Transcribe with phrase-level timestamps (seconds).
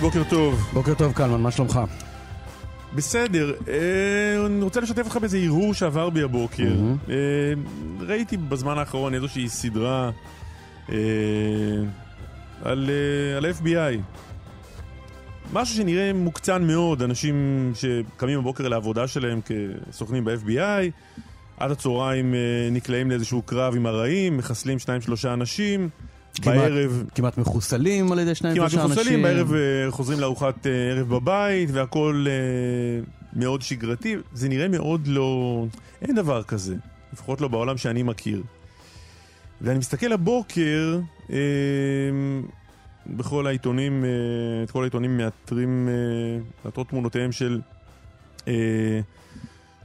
[0.00, 0.70] מואב ורדי, בוקר טוב.
[0.72, 1.80] בוקר טוב קלמן, מה שלומך?
[2.94, 6.74] בסדר, אה, אני רוצה לשתף אותך באיזה הרהור שעבר בי הבוקר.
[6.74, 6.96] מהמם.
[7.08, 7.16] אה,
[8.00, 10.10] ראיתי בזמן האחרון איזושהי סדרה
[10.92, 10.96] אה,
[12.62, 14.00] על אה, על ה-FBI.
[15.52, 19.40] משהו שנראה מוקצן מאוד, אנשים שקמים בבוקר לעבודה שלהם
[19.90, 20.90] כסוכנים ב-FBI,
[21.56, 25.88] עד הצהריים אה, נקלעים לאיזשהו קרב עם הרעים, מחסלים שניים שלושה אנשים,
[26.44, 26.90] בערב...
[26.90, 29.00] כמעט, כמעט מחוסלים על ידי שניים כמעט שלושה אנשים.
[29.00, 34.16] מחוסלים, בערב אה, חוזרים לארוחת אה, ערב בבית, והכל אה, מאוד שגרתי.
[34.32, 35.64] זה נראה מאוד לא...
[36.02, 36.74] אין דבר כזה,
[37.12, 38.42] לפחות לא בעולם שאני מכיר.
[39.60, 40.98] ואני מסתכל הבוקר,
[41.30, 41.36] אה,
[43.06, 44.10] בכל העיתונים, אה,
[44.62, 47.60] את כל העיתונים מאתרים, אה, מאתרות תמונותיהם של
[48.48, 49.00] אה,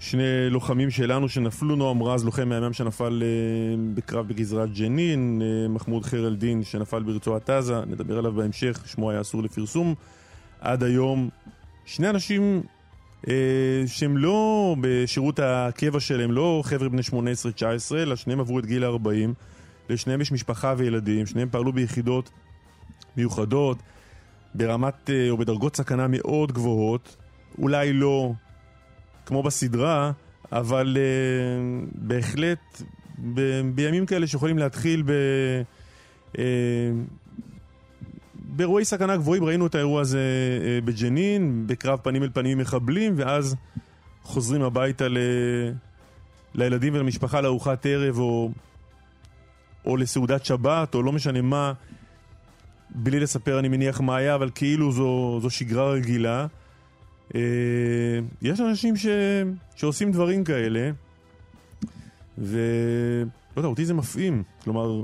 [0.01, 6.05] שני לוחמים שלנו שנפלו, נועם רז, לוחם מהימ"מ שנפל אה, בקרב בגזרת ג'נין, אה, מחמוד
[6.05, 9.95] חיר א-דין שנפל ברצועת עזה, נדבר עליו בהמשך, שמו היה אסור לפרסום.
[10.61, 11.29] עד היום
[11.85, 12.61] שני אנשים
[13.27, 13.33] אה,
[13.87, 17.13] שהם לא בשירות הקבע שלהם, לא חבר'ה בני 18-19,
[17.95, 19.29] אלא שניהם עברו את גיל ה-40.
[19.89, 22.29] לשניהם יש משפחה וילדים, שניהם פעלו ביחידות
[23.17, 23.77] מיוחדות,
[24.55, 27.17] ברמת אה, או בדרגות סכנה מאוד גבוהות,
[27.57, 28.31] אולי לא
[29.31, 30.11] כמו בסדרה,
[30.51, 32.81] אבל uh, בהחלט
[33.33, 35.11] ב- בימים כאלה שיכולים להתחיל ב...
[36.33, 36.37] Uh,
[38.35, 40.19] באירועי סכנה גבוהים, ראינו את האירוע הזה
[40.59, 43.55] uh, בג'נין, בקרב פנים אל פנים עם מחבלים, ואז
[44.23, 45.17] חוזרים הביתה ל...
[46.55, 48.51] לילדים ולמשפחה לארוחת ערב או,
[49.85, 51.73] או לסעודת שבת, או לא משנה מה,
[52.89, 56.47] בלי לספר אני מניח מה היה, אבל כאילו זו, זו שגרה רגילה.
[57.35, 59.07] אה, יש אנשים ש...
[59.75, 60.91] שעושים דברים כאלה,
[62.37, 63.27] ולא
[63.57, 64.43] יודע, אותי זה מפעים.
[64.63, 65.03] כלומר,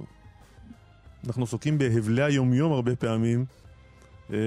[1.28, 3.46] אנחנו עסוקים בהבלי היומיום הרבה פעמים.
[4.34, 4.38] אה,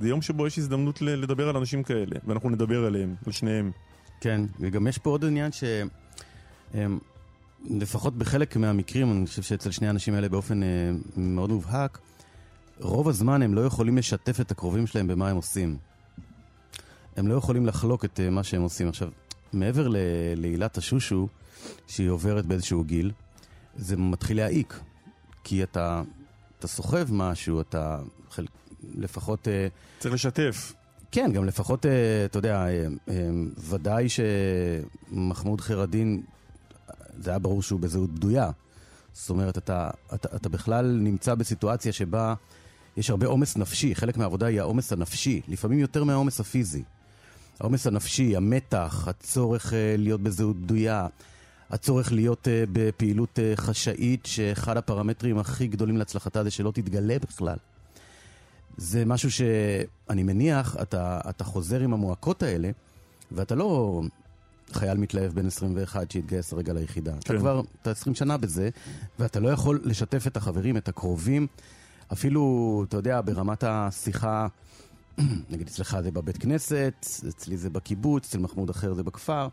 [0.00, 3.70] זה יום שבו יש הזדמנות לדבר על אנשים כאלה, ואנחנו נדבר עליהם, על שניהם.
[4.20, 5.64] כן, וגם יש פה עוד עניין ש...
[7.64, 10.68] לפחות בחלק מהמקרים, אני חושב שאצל שני האנשים האלה באופן אה,
[11.16, 11.98] מאוד מובהק,
[12.80, 15.76] רוב הזמן הם לא יכולים לשתף את הקרובים שלהם במה הם עושים.
[17.20, 18.88] הם לא יכולים לחלוק את אה, מה שהם עושים.
[18.88, 19.08] עכשיו,
[19.52, 19.88] מעבר
[20.36, 21.28] לעילת השושו,
[21.86, 23.12] שהיא עוברת באיזשהו גיל,
[23.76, 24.80] זה מתחיל להעיק.
[25.44, 26.02] כי אתה,
[26.58, 27.98] אתה סוחב משהו, אתה
[28.30, 28.46] חל...
[28.94, 29.48] לפחות...
[29.48, 30.72] אה, צריך לשתף.
[31.12, 32.66] כן, גם לפחות, אה, אתה יודע,
[33.58, 36.22] ודאי שמחמוד חיר-א-דין,
[37.18, 38.50] זה היה ברור שהוא בזהות בדויה.
[39.12, 42.34] זאת אומרת, אתה, אתה, אתה בכלל נמצא בסיטואציה שבה
[42.96, 46.82] יש הרבה עומס נפשי, חלק מהעבודה היא העומס הנפשי, לפעמים יותר מהעומס הפיזי.
[47.60, 51.06] העומס הנפשי, המתח, הצורך אה, להיות בזהות בדויה,
[51.70, 57.56] הצורך להיות אה, בפעילות אה, חשאית, שאחד הפרמטרים הכי גדולים להצלחתה זה שלא תתגלה בכלל.
[58.76, 62.70] זה משהו שאני מניח, אתה, אתה חוזר עם המועקות האלה,
[63.32, 64.02] ואתה לא
[64.72, 67.12] חייל מתלהב בן 21 שהתגייס הרגע ליחידה.
[67.12, 67.18] כן.
[67.20, 67.34] כן.
[67.34, 68.68] אתה כבר, אתה 20 שנה בזה,
[69.18, 71.46] ואתה לא יכול לשתף את החברים, את הקרובים,
[72.12, 74.46] אפילו, אתה יודע, ברמת השיחה,
[75.50, 79.48] נגיד אצלך זה בבית כנסת, אצלי זה בקיבוץ, אצל מחמוד אחר זה בכפר,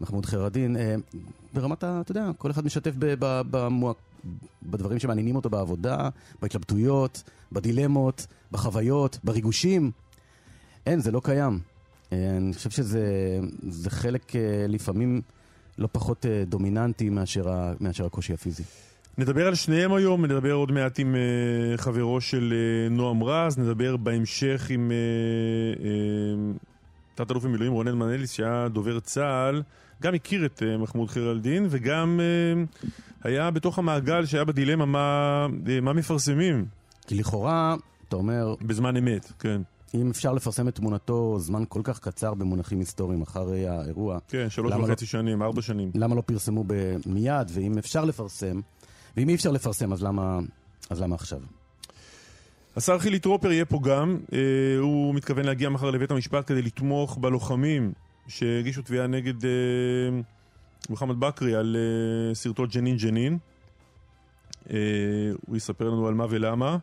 [0.00, 0.94] מחמוד חיר-א-דין, אה,
[1.54, 2.00] ברמת ה...
[2.00, 3.92] אתה יודע, כל אחד משתף ב, ב, במוע...
[4.62, 6.08] בדברים שמעניינים אותו בעבודה,
[6.42, 9.90] בהתלבטויות, בדילמות, בחוויות, בריגושים.
[10.86, 11.58] אין, זה לא קיים.
[12.12, 13.04] אה, אני חושב שזה
[13.68, 15.22] זה חלק אה, לפעמים
[15.78, 18.62] לא פחות אה, דומיננטי מאשר, ה, מאשר הקושי הפיזי.
[19.18, 23.96] נדבר על שניהם היום, נדבר עוד מעט עם uh, חברו של uh, נועם רז, נדבר
[23.96, 26.58] בהמשך עם uh, uh,
[27.14, 29.62] תת-אלוף במילואים רונן מנליס, שהיה דובר צה"ל,
[30.02, 32.88] גם הכיר את uh, מחמוד חיר א-דין, וגם uh,
[33.24, 36.64] היה בתוך המעגל שהיה בדילמה מה, uh, מה מפרסמים
[37.06, 37.76] כי לכאורה,
[38.08, 39.62] אתה אומר, בזמן אמת, כן.
[39.94, 44.72] אם אפשר לפרסם את תמונתו זמן כל כך קצר במונחים היסטוריים אחרי האירוע, כן, שלוש
[44.72, 45.90] וחצי שנים, ארבע שנים.
[45.94, 46.64] למה לא פרסמו
[47.06, 48.60] מיד, ואם אפשר לפרסם,
[49.16, 50.38] ואם אי אפשר לפרסם, אז למה,
[50.90, 51.40] אז למה עכשיו?
[52.76, 54.38] השר חילי טרופר יהיה פה גם, אה,
[54.78, 57.92] הוא מתכוון להגיע מחר לבית המשפט כדי לתמוך בלוחמים
[58.28, 59.50] שהגישו תביעה נגד אה,
[60.88, 63.38] מוחמד בכרי על אה, סרטו ג'נין ג'נין.
[64.70, 64.76] אה,
[65.46, 66.76] הוא יספר לנו על מה ולמה.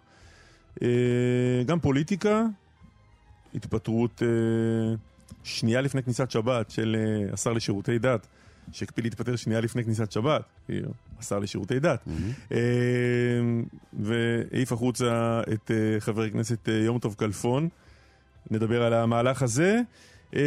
[0.82, 2.44] אה, גם פוליטיקה,
[3.56, 4.96] התפטרות אה,
[5.44, 8.28] שנייה לפני כניסת שבת של אה, השר לשירותי דת,
[8.72, 12.08] שהקפיד להתפטר שנייה לפני כניסת שבת, כאילו, השר לשירותי דת.
[12.52, 12.58] אה,
[13.94, 17.70] והעיף החוצה את אה, חבר הכנסת אה, יום טוב כלפון.
[18.52, 19.80] נדבר על המהלך הזה.
[20.36, 20.42] אה,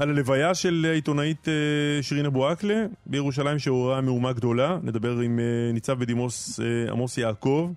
[0.00, 4.78] על הלוויה של העיתונאית אה, שירין אבו עקלה בירושלים שעוררה מהומה גדולה.
[4.82, 5.40] נדבר עם
[5.72, 6.60] ניצב בדימוס
[6.90, 7.72] עמוס יעקב,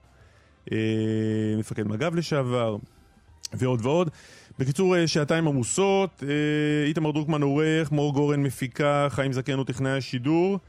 [1.58, 2.78] מפקד מג"ב לשעבר,
[3.54, 4.10] ועוד ועוד.
[4.60, 9.92] בקיצור, אה, שעתיים עמוסות, אה, איתמר דרוקמן עורך, מור גורן מפיקה, חיים זקן הוא טכנאי
[9.92, 10.60] השידור.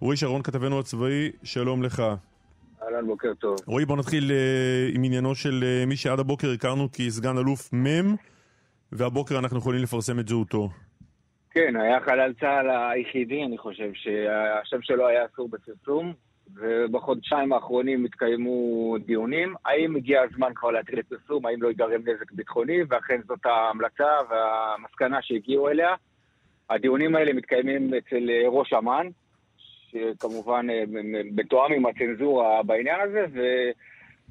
[0.00, 2.02] רועי שרון כתבנו הצבאי, שלום לך.
[2.82, 3.56] אהלן, בוקר טוב.
[3.66, 8.14] רועי, בוא נתחיל אה, עם עניינו של אה, מי שעד הבוקר הכרנו כסגן אלוף מ',
[8.92, 10.68] והבוקר אנחנו יכולים לפרסם את זהותו.
[11.50, 16.12] כן, היה חלל צה"ל היחידי, אני חושב, שהשם שלו היה אסור בפרסום,
[16.54, 19.54] ובחודשיים האחרונים התקיימו דיונים.
[19.64, 25.22] האם הגיע הזמן כבר להתחיל לפרסום, האם לא ייגרם נזק ביטחוני, ואכן זאת ההמלצה והמסקנה
[25.22, 25.94] שהגיעו אליה.
[26.70, 29.06] הדיונים האלה מתקיימים אצל ראש אמ"ן,
[29.90, 30.84] שכמובן אה,
[31.32, 33.26] מתואם עם הצנזורה בעניין הזה,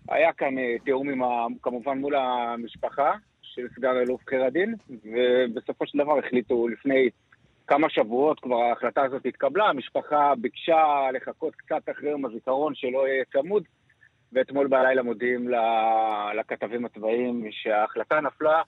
[0.08, 5.88] והיה כאן אה, תיאום עם, ה- כמובן מול המשפחה של סגן אלוף חיר הדין, ובסופו
[5.88, 7.10] של דבר החליטו לפני
[7.70, 10.84] כמה שבועות כבר ההחלטה הזאת התקבלה, המשפחה ביקשה
[11.14, 13.64] לחכות קצת אחרי יום הזיכרון שלא יהיה צמוד,
[14.34, 15.50] ואתמול בלילה מודיעים
[16.40, 18.62] לכתבים הצבאיים שההחלטה נפלה,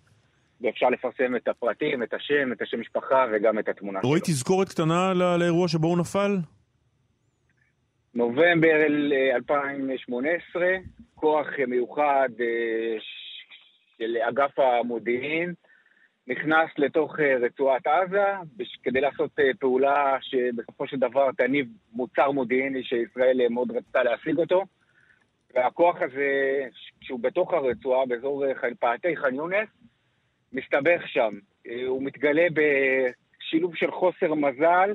[0.61, 4.09] ואפשר לפרסם את הפרטים, את השם, את השם משפחה וגם את התמונה שלו.
[4.09, 6.37] רועי, תזכורת קטנה לא- לאירוע שבו הוא נפל?
[8.15, 10.65] נובמבר אל- 2018,
[11.15, 12.45] כוח מיוחד אה,
[13.97, 15.53] של אגף המודיעין
[16.27, 18.25] נכנס לתוך אה, רצועת עזה
[18.83, 24.37] כדי לעשות אה, פעולה שבסופו של דבר תניב מוצר מודיעיני שישראל אה, מאוד רצתה להשיג
[24.37, 24.63] אותו.
[25.55, 26.61] והכוח הזה,
[27.01, 28.45] כשהוא בתוך הרצועה, באזור
[28.79, 29.69] פאתי ח'אן יונס,
[30.53, 31.33] מסתבך שם.
[31.87, 34.93] הוא מתגלה בשילוב של חוסר מזל,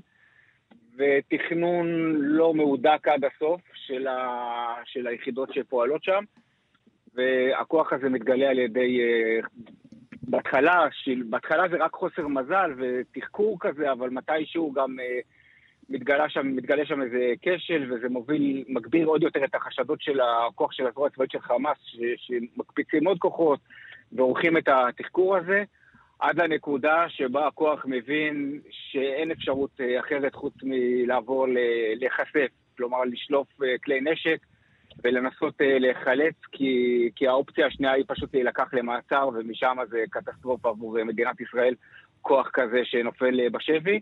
[0.96, 1.86] ותכנון
[2.16, 4.74] לא מהודק עד הסוף של, ה...
[4.84, 6.24] של היחידות שפועלות שם,
[7.14, 9.00] והכוח הזה מתגלה על ידי...
[10.26, 10.88] בהתחלה.
[11.30, 15.18] בהתחלה זה רק חוסר מזל ותחקור כזה, אבל מתישהו גם אה,
[15.88, 20.72] מתגלה שם, מתגלה שם איזה כשל, וזה מוביל, מגביר עוד יותר את החשדות של הכוח
[20.72, 21.96] של הזרוע הצבאית של חמאס, ש...
[22.16, 23.60] שמקפיצים עוד כוחות
[24.12, 25.64] ועורכים את התחקור הזה.
[26.18, 31.46] עד לנקודה שבה הכוח מבין שאין אפשרות אה, אחרת חוץ מלעבור
[31.96, 34.38] להיחשף, כלומר לשלוף אה, כלי נשק
[35.04, 40.98] ולנסות אה, להיחלץ, כי, כי האופציה השנייה היא פשוט להילקח למעצר, ומשם זה קטסטרופה עבור
[40.98, 41.74] אה, מדינת ישראל,
[42.22, 44.00] כוח כזה שנופל אה, בשבי.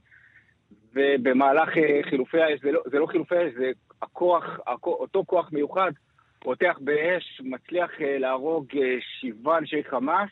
[0.95, 1.69] ובמהלך
[2.11, 3.71] חילופי האש, זה לא, זה לא חילופי האש, זה
[4.03, 5.93] הכוח, הכוח, אותו כוח מיוחד,
[6.39, 8.67] פותח באש, מצליח להרוג
[9.21, 10.29] שבעה אנשי חמאס,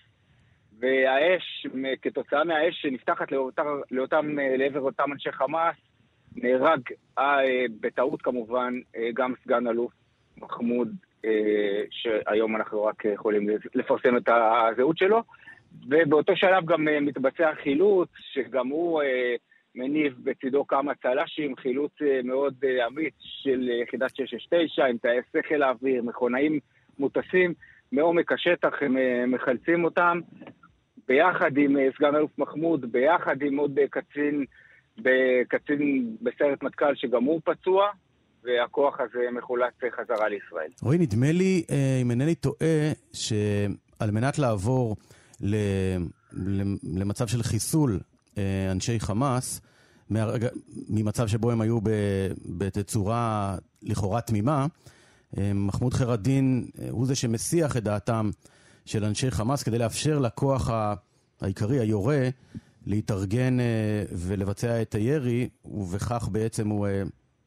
[0.79, 1.67] והאש,
[2.03, 5.77] כתוצאה מהאש שנפתחת לאותם, לאותם, לעבר אותם אנשי חמאס,
[6.37, 6.81] נהרג
[7.19, 7.39] אה,
[7.81, 8.75] בטעות כמובן
[9.15, 9.93] גם סגן אלוף
[10.43, 10.89] מחמוד,
[11.25, 15.23] אה, שהיום אנחנו רק יכולים לפרסם את הזהות שלו,
[15.89, 19.35] ובאותו שלב גם אה, מתבצע חילוץ, שגם הוא אה,
[19.75, 25.63] מניב בצידו כמה צל"שים, חילוץ אה, מאוד אה, אמיץ של יחידת 669 עם טייסי חיל
[25.63, 26.59] האוויר, מכונאים
[26.99, 27.55] מוטסים.
[27.93, 30.21] מעומק השטח הם אה, מחלצים אותם,
[31.09, 34.45] ביחד עם אה, סגן אלוף מחמוד, ביחד עם עוד אה, קצין,
[35.49, 37.89] קצין בסיירת מטכ"ל שגם הוא פצוע,
[38.45, 40.71] והכוח הזה מחולץ אה, חזרה לישראל.
[40.83, 44.97] רועי, נדמה לי, אה, אם אינני טועה, שעל מנת לעבור
[46.83, 48.01] למצב של חיסול
[48.39, 49.61] אה, אנשי חמאס,
[50.11, 50.49] מהרגע,
[50.89, 51.79] ממצב שבו הם היו.
[52.47, 54.67] בתצורה לכאורה תמימה,
[55.39, 58.31] אה, מחמוד אה, הוא זה שמסיח את דעתם
[58.85, 60.71] של אנשי חמאס כדי לאפשר לכוח
[61.41, 62.29] העיקרי, היורה,
[62.87, 63.57] להתארגן
[64.13, 66.87] ולבצע את הירי, ובכך בעצם הוא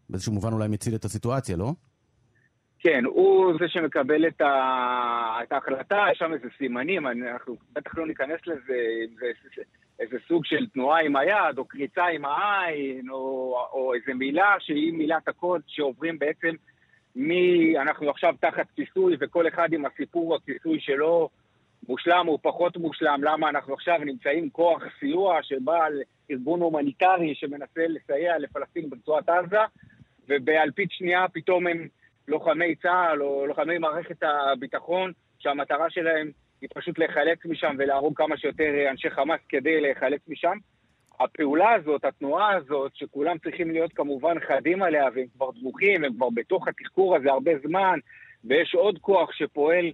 [0.10, 1.72] באיזשהו מובן אולי מציל את הסיטואציה, לא?
[2.80, 5.40] כן, הוא זה שמקבל את, ה...
[5.44, 9.62] את ההחלטה, יש שם איזה סימנים, אנחנו בטח לא ניכנס לזה, איזה,
[10.00, 14.94] איזה סוג של תנועה עם היד, או קריצה עם העין, או, או איזה מילה שהיא
[14.94, 16.56] מילת הקוד שעוברים בעצם
[17.16, 21.30] מי, אנחנו עכשיו תחת כיסוי, וכל אחד עם הסיפור הכיסוי שלו,
[21.90, 27.88] מושלם או פחות מושלם, למה אנחנו עכשיו נמצאים כוח סיוע שבא על ארגון הומניטרי שמנסה
[27.88, 29.60] לסייע לפלסטין ברצועת עזה,
[30.30, 31.88] ובאלפית שנייה פתאום הם
[32.28, 38.90] לוחמי צה"ל או לוחמי מערכת הביטחון שהמטרה שלהם היא פשוט להיחלץ משם ולהרוג כמה שיותר
[38.90, 40.58] אנשי חמאס כדי להיחלץ משם.
[41.20, 46.30] הפעולה הזאת, התנועה הזאת, שכולם צריכים להיות כמובן חדים עליה, והם כבר דרוכים, הם כבר
[46.30, 48.00] בתוך התחקור הזה הרבה זמן,
[48.44, 49.92] ויש עוד כוח שפועל,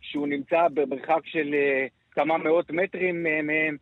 [0.00, 3.76] שהוא נמצא במרחק של אה, כמה מאות מטרים אה, מהם.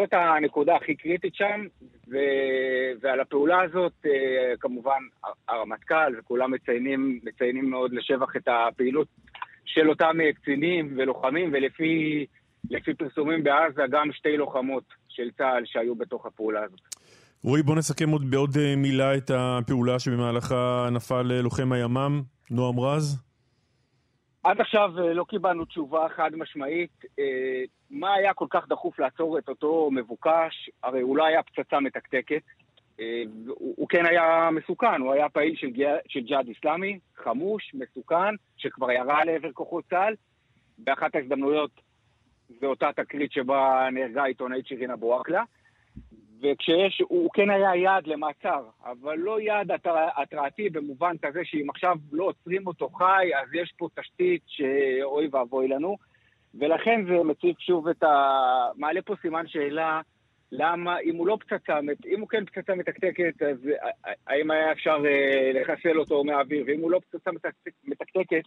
[0.00, 1.66] זאת הנקודה הכי קריטית שם,
[2.10, 2.16] ו...
[3.00, 4.98] ועל הפעולה הזאת אה, כמובן
[5.48, 9.08] הרמטכ"ל וכולם מציינים, מציינים מאוד לשבח את הפעילות
[9.64, 12.26] של אותם קצינים ולוחמים, ולפי
[12.98, 16.80] פרסומים בעזה גם שתי לוחמות של צה"ל שהיו בתוך הפעולה הזאת.
[17.44, 23.18] רועי, בוא נסכם עוד בעוד מילה את הפעולה שבמהלכה נפל לוחם הימ"מ, נועם רז.
[24.44, 27.04] עד עכשיו אה, לא קיבלנו תשובה חד משמעית.
[28.00, 30.70] מה היה כל כך דחוף לעצור את אותו מבוקש?
[30.82, 32.42] הרי הוא לא היה פצצה מתקתקת.
[33.00, 35.68] אה, הוא, הוא כן היה מסוכן, הוא היה פעיל של,
[36.08, 40.14] של ג'יהאד איסלאמי, חמוש, מסוכן, שכבר ירה לעבר כוחות צה"ל.
[40.78, 41.70] באחת ההזדמנויות
[42.60, 45.42] זו אותה תקרית שבה נהרגה העיתונאית שירין אבו עקלה.
[46.42, 49.70] וכשיש, הוא כן היה יעד למעצר, אבל לא יעד
[50.16, 55.68] התרעתי במובן כזה שאם עכשיו לא עוצרים אותו חי, אז יש פה תשתית שאוי ואבוי
[55.68, 55.96] לנו.
[56.54, 58.08] ולכן זה מציב שוב את ה...
[58.76, 60.00] מעלה פה סימן שאלה,
[60.52, 63.58] למה, אם הוא לא פצצה, אם הוא כן פצצה מתקתקת, אז
[64.26, 66.64] האם היה אפשר אה, לחסל אותו מהאוויר?
[66.66, 67.30] ואם הוא לא פצצה
[67.84, 68.42] מתקתקת,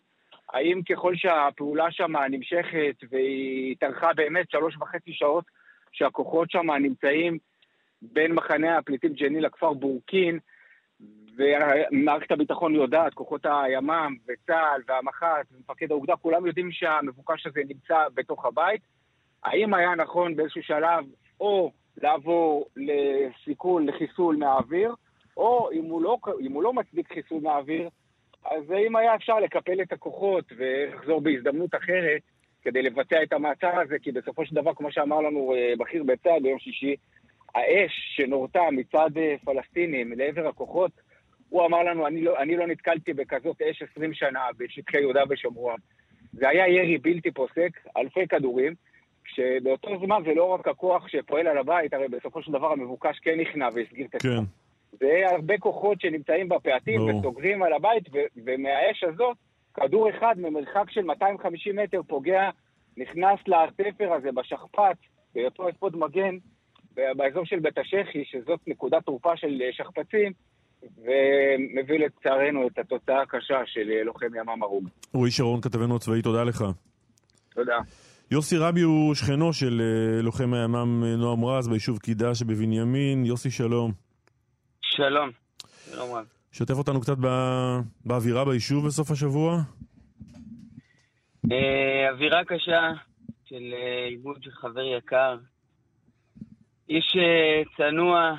[0.53, 5.45] האם ככל שהפעולה שם נמשכת והיא התארכה באמת שלוש וחצי שעות,
[5.91, 7.37] שהכוחות שם נמצאים
[8.01, 10.39] בין מחנה הפליטים ג'ני לכפר בורקין,
[11.37, 18.45] ומערכת הביטחון יודעת, כוחות הימ"מ וצה"ל והמח"ט ומפקד האוגדה, כולם יודעים שהמבוקש הזה נמצא בתוך
[18.45, 18.81] הבית.
[19.43, 21.05] האם היה נכון באיזשהו שלב
[21.39, 24.93] או לעבור לסיכול, לחיסול מהאוויר,
[25.37, 27.89] או אם הוא לא, אם הוא לא מצדיק חיסול מהאוויר,
[28.45, 32.21] אז האם היה אפשר לקפל את הכוחות ולחזור בהזדמנות אחרת
[32.61, 36.39] כדי לבצע את המעצר הזה, כי בסופו של דבר, כמו שאמר לנו אה, בכיר בצה"ל
[36.43, 36.95] ביום שישי,
[37.55, 40.91] האש שנורתה מצד אה, פלסטינים לעבר הכוחות,
[41.49, 45.75] הוא אמר לנו, אני לא, אני לא נתקלתי בכזאת אש 20 שנה בשטחי יהודה ושומרון.
[46.33, 48.73] זה היה ירי בלתי פוסק, אלפי כדורים,
[49.23, 53.39] כשבאותו זמן זה לא רק הכוח שפועל על הבית, הרי בסופו של דבר המבוקש כן
[53.39, 54.21] נכנע והסגיר את.
[54.21, 54.43] כן.
[54.91, 57.13] זה הרבה כוחות שנמצאים בפאתים לא.
[57.13, 59.37] וסוגרים על הבית, ו- ומהאש הזאת,
[59.73, 62.49] כדור אחד ממרחק של 250 מטר פוגע,
[62.97, 64.97] נכנס לתפר הזה בשכפ"ץ,
[65.35, 66.37] בהיותו אפוד מגן,
[66.95, 70.31] באזור של בית השחי, שזאת נקודת תורפה של שכפ"צים,
[70.83, 74.89] ומביא לצערנו את התוצאה הקשה של לוחם ימ"מ הרוג.
[75.13, 76.63] רועי שרון, כתבנו הצבאי, תודה לך.
[77.53, 77.77] תודה.
[78.31, 83.25] יוסי רבי הוא שכנו של אה, לוחם הימ"מ אה, נועם רז ביישוב קידה שבבנימין.
[83.25, 83.91] יוסי, שלום.
[84.81, 85.29] שלום.
[85.91, 86.25] שלום רב.
[86.51, 87.79] שתף אותנו קצת בא...
[88.05, 89.57] באווירה ביישוב בסוף השבוע.
[91.51, 92.91] אה, אווירה קשה
[93.45, 93.73] של
[94.11, 95.37] איבוד של חבר יקר,
[96.89, 98.35] איש אה, צנוע,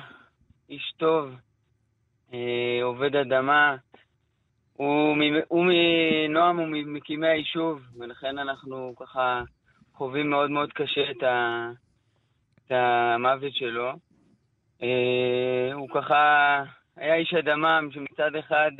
[0.69, 1.31] איש טוב,
[2.33, 3.75] אה, עובד אדמה.
[4.73, 5.17] הוא,
[5.49, 9.41] מנועם, הוא ממקימי היישוב, ולכן אנחנו ככה
[9.93, 11.69] חווים מאוד מאוד קשה את, ה,
[12.55, 13.91] את המוות שלו.
[14.83, 16.63] אה, הוא ככה
[16.95, 18.71] היה איש אדמה שמצד אחד,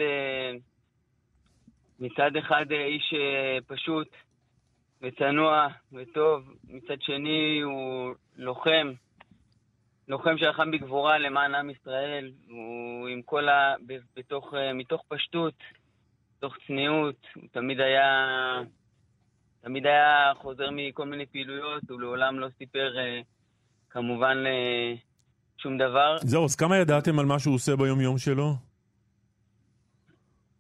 [2.00, 3.14] מצד אחד איש
[3.68, 4.08] פשוט
[5.02, 8.94] וצנוע וטוב, מצד שני הוא לוחם.
[10.08, 13.76] לוחם שלחם בגבורה למען עם ישראל, הוא עם כל ה...
[14.16, 15.54] בתוך, אה, מתוך פשטות,
[16.38, 18.60] מתוך צניעות, הוא תמיד היה...
[19.62, 23.22] תמיד היה חוזר מכל מיני פעילויות, הוא לעולם לא סיפר אה,
[23.90, 24.38] כמובן
[25.58, 26.18] שום דבר.
[26.22, 28.54] זהו, אז כמה ידעתם על מה שהוא עושה ביום-יום שלו?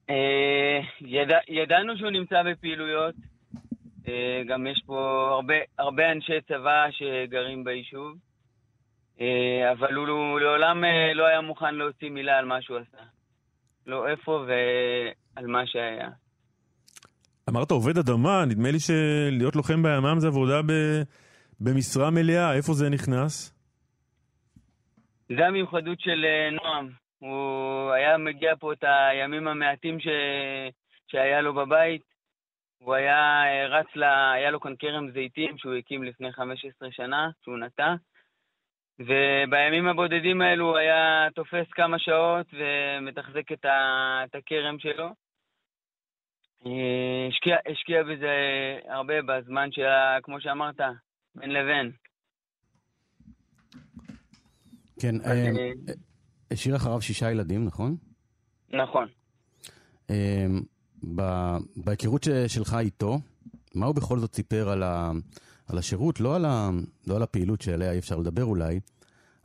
[0.09, 3.15] אה, ידע, ידענו שהוא נמצא בפעילויות.
[4.47, 8.17] גם יש פה הרבה, הרבה אנשי צבא שגרים ביישוב.
[9.21, 13.03] אה, אבל הוא לעולם אה, לא היה מוכן להוציא מילה על מה שהוא עשה.
[13.87, 16.09] לא איפה ועל מה שהיה.
[17.49, 20.71] אמרת עובד אדמה, נדמה לי שלהיות לוחם בימ"מ זה עבודה ב...
[21.59, 23.55] במשרה מלאה, איפה זה נכנס?
[25.29, 26.89] זה המיוחדות של אה, נועם.
[27.19, 30.07] הוא היה מגיע פה את הימים המעטים ש...
[31.07, 32.01] שהיה לו בבית.
[32.77, 34.03] הוא היה רץ ל...
[34.03, 37.95] היה לו כאן כרם זיתים שהוא הקים לפני 15 שנה, שהוא נטע.
[38.99, 45.09] ובימים הבודדים האלו הוא היה תופס כמה שעות ומתחזק את, ה, את הכרם שלו.
[46.65, 48.35] אה, השקיע, השקיע בזה
[48.89, 50.79] הרבה בזמן שלה, כמו שאמרת,
[51.35, 51.91] בין לבין.
[55.01, 55.93] כן, אה, אה,
[56.51, 57.95] השאיר אחריו שישה ילדים, נכון?
[58.69, 59.07] נכון.
[61.75, 63.17] בהיכרות שלך איתו,
[63.75, 65.11] מה הוא בכל זאת סיפר על, ה,
[65.67, 66.69] על השירות, לא על, ה,
[67.07, 68.79] לא על הפעילות שעליה אי אפשר לדבר אולי,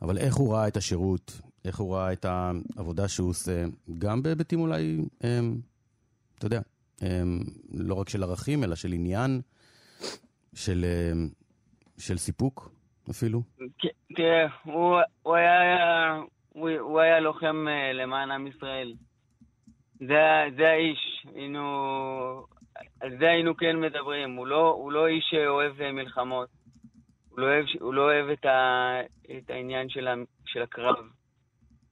[0.01, 3.65] אבל איך הוא ראה את השירות, איך הוא ראה את העבודה שהוא עושה,
[3.97, 5.61] גם בהיבטים אולי, הם,
[6.37, 6.61] אתה יודע,
[7.01, 7.39] הם,
[7.73, 9.41] לא רק של ערכים, אלא של עניין,
[10.53, 11.29] של, הם,
[11.97, 12.71] של סיפוק
[13.09, 13.41] אפילו.
[14.15, 16.15] תראה, הוא, הוא, היה,
[16.49, 18.93] הוא, הוא היה לוחם אה, למען עם ישראל.
[19.99, 20.21] זה,
[20.57, 21.61] זה האיש, היינו,
[23.01, 24.35] על זה היינו כן מדברים.
[24.35, 26.49] הוא לא, הוא לא איש שאוהב אה, מלחמות.
[27.29, 28.99] הוא לא אוהב, הוא לא אוהב את, ה,
[29.37, 30.13] את העניין של, ה,
[30.45, 30.95] של הקרב.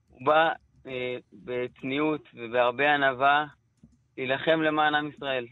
[0.08, 0.52] הוא בא
[0.86, 3.44] אה, בצניעות ובהרבה ענווה
[4.18, 5.46] להילחם למען עם ישראל.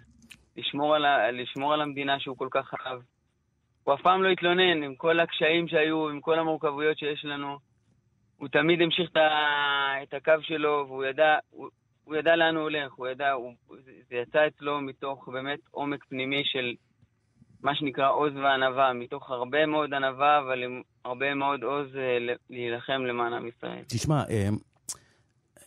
[0.57, 3.00] לשמור על, ה, לשמור על המדינה שהוא כל כך אהב.
[3.85, 7.59] הוא אף פעם לא התלונן, עם כל הקשיים שהיו, עם כל המורכבויות שיש לנו.
[8.37, 9.11] הוא תמיד המשיך
[10.02, 11.68] את הקו שלו, והוא ידע, הוא,
[12.09, 13.53] הוא ידע לאן הוא הולך, הוא ידע, הוא,
[14.11, 16.75] זה יצא אצלו מתוך באמת עומק פנימי של
[17.62, 23.03] מה שנקרא עוז וענווה, מתוך הרבה מאוד ענווה, אבל עם הרבה מאוד עוז אה, להילחם
[23.09, 23.83] למען עם ישראל.
[23.87, 24.49] תשמע, אה,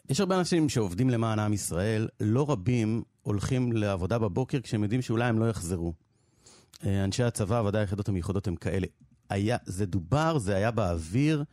[0.09, 5.25] יש הרבה אנשים שעובדים למען עם ישראל, לא רבים הולכים לעבודה בבוקר כשהם יודעים שאולי
[5.25, 5.93] הם לא יחזרו.
[6.85, 8.87] אה, אנשי הצבא, ודאי היחידות המיוחדות הם כאלה.
[9.29, 11.43] היה, זה דובר, זה היה באוויר,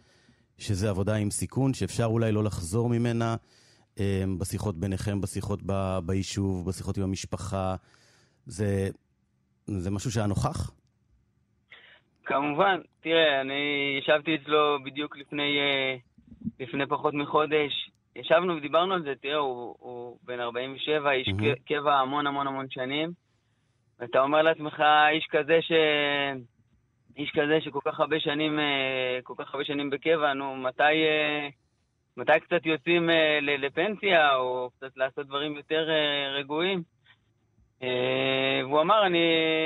[0.59, 3.37] שזה עבודה עם סיכון, שאפשר אולי לא לחזור ממנה.
[4.39, 7.75] בשיחות ביניכם, בשיחות ב, ביישוב, בשיחות עם המשפחה.
[8.47, 8.89] זה,
[9.67, 10.71] זה משהו שהיה נוכח?
[12.25, 12.81] כמובן.
[13.01, 15.97] תראה, אני ישבתי אצלו בדיוק לפני, אה,
[16.61, 17.91] לפני פחות מחודש.
[18.17, 21.67] ישבנו ודיברנו על זה, תראה, הוא, הוא בן 47, איש mm-hmm.
[21.67, 23.11] קבע המון המון המון שנים.
[24.01, 25.73] ואתה אומר לעצמך, איש כזה ש...
[27.17, 31.49] איש כזה שכל כך הרבה שנים, אה, כל כך הרבה שנים בקבע, נו, מתי, אה,
[32.19, 33.11] מתי קצת יוצאים
[33.59, 35.89] לפנסיה, או קצת לעשות דברים יותר
[36.39, 36.83] רגועים?
[37.83, 39.19] אה, והוא אמר, אני,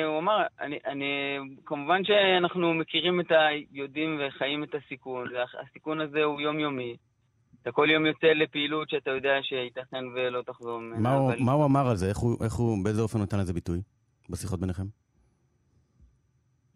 [0.04, 3.46] הוא אמר, אני, אני, כמובן שאנחנו מכירים את ה...
[3.72, 5.28] יודעים וחיים את הסיכון,
[5.62, 6.96] הסיכון הזה הוא יומיומי.
[7.62, 11.00] אתה כל יום יוצא לפעילות שאתה יודע שייתכן ולא תחזור ממנה.
[11.00, 11.36] מה, אבל...
[11.38, 12.08] מה הוא אמר על זה?
[12.08, 13.82] איך הוא, איך הוא, באיזה אופן נתן לזה ביטוי
[14.30, 14.86] בשיחות ביניכם?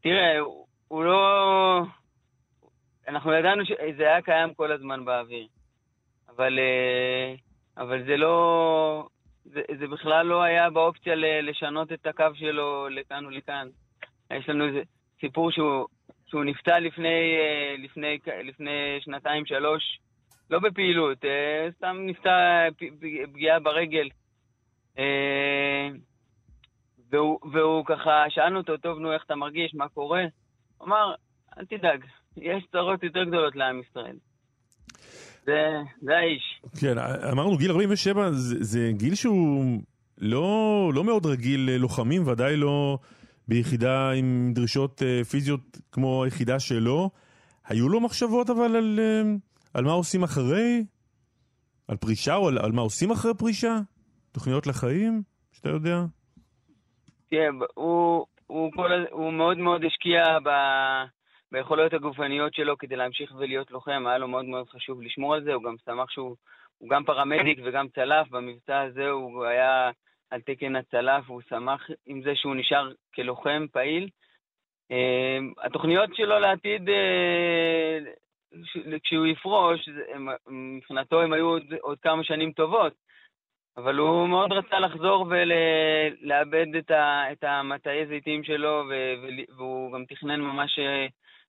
[0.00, 1.82] תראה, הוא, הוא לא...
[3.08, 5.46] אנחנו ידענו שזה היה קיים כל הזמן באוויר.
[6.36, 7.34] אבל, אה,
[7.82, 9.08] אבל זה לא...
[9.44, 13.68] זה, זה בכלל לא היה באופציה לשנות את הקו שלו לכאן ולכאן.
[14.30, 14.80] יש לנו איזה
[15.20, 15.86] סיפור שהוא,
[16.26, 19.98] שהוא נפצע לפני, אה, לפני, לפני שנתיים, שלוש,
[20.50, 22.68] לא בפעילות, אה, סתם נפצע
[23.32, 24.08] פגיעה ברגל.
[27.10, 30.24] והוא, והוא ככה, שאלנו אותו, טוב, נו, איך אתה מרגיש, מה קורה?
[30.78, 31.14] הוא אמר,
[31.58, 32.04] אל תדאג,
[32.36, 34.16] יש צרות יותר גדולות לעם ישראל.
[35.46, 36.60] זה, זה האיש.
[36.80, 36.98] כן,
[37.32, 39.64] אמרנו גיל 47 זה, זה גיל שהוא
[40.18, 42.98] לא, לא מאוד רגיל ללוחמים, ודאי לא
[43.48, 47.10] ביחידה עם דרישות uh, פיזיות כמו היחידה שלו.
[47.66, 49.38] היו לו מחשבות אבל על, uh,
[49.74, 50.84] על מה עושים אחרי?
[51.88, 53.76] על פרישה או על, על מה עושים אחרי פרישה?
[54.32, 55.22] תוכניות לחיים?
[55.52, 56.04] שאתה יודע?
[57.28, 60.48] כן, הוא, הוא, כל, הוא מאוד מאוד השקיע ב...
[61.56, 65.54] ביכולות הגופניות שלו כדי להמשיך ולהיות לוחם, היה לו מאוד מאוד חשוב לשמור על זה,
[65.54, 66.36] הוא גם שמח שהוא
[66.88, 69.90] גם פרמדיק וגם צלף, במבצע הזה הוא היה
[70.30, 74.08] על תקן הצלף, והוא שמח עם זה שהוא נשאר כלוחם פעיל.
[74.90, 77.98] אה, התוכניות שלו לעתיד, אה,
[79.02, 79.88] כשהוא יפרוש,
[80.48, 82.92] מבחינתו הם היו עוד, עוד כמה שנים טובות,
[83.76, 86.66] אבל הוא מאוד רצה לחזור ולאבד
[87.32, 88.84] את המטעי זיתים שלו,
[89.56, 91.06] והוא גם תכנן ממש אה,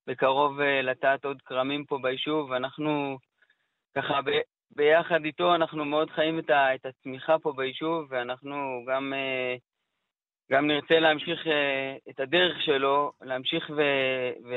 [0.08, 3.17] בקרוב אה, לטעת עוד כרמים פה ביישוב, ואנחנו
[3.96, 4.30] ככה ב,
[4.72, 9.56] ביחד איתו, אנחנו מאוד חיים את, ה, את הצמיחה פה ביישוב, ואנחנו גם, אה,
[10.52, 13.82] גם נרצה להמשיך אה, את הדרך שלו, להמשיך ו,
[14.50, 14.56] ו,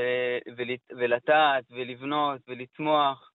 [0.56, 0.62] ו,
[0.98, 3.30] ולטעת ולבנות ולצמוח.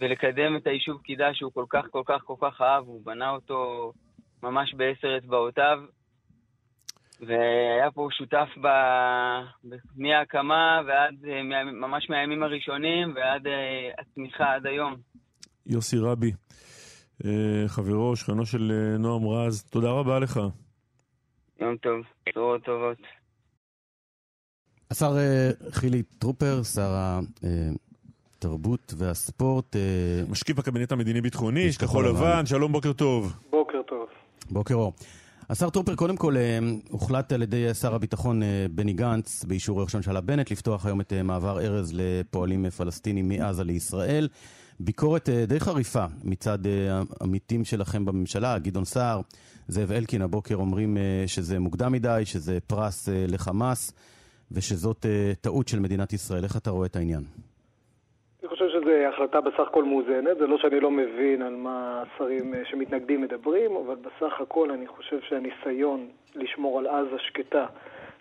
[0.00, 3.92] ולקדם את היישוב קידה שהוא כל כך כל כך כל כך אהב, הוא בנה אותו
[4.42, 5.78] ממש בעשר אצבעותיו,
[7.20, 8.66] והיה פה שותף ב...
[9.96, 14.96] מההקמה ועד, אה, ממש מהימים הראשונים ועד אה, הצמיחה עד היום.
[15.66, 16.32] יוסי רבי,
[17.24, 20.40] אה, חברו, שכנו של נועם רז, תודה רבה לך.
[21.60, 22.98] יום טוב, בשורות טובות.
[24.90, 25.12] השר
[25.70, 26.90] חילי טרופר, שר
[28.36, 29.76] התרבות והספורט.
[30.30, 33.32] משקיף בקבינט המדיני-ביטחוני, כחול לבן, שלום, בוקר טוב.
[33.50, 34.08] בוקר טוב.
[34.50, 34.92] בוקר אור.
[35.50, 36.58] השר טרופר, קודם כל, אה,
[36.90, 41.12] הוחלט על ידי שר הביטחון אה, בני גנץ, באישור ראש הממשלה בנט, לפתוח היום את
[41.12, 44.28] אה, מעבר ארז לפועלים פלסטינים מעזה לישראל.
[44.80, 46.58] ביקורת די חריפה מצד
[47.22, 49.20] עמיתים שלכם בממשלה, גדעון סער
[49.68, 53.92] זאב אלקין הבוקר אומרים שזה מוקדם מדי, שזה פרס לחמאס,
[54.52, 55.06] ושזאת
[55.40, 56.44] טעות של מדינת ישראל.
[56.44, 57.24] איך אתה רואה את העניין?
[58.88, 63.20] שזו החלטה בסך הכל מאוזנת, זה לא שאני לא מבין על מה השרים אה, שמתנגדים
[63.20, 67.66] מדברים, אבל בסך הכל אני חושב שהניסיון לשמור על עזה שקטה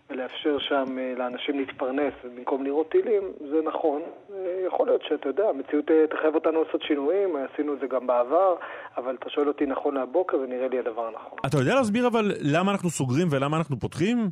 [0.09, 4.01] ולאפשר שם אה, לאנשים להתפרנס במקום לראות טילים, זה נכון.
[4.33, 8.55] אה, יכול להיות שאתה יודע, המציאות תחייב אותנו לעשות שינויים, עשינו את זה גם בעבר,
[8.97, 11.39] אבל אתה שואל אותי נכון להבוקר, זה נראה לי הדבר הנכון.
[11.45, 14.29] אתה יודע להסביר אבל למה אנחנו סוגרים ולמה אנחנו פותחים?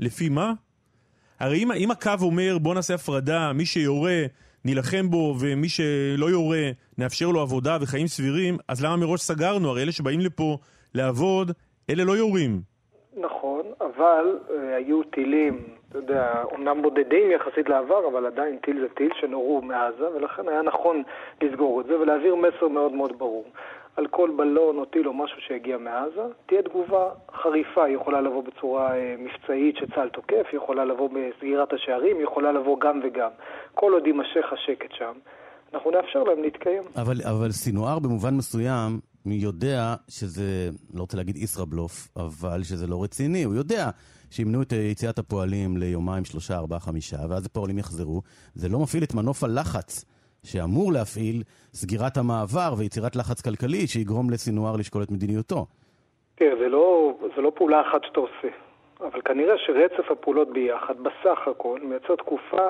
[0.00, 0.52] לפי מה?
[1.40, 4.24] הרי אם, אם הקו אומר בוא נעשה הפרדה, מי שיורה
[4.64, 6.64] נילחם בו ומי שלא יורה
[6.98, 9.68] נאפשר לו עבודה וחיים סבירים, אז למה מראש סגרנו?
[9.68, 10.56] הרי אלה שבאים לפה
[10.94, 11.50] לעבוד,
[11.90, 12.60] אלה לא יורים.
[13.16, 18.88] נכון, אבל אה, היו טילים, אתה יודע, אומנם בודדים יחסית לעבר, אבל עדיין טיל זה
[18.88, 21.02] טיל שנורו מעזה, ולכן היה נכון
[21.42, 23.44] לסגור את זה ולהעביר מסר מאוד מאוד ברור.
[24.00, 27.04] על כל בלון או טיל או משהו שהגיע מעזה, תהיה תגובה
[27.42, 32.24] חריפה, היא יכולה לבוא בצורה אה, מבצעית שצה"ל תוקף, היא יכולה לבוא בסגירת השערים, היא
[32.24, 33.30] יכולה לבוא גם וגם.
[33.74, 35.12] כל עוד יימשך השקט שם,
[35.74, 36.82] אנחנו נאפשר להם להתקיים.
[36.96, 43.42] אבל, אבל סינואר במובן מסוים יודע שזה, לא רוצה להגיד ישראבלוף, אבל שזה לא רציני.
[43.42, 43.90] הוא יודע
[44.30, 48.22] שימנעו את יציאת הפועלים ליומיים, שלושה, ארבעה, חמישה, ואז הפועלים יחזרו.
[48.54, 50.04] זה לא מפעיל את מנוף הלחץ
[50.44, 55.66] שאמור להפעיל סגירת המעבר ויצירת לחץ כלכלי שיגרום לסינואר לשקול את מדיניותו.
[56.34, 58.48] תראה, זה לא, זה לא פעולה אחת שאתה עושה,
[59.00, 62.66] אבל כנראה שרצף הפעולות ביחד, בסך הכל, מייצר תקופה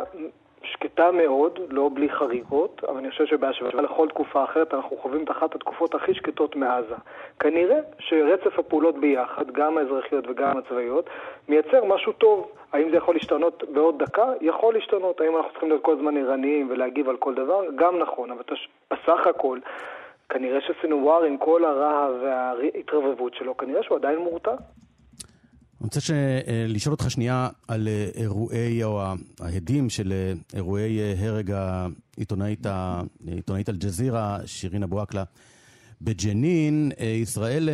[0.62, 5.31] שקטה מאוד, לא בלי חריגות, אבל אני חושב שבהשוואה לכל תקופה אחרת אנחנו חווים את
[5.31, 6.94] אחת התקופות הכי שקטות מעזה.
[7.40, 11.11] כנראה שרצף הפעולות ביחד, גם האזרחיות וגם הצבאיות,
[11.49, 12.51] מייצר משהו טוב.
[12.73, 14.33] האם זה יכול להשתנות בעוד דקה?
[14.40, 15.20] יכול להשתנות.
[15.20, 17.62] האם אנחנו צריכים להיות כל הזמן ערניים ולהגיב על כל דבר?
[17.77, 18.42] גם נכון, אבל.
[18.90, 19.59] בסך הכל,
[20.29, 24.55] כנראה שסינואר עם כל הרעב וההתרבבות שלו, כנראה שהוא עדיין מורתע.
[25.81, 26.11] אני רוצה ש...
[26.11, 29.03] אה, לשאול אותך שנייה על אה, אירועי, או
[29.40, 32.66] ההדים של אה, אירועי הרג העיתונאית,
[33.27, 35.25] העיתונאית אל-ג'זירה, שירין אבו עקלה.
[36.03, 37.69] בג'נין, ישראל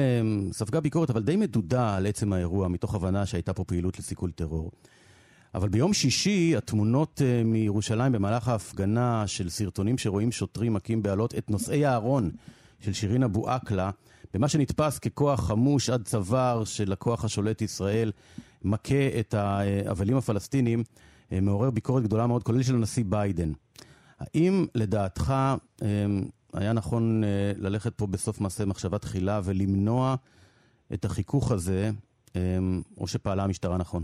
[0.52, 4.70] ספגה ביקורת, אבל די מדודה על עצם האירוע, מתוך הבנה שהייתה פה פעילות לסיכול טרור.
[5.54, 11.84] אבל ביום שישי, התמונות מירושלים במהלך ההפגנה של סרטונים שרואים שוטרים מכים באלות את נושאי
[11.84, 12.30] הארון
[12.80, 13.90] של שירין אבו עקלה,
[14.34, 18.12] במה שנתפס ככוח חמוש עד צוואר של הכוח השולט ישראל,
[18.64, 20.82] מכה את האבלים הפלסטינים,
[21.32, 23.50] אה, מעורר ביקורת גדולה מאוד, כולל של הנשיא ביידן.
[24.20, 25.32] האם לדעתך
[25.82, 25.86] אה,
[26.54, 30.14] היה נכון אה, ללכת פה בסוף מעשה מחשבה תחילה ולמנוע
[30.94, 31.90] את החיכוך הזה,
[33.00, 34.02] או שפעלה המשטרה נכון?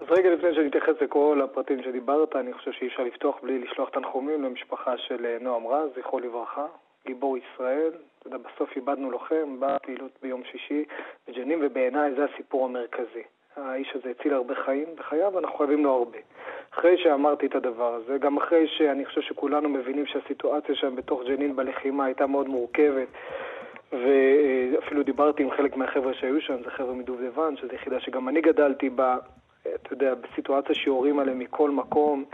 [0.00, 3.88] אז רגע לפני שאני אתייחס לכל הפרטים שדיברת, אני חושב שאי אפשר לפתוח בלי לשלוח
[3.88, 6.66] תנחומים למשפחה של נועם רז, זכרו לברכה,
[7.06, 7.92] גיבור ישראל,
[8.26, 10.84] אתה יודע, בסוף איבדנו לוחם בפעילות ביום שישי
[11.28, 13.22] בג'נין, ובעיניי זה הסיפור המרכזי.
[13.56, 16.18] האיש הזה הציל הרבה חיים בחייו, ואנחנו חייבים לו הרבה.
[16.74, 21.56] אחרי שאמרתי את הדבר הזה, גם אחרי שאני חושב שכולנו מבינים שהסיטואציה שם בתוך ג'נין
[21.56, 23.08] בלחימה הייתה מאוד מורכבת,
[23.92, 28.90] ואפילו דיברתי עם חלק מהחבר'ה שהיו שם, זה חבר'ה מדובדבן, שזו יחידה שגם אני גדלתי
[28.90, 29.16] בה,
[29.62, 32.24] אתה יודע, בסיטואציה שיורים עליהם מכל מקום.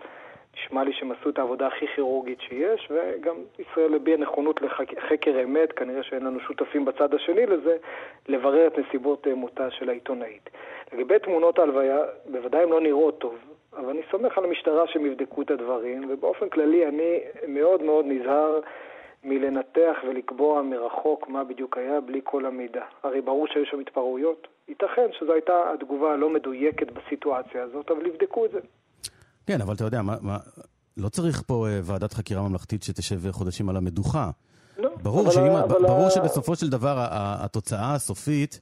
[0.57, 5.73] נשמע לי שהם עשו את העבודה הכי כירורגית שיש, וגם ישראל הביעה נכונות לחקר אמת,
[5.73, 7.77] כנראה שאין לנו שותפים בצד השני לזה,
[8.29, 10.51] לברר את נסיבות אה, מותה של העיתונאית.
[10.93, 11.99] לגבי תמונות ההלוויה,
[12.31, 13.35] בוודאי הן לא נראות טוב,
[13.77, 18.61] אבל אני סומך על המשטרה שהם יבדקו את הדברים, ובאופן כללי אני מאוד מאוד נזהר
[19.25, 22.85] מלנתח ולקבוע מרחוק מה בדיוק היה בלי כל המידע.
[23.03, 28.45] הרי ברור שהיו שם התפרעויות, ייתכן שזו הייתה התגובה הלא מדויקת בסיטואציה הזאת, אבל יבדקו
[28.45, 28.61] את זה.
[29.47, 30.39] כן, אבל אתה יודע, מה, מה,
[30.97, 34.31] לא צריך פה uh, ועדת חקירה ממלכתית שתשב חודשים על המדוכה.
[34.79, 35.83] לא, ברור, אבל, שאם, אבל...
[35.83, 38.61] ברור שבסופו של דבר התוצאה הסופית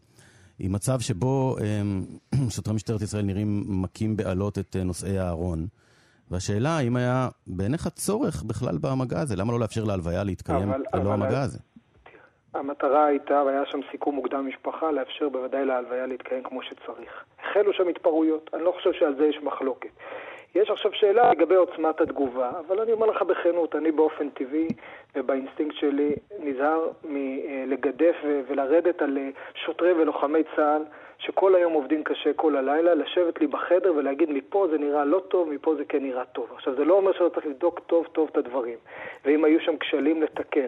[0.59, 5.67] היא מצב שבו um, שוטרי משטרת ישראל נראים מכים באלות את uh, נושאי הארון.
[6.31, 9.37] והשאלה, האם היה בעיניך צורך בכלל במגע הזה?
[9.37, 11.59] למה לא לאפשר להלוויה להתקיים ללא המגע הזה?
[12.55, 17.25] המטרה הייתה, והיה שם סיכום מוקדם משפחה, לאפשר בוודאי להלוויה להתקיים כמו שצריך.
[17.39, 19.91] החלו שם התפרעויות, אני לא חושב שעל זה יש מחלוקת.
[20.55, 24.69] יש עכשיו שאלה לגבי עוצמת התגובה, אבל אני אומר לך בכנות, אני באופן טבעי
[25.17, 28.17] ובאינסטינקט שלי נזהר מלגדף
[28.49, 29.19] ולרדת על
[29.55, 30.83] שוטרי ולוחמי צה"ל
[31.19, 35.49] שכל היום עובדים קשה כל הלילה, לשבת לי בחדר ולהגיד מפה זה נראה לא טוב,
[35.53, 36.49] מפה זה כן נראה טוב.
[36.55, 38.79] עכשיו, זה לא אומר שאתה צריך לבדוק טוב טוב את הדברים,
[39.25, 40.67] ואם היו שם כשלים לתקן.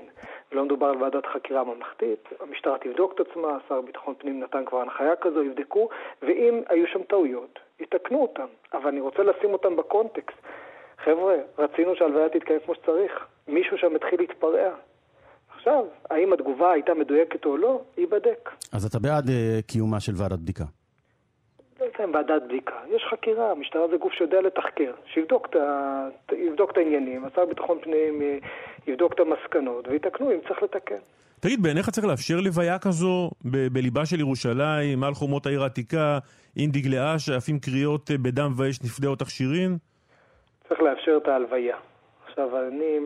[0.52, 4.80] לא מדובר על ועדת חקירה ממלכתית, המשטרה תבדוק את עצמה, השר לביטחון פנים נתן כבר
[4.80, 5.88] הנחיה כזו, יבדקו,
[6.22, 8.46] ואם היו שם טעויות, יתקנו אותן.
[8.72, 10.38] אבל אני רוצה לשים אותן בקונטקסט.
[11.04, 13.12] חבר'ה, רצינו שהלוויה תתקיים כמו שצריך.
[13.48, 14.70] מישהו שם התחיל להתפרע.
[15.56, 18.50] עכשיו, האם התגובה הייתה מדויקת או לא, ייבדק.
[18.72, 20.64] אז אתה בעד אה, קיומה של ועדת בדיקה.
[21.80, 26.08] לא יודע אם ועדת בדיקה, יש חקירה, המשטרה זה גוף שיודע לתחקר, שיבדוק את, ה...
[26.32, 28.38] יבדוק את העניינים, השר לביטחון פנים אה,
[28.86, 30.98] יבדוק את המסקנות ויתקנו אם צריך לתקן.
[31.40, 36.18] תגיד, בעיניך צריך לאפשר לוויה כזו ב- בליבה של ירושלים, מעל חומות העיר העתיקה,
[36.56, 39.78] עם דגלי אש, עפים קריאות אה, בדם ואש נפדה אותך שירין?
[40.68, 41.76] צריך לאפשר את ההלוויה.
[42.28, 42.98] עכשיו, אני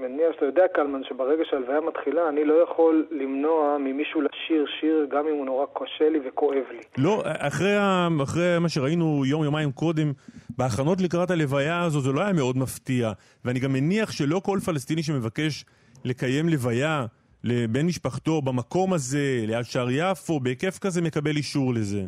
[0.00, 5.26] מניח שאתה יודע, קלמן, שברגע שההלוויה מתחילה, אני לא יכול למנוע ממישהו לשיר שיר, גם
[5.26, 6.80] אם הוא נורא קשה לי וכואב לי.
[6.98, 7.76] לא, אחרי,
[8.22, 10.12] אחרי מה שראינו יום, יומיים קודם,
[10.58, 13.12] בהכנות לקראת הלוויה הזו, זה לא היה מאוד מפתיע.
[13.44, 15.64] ואני גם מניח שלא כל פלסטיני שמבקש
[16.04, 17.06] לקיים לוויה
[17.44, 22.02] לבן משפחתו במקום הזה, ליד שער יפו, בהיקף כזה, מקבל אישור לזה.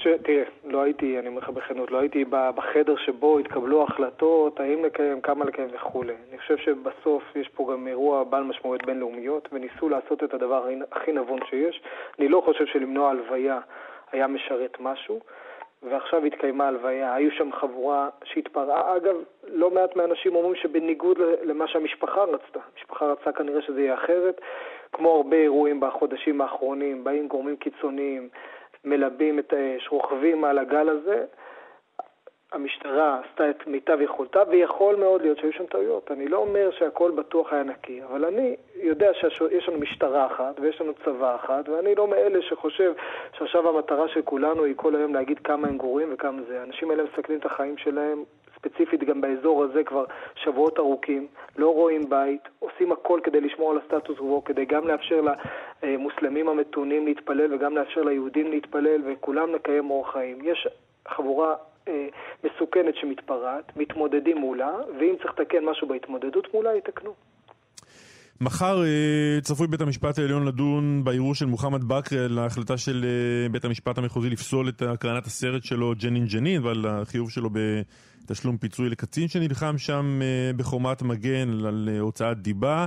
[0.00, 4.84] יש, תראה, לא הייתי, אני אומר לך בכנות, לא הייתי בחדר שבו התקבלו החלטות, האם
[4.84, 6.14] לקיים, כמה לקיים וכולי.
[6.30, 11.12] אני חושב שבסוף יש פה גם אירוע בעל משמעויות בינלאומיות, וניסו לעשות את הדבר הכי-
[11.12, 11.82] נבון שיש.
[12.18, 13.60] אני לא חושב שלמנוע הלוויה
[14.12, 15.20] היה משרת משהו,
[15.82, 17.14] ועכשיו התקיימה הלוויה.
[17.14, 18.96] היו שם חבורה שהתפרעה.
[18.96, 19.16] אגב,
[19.48, 24.40] לא מעט מהאנשים אומרים שבניגוד למה שהמשפחה רצתה, המשפחה רצתה כנראה שזה יהיה אחרת.
[24.92, 28.28] כמו הרבה אירועים בחודשים האחרונים, באים גורמים קיצוניים,
[28.84, 31.24] מלבים את האש, רוכבים על הגל הזה.
[32.52, 36.10] המשטרה עשתה את מיטב יכולתה, ויכול מאוד להיות שהיו שם טעויות.
[36.10, 40.80] אני לא אומר שהכל בטוח היה נקי, אבל אני יודע שיש לנו משטרה אחת ויש
[40.80, 42.92] לנו צבא אחת, ואני לא מאלה שחושב
[43.38, 46.60] שעכשיו המטרה של כולנו היא כל היום להגיד כמה הם גרועים וכמה זה.
[46.60, 48.24] האנשים האלה מסכנים את החיים שלהם,
[48.68, 50.04] ספציפית גם באזור הזה כבר
[50.34, 51.26] שבועות ארוכים,
[51.56, 55.20] לא רואים בית, עושים הכל כדי לשמור על הסטטוס קוו, כדי גם לאפשר
[55.82, 60.38] למוסלמים המתונים להתפלל וגם לאפשר ליהודים להתפלל, וכולם לקיים אורח חיים.
[60.42, 60.68] יש
[61.08, 61.54] חבורה
[61.88, 62.08] אה,
[62.44, 67.14] מסוכנת שמתפרעת, מתמודדים מולה, ואם צריך לתקן משהו בהתמודדות מולה, יתקנו.
[68.40, 73.48] מחר אה, צפוי בית המשפט העליון לדון בערעור של מוחמד בכרי על ההחלטה של אה,
[73.48, 78.88] בית המשפט המחוזי לפסול את הקרנת הסרט שלו ג'נין ג'נין ועל החיוב שלו בתשלום פיצוי
[78.88, 82.86] לקצין שנלחם שם אה, בחומת מגן על הוצאת דיבה.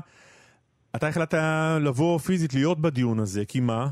[0.96, 1.38] אתה החלטת
[1.82, 3.88] לבוא פיזית להיות בדיון הזה, כי מה?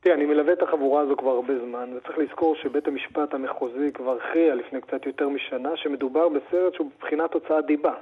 [0.00, 4.16] תראה, אני מלווה את החבורה הזו כבר הרבה זמן, וצריך לזכור שבית המשפט המחוזי כבר
[4.16, 7.94] הכריע לפני קצת יותר משנה שמדובר בסרט שהוא מבחינת הוצאת דיבה.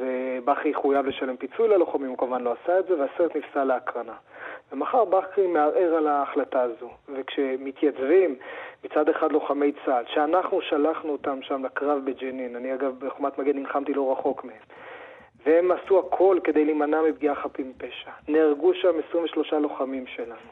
[0.00, 4.14] ובכרי חויב לשלם פיצוי ללוחמים, הוא כמובן לא עשה את זה, והסרט נפסל להקרנה.
[4.72, 8.36] ומחר בכרי מערער על ההחלטה הזו, וכשמתייצבים
[8.84, 13.94] מצד אחד לוחמי צה"ל, שאנחנו שלחנו אותם שם לקרב בג'נין, אני אגב בחומת מגן נלחמתי
[13.94, 14.56] לא רחוק מהם,
[15.46, 18.10] והם עשו הכל כדי להימנע מפגיעה חפים פשע.
[18.28, 20.50] נהרגו שם 23 לוחמים שלנו.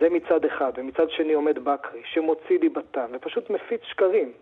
[0.00, 4.32] זה מצד אחד, ומצד שני עומד בכרי, שמוציא דיבתם, ופשוט מפיץ שקרים,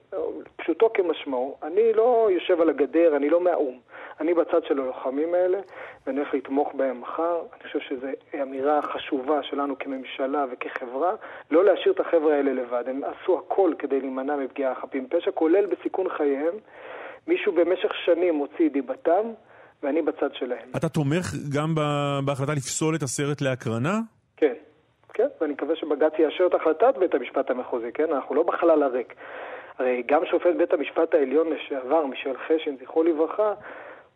[0.56, 1.56] פשוטו כמשמעו.
[1.62, 3.78] אני לא יושב על הגדר, אני לא מהאו"ם.
[4.20, 5.58] אני בצד של הלוחמים האלה,
[6.06, 7.40] ואני הולך לתמוך בהם מחר.
[7.52, 8.06] אני חושב שזו
[8.42, 11.12] אמירה חשובה שלנו כממשלה וכחברה,
[11.50, 12.84] לא להשאיר את החבר'ה האלה לבד.
[12.86, 16.54] הם עשו הכל כדי להימנע מפגיעה חפים פשע, כולל בסיכון חייהם.
[17.26, 19.26] מישהו במשך שנים מוציא דיבתם,
[19.82, 20.68] ואני בצד שלהם.
[20.76, 21.74] אתה תומך גם
[22.24, 24.00] בהחלטה לפסול את הסרט להקרנה?
[24.36, 24.54] כן.
[25.14, 28.12] כן, ואני מקווה שבג"ץ יאשר את החלטת בית המשפט המחוזי, כן?
[28.12, 29.14] אנחנו לא בחלל הריק.
[29.78, 33.52] הרי גם שופט בית המשפט העליון לשעבר, מישל חשין, זכרו לברכה,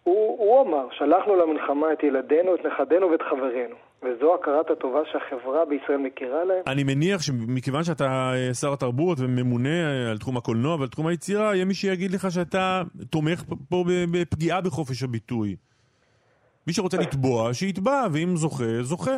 [0.03, 3.77] הוא, הוא אמר, שלחנו למלחמה את ילדינו, את נכדינו ואת חברינו.
[4.03, 6.63] וזו הכרת הטובה שהחברה בישראל מכירה להם.
[6.67, 11.75] אני מניח שמכיוון שאתה שר התרבות וממונה על תחום הקולנוע ועל תחום היצירה, יהיה מי
[11.75, 15.57] שיגיד לך שאתה תומך פה בפגיעה בחופש הביטוי.
[16.67, 19.17] מי שרוצה לתבוע, שיתבע, ואם זוכה, זוכה.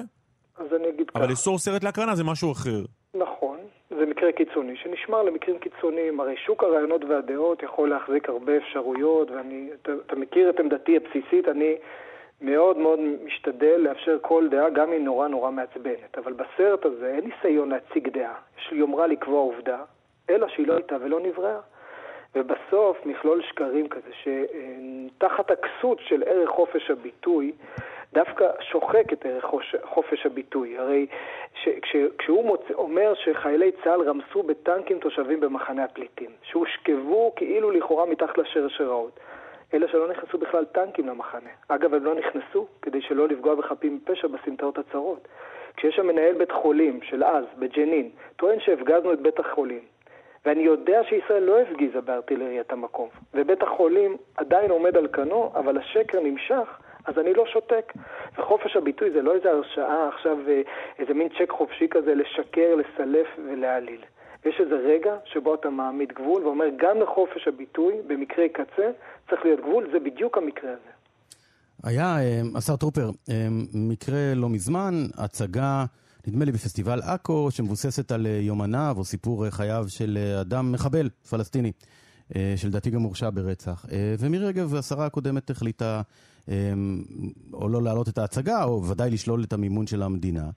[0.59, 2.81] אז אני אגיד אבל לאסור סרט להקרנה זה משהו אחר.
[3.14, 3.59] נכון,
[3.90, 6.21] זה מקרה קיצוני, שנשמר למקרים קיצוניים.
[6.21, 11.49] הרי שוק הרעיונות והדעות יכול להחזיק הרבה אפשרויות, ואני, אתה, אתה מכיר את עמדתי הבסיסית,
[11.49, 11.75] אני
[12.40, 16.19] מאוד מאוד משתדל לאפשר כל דעה, גם אם נורא נורא מעצבנת.
[16.19, 18.35] אבל בסרט הזה אין ניסיון להציג דעה.
[18.59, 19.79] יש לי יומרה לקבוע עובדה,
[20.31, 21.59] אלא שהיא לא הייתה ולא נבראה.
[22.35, 27.53] ובסוף מכלול שקרים כזה, שתחת הכסות של ערך חופש הביטוי,
[28.12, 29.45] דווקא שוחק את ערך
[29.85, 30.79] חופש הביטוי.
[30.79, 31.07] הרי
[31.55, 32.61] ש, כש, כשהוא מוצ...
[32.75, 39.21] אומר שחיילי צה"ל רמסו בטנקים תושבים במחנה הפליטים, שהושכבו כאילו לכאורה מתחת לשרשראות,
[39.75, 41.51] אלה שלא נכנסו בכלל טנקים למחנה.
[41.69, 45.29] אגב, הם לא נכנסו כדי שלא לפגוע בחפים מפשע בסמטאות הצרות.
[45.77, 49.81] כשיש שם מנהל בית חולים של אז, בג'נין, טוען שהפגזנו את בית החולים.
[50.47, 56.21] ואני יודע שישראל לא הפגיזה בארטילריית המקום, ובית החולים עדיין עומד על כנו, אבל השקר
[56.21, 57.92] נמשך, אז אני לא שותק.
[58.38, 60.37] וחופש הביטוי זה לא איזו הרשאה עכשיו,
[60.99, 64.01] איזה מין צ'ק חופשי כזה לשקר, לסלף ולהעליל.
[64.45, 68.90] יש איזה רגע שבו אתה מעמיד גבול ואומר, גם לחופש הביטוי, במקרי קצה,
[69.31, 70.90] צריך להיות גבול, זה בדיוק המקרה הזה.
[71.85, 75.85] היה, אה, השר טרופר, אה, מקרה לא מזמן, הצגה,
[76.27, 81.73] נדמה לי בפסטיבל עכו, שמבוססת על אה, יומניו או סיפור חייו של אדם מחבל פלסטיני,
[82.57, 83.87] שלדעתי גם הורשע ברצח.
[84.19, 86.03] ומירי רגב, השרה הקודמת, החליטה
[87.53, 90.51] או לא להעלות את ההצגה, או ודאי לשלול את המימון של המדינה.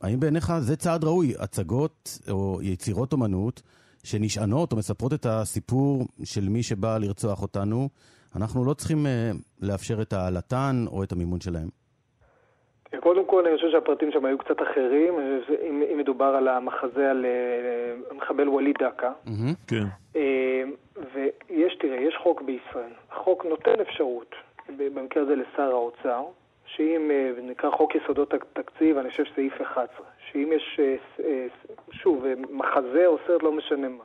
[0.00, 1.34] האם בעיניך זה צעד ראוי?
[1.38, 3.62] הצגות או יצירות אומנות
[4.02, 7.88] שנשענות או מספרות את הסיפור של מי שבא לרצוח אותנו,
[8.36, 9.08] אנחנו לא צריכים uh,
[9.60, 11.68] לאפשר את העלתן או את המימון שלהם.
[13.00, 15.14] קודם כל, אני חושב שהפרטים שם היו קצת אחרים,
[15.62, 19.12] אם, אם מדובר על המחזה על uh, המחבל ווליד דקה.
[19.26, 19.68] Mm-hmm.
[19.68, 19.84] כן.
[20.14, 20.18] Uh,
[21.14, 22.92] ויש, תראה, יש חוק בישראל.
[23.10, 24.34] החוק נותן אפשרות,
[24.76, 26.24] במקרה הזה לשר האוצר,
[26.66, 30.80] שאם, uh, נקרא חוק יסודות התקציב, אני חושב סעיף 11, שאם יש,
[31.90, 34.04] שוב, מחזה או סרט, לא משנה מה,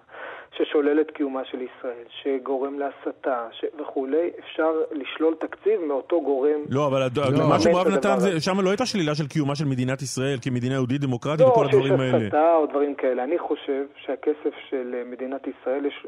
[0.55, 3.65] ששולל את קיומה של ישראל, שגורם להסתה ש...
[3.81, 6.60] וכולי, אפשר לשלול תקציב מאותו גורם.
[6.69, 10.01] לא, אבל לא, מה שמואב נתן, זה, שם לא הייתה שלילה של קיומה של מדינת
[10.01, 12.12] ישראל כמדינה יהודית דמוקרטית לא, וכל הדברים האלה.
[12.12, 13.23] לא, שיש הסתה או דברים כאלה.
[13.23, 16.05] אני חושב שהכסף של מדינת ישראל, יש...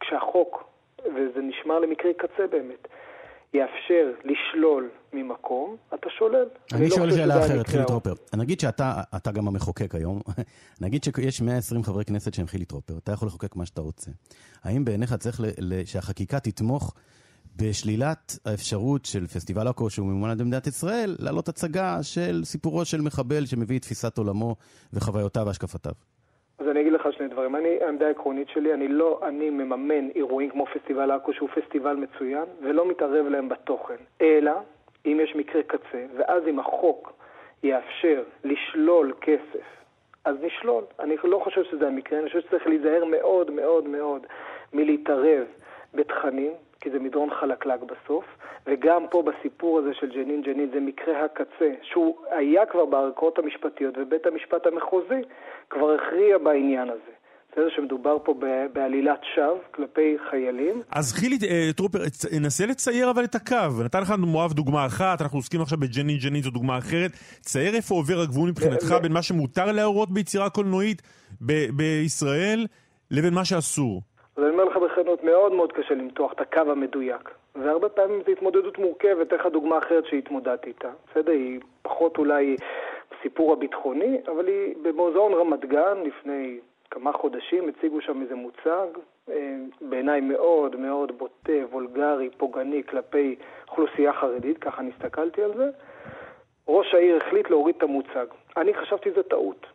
[0.00, 0.64] כשהחוק,
[1.14, 2.88] וזה נשמר למקרי קצה באמת,
[3.54, 6.44] יאפשר לשלול ממקום, אתה שולל.
[6.72, 8.12] אני לא שואל שאלה אחרת, חילי טרופר.
[8.36, 10.20] נגיד שאתה גם המחוקק היום,
[10.80, 14.10] נגיד שיש 120 חברי כנסת שהם חילי טרופר, אתה יכול לחוקק מה שאתה רוצה.
[14.64, 15.40] האם בעיניך צריך
[15.84, 16.94] שהחקיקה תתמוך
[17.56, 22.84] בשלילת האפשרות של פסטיבל עכו, שהוא ממומן על ידי מדינת ישראל, להעלות הצגה של סיפורו
[22.84, 24.56] של מחבל שמביא את תפיסת עולמו
[24.92, 25.92] וחוויותיו והשקפותיו?
[26.60, 27.56] אז אני אגיד לך שני דברים.
[27.56, 32.44] אני, העמדה העקרונית שלי, אני לא, אני מממן אירועים כמו פסטיבל עכו, שהוא פסטיבל מצוין,
[32.62, 33.94] ולא מתערב להם בתוכן.
[34.20, 34.52] אלא,
[35.06, 37.12] אם יש מקרה קצה, ואז אם החוק
[37.62, 39.66] יאפשר לשלול כסף,
[40.24, 40.84] אז נשלול.
[40.98, 44.26] אני לא חושב שזה המקרה, אני חושב שצריך להיזהר מאוד מאוד מאוד
[44.72, 45.46] מלהתערב
[45.94, 48.24] בתכנים, כי זה מדרון חלקלק בסוף,
[48.66, 53.94] וגם פה בסיפור הזה של ג'נין ג'נין זה מקרה הקצה, שהוא היה כבר בערכאות המשפטיות,
[53.98, 55.22] ובית המשפט המחוזי
[55.70, 57.12] כבר הכריע בעניין הזה.
[57.52, 58.34] בסדר שמדובר פה
[58.72, 60.82] בעלילת שווא כלפי חיילים.
[60.90, 61.98] אז חילי אה, טרופר,
[62.40, 63.82] נסה לצייר אבל את הקו.
[63.84, 67.10] נתן לך מואב דוגמה אחת, אנחנו עוסקים עכשיו בג'נין ג'נין, זו דוגמה אחרת.
[67.40, 71.02] צייר איפה עובר הגבול מבחינתך בין מה שמותר להראות ביצירה קולנועית
[71.70, 72.66] בישראל
[73.10, 74.02] לבין מה שאסור.
[74.36, 77.30] אז אני אומר לך בכנות, מאוד מאוד קשה למתוח את הקו המדויק.
[77.54, 80.90] והרבה פעמים זו התמודדות מורכבת, אתן לך דוגמה אחרת שהתמודדתי איתה.
[81.10, 81.32] בסדר?
[81.32, 82.56] היא פחות אולי
[83.10, 86.58] בסיפור הביטחוני, אבל היא במוזיאון רמת גן לפני
[86.90, 88.86] כמה חודשים הציגו שם איזה מוצג,
[89.30, 93.36] אה, בעיניי מאוד מאוד בוטה, וולגרי, פוגעני כלפי
[93.68, 95.70] אוכלוסייה חרדית, ככה אני הסתכלתי על זה.
[96.68, 98.26] ראש העיר החליט להוריד את המוצג.
[98.56, 99.66] אני חשבתי שזה טעות.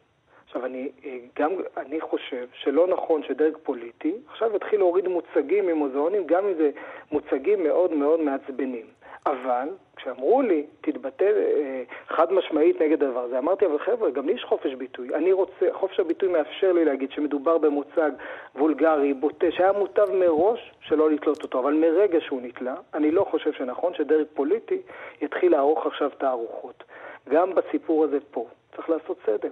[0.55, 6.23] עכשיו, אני, אה, גם אני חושב שלא נכון שדרג פוליטי עכשיו יתחיל להוריד מוצגים ממוזיאונים,
[6.25, 6.71] גם אם זה
[7.11, 8.85] מוצגים מאוד מאוד מעצבנים.
[9.25, 14.33] אבל כשאמרו לי, תתבטא אה, חד משמעית נגד הדבר הזה, אמרתי, אבל חבר'ה, גם לי
[14.33, 15.15] יש חופש ביטוי.
[15.15, 18.11] אני רוצה, חופש הביטוי מאפשר לי להגיד שמדובר במוצג
[18.55, 21.59] וולגרי, בוטה, שהיה מוטב מראש שלא לתלות אותו.
[21.59, 24.81] אבל מרגע שהוא נתלה, אני לא חושב שנכון שדרג פוליטי
[25.21, 26.83] יתחיל לערוך עכשיו תערוכות.
[27.29, 29.49] גם בסיפור הזה פה, צריך לעשות סדר.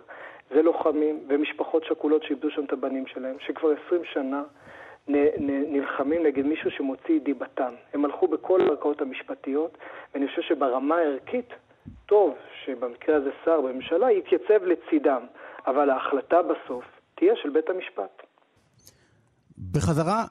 [0.49, 4.43] זה לוחמים ומשפחות שכולות שאיבדו שם את הבנים שלהם, שכבר עשרים שנה
[5.07, 7.73] נלחמים נגד מישהו שמוציא את דיבתם.
[7.93, 9.77] הם הלכו בכל הערכאות המשפטיות,
[10.13, 11.49] ואני חושב שברמה הערכית,
[12.05, 15.21] טוב שבמקרה הזה שר בממשלה יתייצב לצידם,
[15.67, 18.23] אבל ההחלטה בסוף תהיה של בית המשפט.
[19.71, 20.25] בחזרה,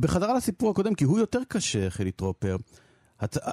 [0.00, 2.56] בחזרה לסיפור הקודם, כי הוא יותר קשה, חילי טרופר.
[3.24, 3.50] אתה,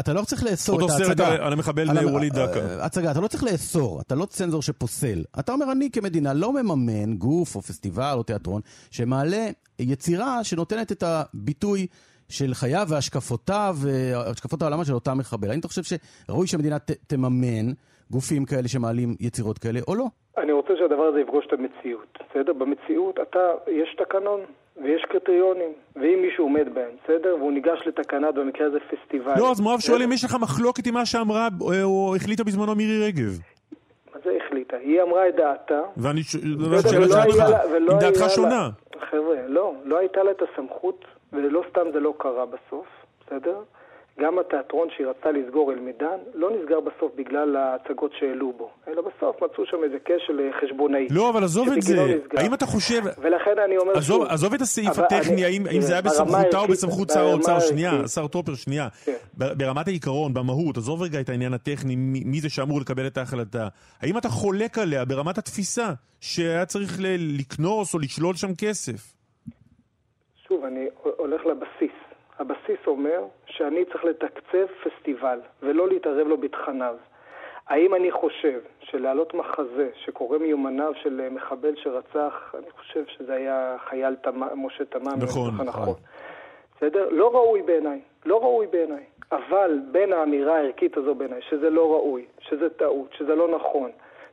[0.00, 1.04] אתה לא צריך לאסור את ההצגה.
[1.04, 2.84] אותו סרט על המחבל ווליד דקה.
[2.84, 5.24] הצגה, אתה לא צריך לאסור, אתה לא צנזור שפוסל.
[5.38, 9.48] אתה אומר, אני כמדינה לא מממן גוף או פסטיבל או תיאטרון שמעלה
[9.78, 11.86] יצירה שנותנת את הביטוי
[12.28, 13.78] של חייו והשקפותיו,
[14.16, 15.50] השקפות העולמה של אותה מחבל.
[15.50, 17.72] האם אתה חושב שראוי שהמדינה ת, תממן
[18.10, 20.06] גופים כאלה שמעלים יצירות כאלה או לא?
[20.38, 22.52] אני רוצה שהדבר הזה יפגוש את המציאות, בסדר?
[22.52, 24.40] במציאות אתה, יש תקנון.
[24.82, 27.36] ויש קריטריונים, ואם מישהו עומד בהם, בסדר?
[27.38, 29.32] והוא ניגש לתקנה, במקרה הזה פסטיבל.
[29.38, 31.48] לא, אז מואב שואל אם יש לך מחלוקת עם מה שאמרה
[31.82, 33.38] או החליטה בזמנו מירי רגב.
[34.14, 34.76] מה זה החליטה?
[34.76, 35.80] היא אמרה את דעתה.
[35.96, 37.44] ואני שואל את שאלתך,
[37.92, 38.68] אם דעתך שונה.
[39.10, 42.86] חבר'ה, לא, לא הייתה לה את הסמכות, ולא סתם זה לא קרה בסוף,
[43.26, 43.56] בסדר?
[44.20, 49.42] גם התיאטרון שהיא רצתה לסגור אל-מידאן לא נסגר בסוף בגלל ההצגות שהעלו בו, אלא בסוף
[49.42, 51.06] מצאו שם איזה כשל חשבונאי.
[51.10, 51.94] לא, אבל עזוב את זה.
[51.94, 52.40] נסגר.
[52.40, 53.02] האם אתה חושב...
[53.18, 54.32] ולכן אני אומר עזוב, שוב...
[54.32, 57.60] עזוב את הסעיף הטכני, אני, האם, האם זה היה בסמכותה או בסמכות שר האוצר?
[57.60, 58.88] שנייה, שר טופר, שנייה.
[59.04, 59.16] כן.
[59.34, 63.68] ברמת העיקרון, במהות, עזוב רגע את העניין הטכני, מי זה שאמור לקבל את ההחלטה.
[64.02, 65.88] האם אתה חולק עליה ברמת התפיסה
[66.20, 66.98] שהיה צריך
[67.38, 69.12] לקנוס או לשלול שם כסף?
[70.48, 70.86] שוב, אני
[71.16, 71.91] הולך לבסיס.
[72.42, 76.94] הבסיס אומר שאני צריך לתקצב פסטיבל ולא להתערב לו בתכניו.
[77.66, 83.76] האם אני חושב שלהעלות מחזה שקורא מיומניו של אה, מחבל שרצח, אני חושב שזה היה
[83.88, 84.64] חייל תמ...
[84.66, 85.94] משה תמם, נכון, נכון.
[86.76, 87.08] בסדר?
[87.10, 89.04] לא ראוי בעיניי, לא ראוי בעיניי.
[89.32, 93.90] אבל בין האמירה הערכית הזו בעיניי, שזה לא ראוי, שזה טעות, שזה לא נכון,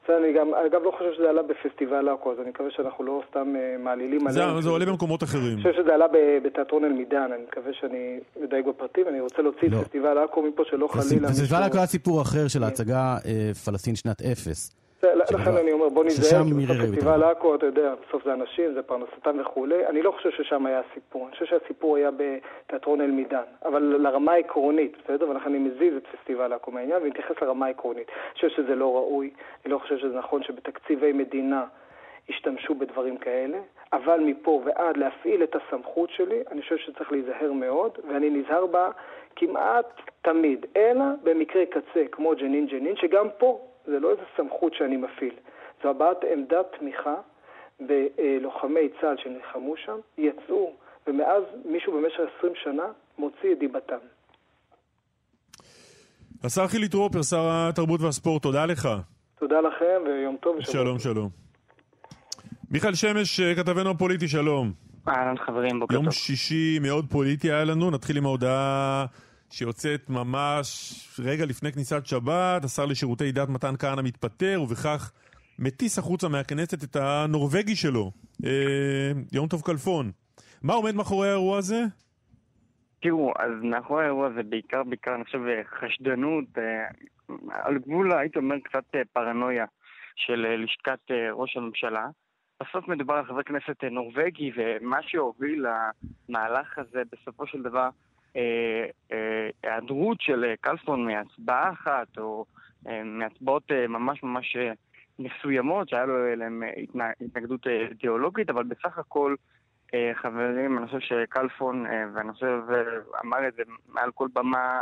[0.10, 3.54] אני גם, אגב, לא חושב שזה עלה בפסטיבל עכו, אז אני מקווה שאנחנו לא סתם
[3.56, 4.56] uh, מעלילים עליהם.
[4.56, 5.54] זה, זה עולה במקומות אחרים.
[5.54, 6.06] אני חושב שזה עלה
[6.44, 9.78] בתיאטרון אל-מידן, אני מקווה שאני מדייק בפרטים, אני רוצה להוציא לא.
[9.78, 11.28] את פסטיבל עכו מפה שלא חלילה...
[11.28, 14.80] פסטיבל עכו היה סיפור אחר של ההצגה אה, פלסטין שנת אפס.
[15.04, 16.44] לכן אני אומר, בוא נזהר,
[16.84, 19.88] פסטיבל עכו, אתה יודע, בסוף זה אנשים, זה פרנסתם וכולי.
[19.88, 23.44] אני לא חושב ששם היה הסיפור, אני חושב שהסיפור היה בתיאטרון אל-מידן.
[23.66, 25.30] אבל לרמה העקרונית, בסדר?
[25.30, 28.08] ולכן אני מזיז את פסטיבל עכו מהעניין ומתייחס לרמה העקרונית.
[28.10, 29.30] אני חושב שזה לא ראוי,
[29.66, 31.66] אני לא חושב שזה נכון שבתקציבי מדינה
[32.30, 33.58] ישתמשו בדברים כאלה,
[33.94, 38.90] אבל מפה ועד להפעיל את הסמכות שלי, אני חושב שצריך להיזהר מאוד, ואני נזהר בה
[39.36, 39.86] כמעט
[40.22, 45.36] תמיד, אלא במקרה קצה, כמו ג'נין ג'נין, שגם פה זה לא איזו סמכות שאני מפעיל,
[45.84, 47.16] זו הבעת עמדת תמיכה
[47.80, 50.74] בלוחמי צה"ל שנלחמו שם, יצאו,
[51.08, 52.84] ומאז מישהו במשך 20 שנה
[53.18, 53.98] מוציא את דיבתם.
[56.44, 58.90] השר חילי טרופר, שר התרבות והספורט, תודה לך.
[59.40, 60.74] תודה לכם ויום טוב ושבוע.
[60.74, 61.30] שלום, שלום.
[62.72, 64.72] מיכאל שמש, כתבנו הפוליטי, שלום.
[65.08, 66.04] אהלן חברים, בוקר טוב.
[66.04, 69.06] יום שישי מאוד פוליטי היה לנו, נתחיל עם ההודעה
[69.52, 75.12] שיוצאת ממש רגע לפני כניסת שבת, השר לשירותי דת מתן כהנא מתפטר, ובכך
[75.60, 78.12] מטיס החוצה מהכנסת את הנורבגי שלו,
[78.46, 80.12] אה, יום טוב כלפון.
[80.64, 81.84] מה עומד מאחורי האירוע הזה?
[83.02, 85.40] תראו, אז מאחורי האירוע הזה בעיקר, בעיקר, אני חושב,
[85.80, 86.88] חשדנות, אה,
[87.52, 89.66] על גבול, הייתי אומר, קצת אה, פרנויה
[90.16, 92.08] של אה, לשכת אה, ראש הממשלה.
[92.64, 95.66] בסוף מדובר על חבר כנסת אה, נורבגי, ומה שהוביל
[96.30, 98.09] למהלך הזה בסופו של דבר אה, אה,
[99.64, 102.46] היעדרות של אה, קלפון מהצבעה אחת, או
[103.06, 104.58] מהצבעות ממש ממש
[105.20, 106.62] מסוימות, שהיה לו אליהן
[107.22, 109.36] התנגדות אידיאולוגית, אבל בסך הכל,
[110.14, 112.60] חברים, אני חושב שקלפון, ואני חושב,
[113.26, 114.82] אמר את זה מעל כל במה,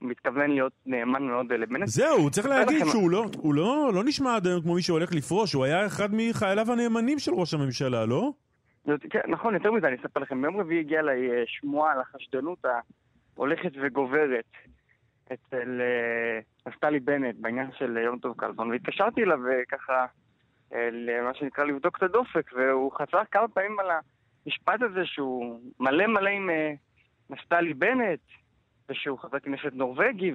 [0.00, 1.86] מתכוון להיות נאמן מאוד לבנט.
[1.86, 5.14] זהו, הוא צריך להגיד שהוא לא, הוא לא, לא נשמע עד היום כמו מי שהולך
[5.14, 8.32] לפרוש, הוא היה אחד מחייליו הנאמנים של ראש הממשלה, לא?
[9.10, 10.42] כן, נכון, יותר מזה, אני אספר לכם.
[10.42, 12.64] ביום רביעי הגיעה אליי אה, שמועה על החשדנות
[13.36, 14.52] ההולכת וגוברת
[15.32, 20.06] אצל אה, נפתלי בנט בעניין של יום טוב כלפון, והתקשרתי אליו אה, ככה,
[20.92, 23.86] למה שנקרא לבדוק את הדופק, והוא חזר כמה פעמים על
[24.46, 26.50] המשפט הזה שהוא מלא מלא עם
[27.30, 28.20] נפתלי בנט,
[28.88, 30.32] ושהוא חבר כנסת נורבגי,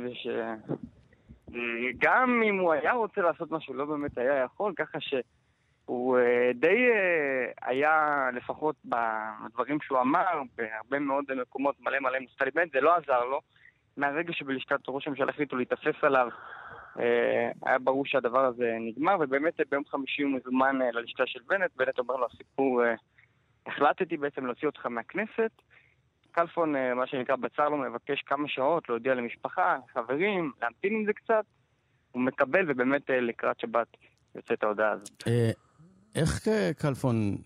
[1.47, 5.14] ושגם אם הוא היה רוצה לעשות משהו, לא באמת היה יכול, ככה ש...
[5.92, 6.22] הוא uh,
[6.54, 12.82] די uh, היה, לפחות בדברים שהוא אמר, בהרבה מאוד מקומות מלא מלא מוסטלי בנט, זה
[12.82, 13.42] לא עזר לו.
[13.98, 16.28] מהרגע שבלשכת ראש הממשלה החליטו להתאפס עליו,
[16.96, 17.00] uh,
[17.66, 22.16] היה ברור שהדבר הזה נגמר, ובאמת ביום חמישי הוא מזומן ללשכה של בנט, בנט אומר
[22.16, 22.82] לו, הסיפור,
[23.66, 25.52] החלטתי בעצם להוציא אותך מהכנסת.
[26.36, 31.46] כלפון, מה שנקרא, בצר לו, מבקש כמה שעות להודיע למשפחה, חברים, להמתין עם זה קצת.
[32.12, 33.88] הוא מקבל, ובאמת לקראת שבת
[34.36, 35.24] יוצאת ההודעה הזאת.
[36.16, 36.47] איך
[36.82, 37.38] כלפון,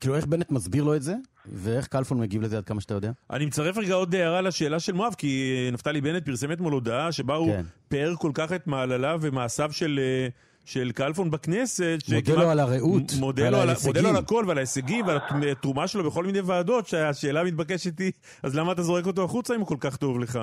[0.00, 1.14] כאילו איך בנט מסביר לו את זה,
[1.46, 3.10] ואיך כלפון מגיב לזה עד כמה שאתה יודע?
[3.30, 7.34] אני מצרף רגע עוד הערה לשאלה של מואב, כי נפתלי בנט פרסם אתמול הודעה שבה
[7.34, 7.62] הוא כן.
[7.88, 10.00] פאר כל כך את מעלליו ומעשיו של...
[10.02, 10.28] אה,
[10.64, 11.98] של כלפון בכנסת.
[12.14, 13.54] מודה לו על הרעות, מודה על,
[13.86, 15.18] מודה לו על הכל ועל ההישגים ועל
[15.52, 19.60] התרומה שלו בכל מיני ועדות, שהשאלה המתבקשת היא, אז למה אתה זורק אותו החוצה אם
[19.60, 20.38] הוא כל כך טוב לך?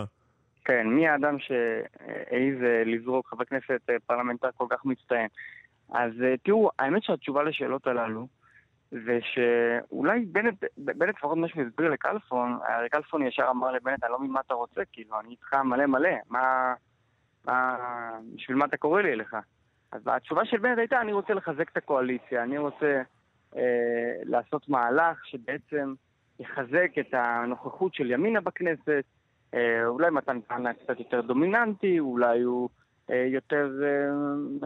[0.65, 5.27] כן, מי האדם שהעז אה, לזרוק חבר כנסת אה, פרלמנטר כל כך מצטיין?
[5.89, 8.27] אז אה, תראו, האמת שהתשובה לשאלות הללו
[8.91, 14.11] זה שאולי בנט, בנט לפחות מה שהוא הסביר לכלפון, הרי כלפון ישר אמר לבנט, אני
[14.11, 16.73] לא מבין מה אתה רוצה, כאילו, אני איתך מלא מלא, מה...
[17.45, 17.77] מה...
[18.35, 19.35] בשביל מה אתה קורא לי אליך?
[19.91, 23.01] אז התשובה של בנט הייתה, אני רוצה לחזק את הקואליציה, אני רוצה
[23.55, 25.93] אה, לעשות מהלך שבעצם
[26.39, 29.03] יחזק את הנוכחות של ימינה בכנסת,
[29.53, 32.69] אה, אולי מתן כהנא קצת יותר דומיננטי, אולי הוא...
[33.09, 33.87] אה, יותר, אה,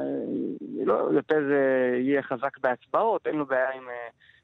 [0.02, 1.42] אה, לא, יותר
[2.00, 3.84] יהיה חזק בהצבעות, אין לו בעיה עם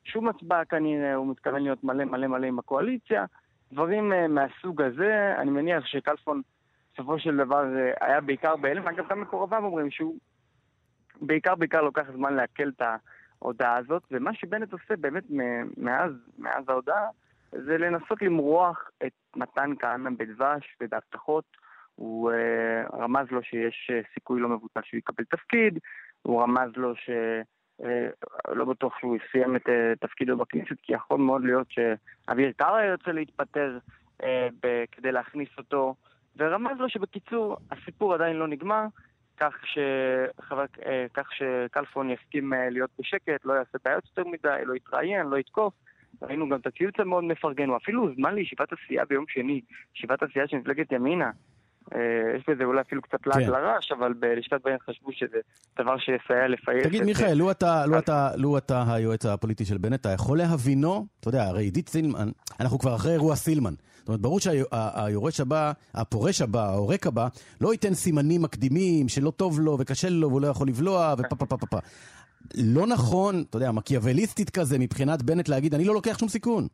[0.04, 3.26] שום הצבעה כנראה, הוא מתכוון להיות מלא מלא מלא עם הקואליציה.
[3.74, 6.42] דברים מהסוג הזה, אני מניח שכלפון
[6.94, 7.64] בסופו של דבר
[8.02, 10.16] היה בעיקר בהלם, אגב גם מקורביו אומרים שהוא
[11.22, 12.82] בעיקר בעיקר לוקח זמן לעכל את
[13.42, 15.24] ההודעה הזאת, ומה שבנט עושה באמת
[15.78, 17.08] מאז, מאז ההודעה
[17.52, 21.46] זה לנסות למרוח את מתן כהנא בדבש ובהבטחות
[21.98, 25.80] הוא uh, רמז לו שיש uh, סיכוי לא מבוטל שהוא יקבל תפקיד,
[26.22, 31.44] הוא רמז לו שלא uh, בטוח שהוא סיים את uh, תפקידו בכנסת, כי יכול מאוד
[31.44, 33.78] להיות שאביר קארה יוצא להתפטר
[34.24, 35.96] אה, ב- כדי להכניס אותו,
[36.38, 38.86] ורמז לו שבקיצור, הסיפור עדיין לא נגמר,
[39.38, 44.76] כך, שחבר, אה, כך שכלפון יסכים אה, להיות בשקט, לא יעשה בעיות יותר מדי, לא
[44.76, 45.74] יתראיין, לא יתקוף.
[46.22, 49.62] ראינו גם את הציוץ המאוד מפרגן, הוא אפילו הוזמן לישיבת הסיעה ביום שני,
[49.96, 51.32] ישיבת הסיעה של מפלגת ימינה.
[51.96, 52.00] אה,
[52.38, 53.52] יש בזה אולי אפילו קצת לעג כן.
[53.52, 55.38] לרש, אבל בלשכת בעין חשבו שזה
[55.80, 57.04] דבר שיסייע לפייס תגיד.
[57.04, 61.28] מיכאל, לו אתה, לו, אתה, לו אתה היועץ הפוליטי של בנט, אתה יכול להבינו, אתה
[61.28, 62.30] יודע, הרי עידית סילמן,
[62.60, 63.74] אנחנו כבר אחרי אירוע סילמן.
[63.98, 67.28] זאת אומרת, ברור שהיורש הבא, הפורש הבא, העורק הבא,
[67.62, 71.46] לא ייתן סימנים מקדימים שלא טוב לו וקשה לו והוא לא יכול לבלוע ופה פה
[71.46, 71.78] פה פה פה.
[72.56, 76.68] לא נכון, אתה יודע, מקיאווליסטית כזה מבחינת בנט להגיד, אני לא לוקח שום סיכון.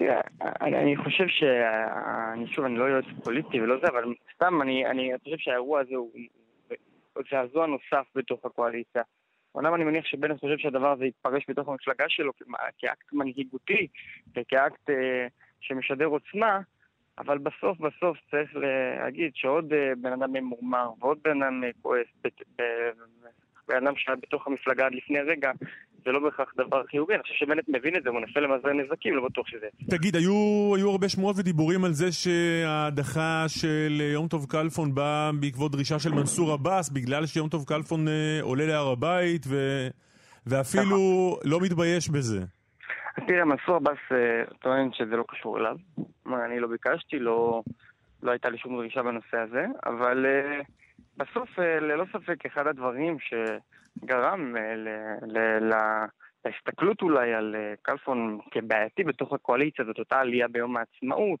[0.00, 0.20] תראה,
[0.60, 1.42] אני, חושב ש...
[2.32, 5.96] אני שוב, אני לא יועץ פוליטי ולא זה, אבל סתם, אני, אני חושב שהאירוע הזה
[5.96, 6.10] הוא
[7.30, 9.02] זעזוע נוסף בתוך הקואליציה.
[9.54, 12.32] אומנם אני מניח שבנט חושב שהדבר הזה יתפרש בתוך המפלגה שלו
[12.78, 13.86] כאקט מנהיגותי
[14.36, 15.26] וכאקט אה,
[15.60, 16.60] שמשדר עוצמה,
[17.18, 22.06] אבל בסוף בסוף צריך להגיד שעוד אה, בן אדם ממורמר ועוד בן אדם אה, כועס,
[23.70, 25.50] בן אדם שהיה בתוך המפלגה עד לפני רגע,
[26.04, 27.14] זה לא בהכרח דבר חיובי.
[27.14, 29.66] אני חושב שבנט מבין את זה, הוא מנסה למזער נזקים, לא בטוח שזה...
[29.90, 35.72] תגיד, היו, היו הרבה שמועות ודיבורים על זה שההדחה של יום טוב כלפון באה בעקבות
[35.72, 39.56] דרישה של מנסור עבאס, בגלל שיום טוב כלפון אה, עולה להר הבית, ו...
[40.46, 42.40] ואפילו לא מתבייש בזה.
[43.26, 45.76] תראה, מנסור עבאס אה, טוען שזה לא קשור אליו.
[46.26, 47.62] אני לא ביקשתי, לא,
[48.22, 50.60] לא הייתה לי שום דרישה בנושא הזה, אבל אה,
[51.20, 54.74] בסוף, אה, ללא ספק, אחד הדברים שגרם אה,
[56.44, 61.40] להסתכלות אולי על אה, כלפון כבעייתי בתוך הקואליציה, זאת אותה עלייה ביום העצמאות,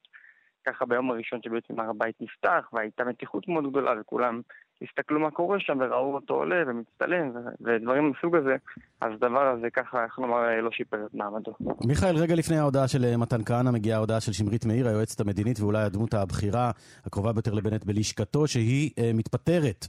[0.66, 4.40] ככה ביום הראשון שבעצם הר הבית נפתח, והייתה מתיחות מאוד גדולה, וכולם
[4.82, 8.56] הסתכלו מה קורה שם וראו אותו עולה ומצטלם ודברים מסוג הזה,
[9.00, 11.52] אז הדבר הזה ככה, איך לומר, לא שיפר את מעמדו.
[11.86, 15.60] מיכאל, רגע לפני ההודעה של אה, מתן כהנא מגיעה ההודעה של שמרית מאיר, היועצת המדינית
[15.60, 16.70] ואולי הדמות הבכירה
[17.06, 19.86] הקרובה ביותר לבנט בלשכתו, שהיא אה, מתפטרת.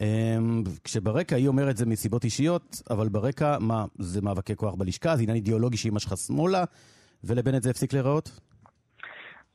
[0.00, 0.06] אה,
[0.84, 5.36] כשברקע היא אומרת זה מסיבות אישיות, אבל ברקע, מה, זה מאבקי כוח בלשכה, זה עניין
[5.36, 6.64] אידיאולוגי שהיא משכה שמאלה,
[7.24, 8.40] ולבנט זה הפסיק להיראות?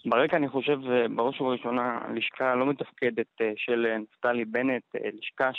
[0.06, 4.84] ברקע אני חושב, אה, בראש ובראשונה, לשכה לא מתפקדת אה, של אה, נפתלי בנט,
[5.14, 5.52] לשכה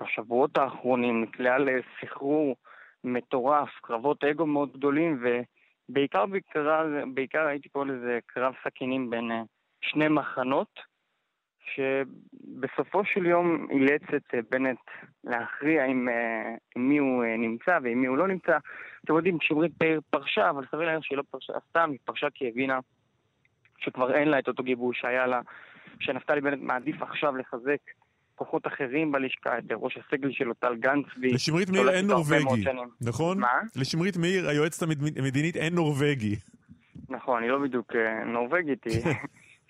[0.00, 2.56] שבשבועות האחרונים נקלעה לסחרור
[3.04, 5.22] מטורף, קרבות אגו מאוד גדולים,
[5.90, 9.30] ובעיקר בעיקר, בעיקר הייתי קורא לזה קרב סכינים בין
[9.80, 10.80] שני מחנות,
[11.74, 14.78] שבסופו של יום אילץ את אה, בנט
[15.24, 16.14] להכריע עם, אה,
[16.76, 18.58] עם מי הוא אה, נמצא ועם מי הוא לא נמצא.
[19.04, 22.48] אתם יודעים, שמרית פאר פרשה, אבל סביר להניח שהיא לא פרשה סתם, היא פרשה כי
[22.48, 22.78] הבינה
[23.78, 25.40] שכבר אין לה את אותו גיבוש שהיה לה,
[26.00, 27.78] שנפתלי בנט מעדיף עכשיו לחזק
[28.34, 31.28] כוחות אחרים בלשכה, את ראש הסגל שלו, טל גנצבי.
[31.32, 32.64] לשמרית מאיר אין נורבגי.
[33.00, 33.38] נכון?
[33.38, 33.48] מה?
[33.76, 36.36] לשמרית מאיר, היועצת המד- המדינית, אין נורבגי.
[37.08, 37.92] נכון, היא לא בדיוק
[38.26, 39.02] נורבגית, היא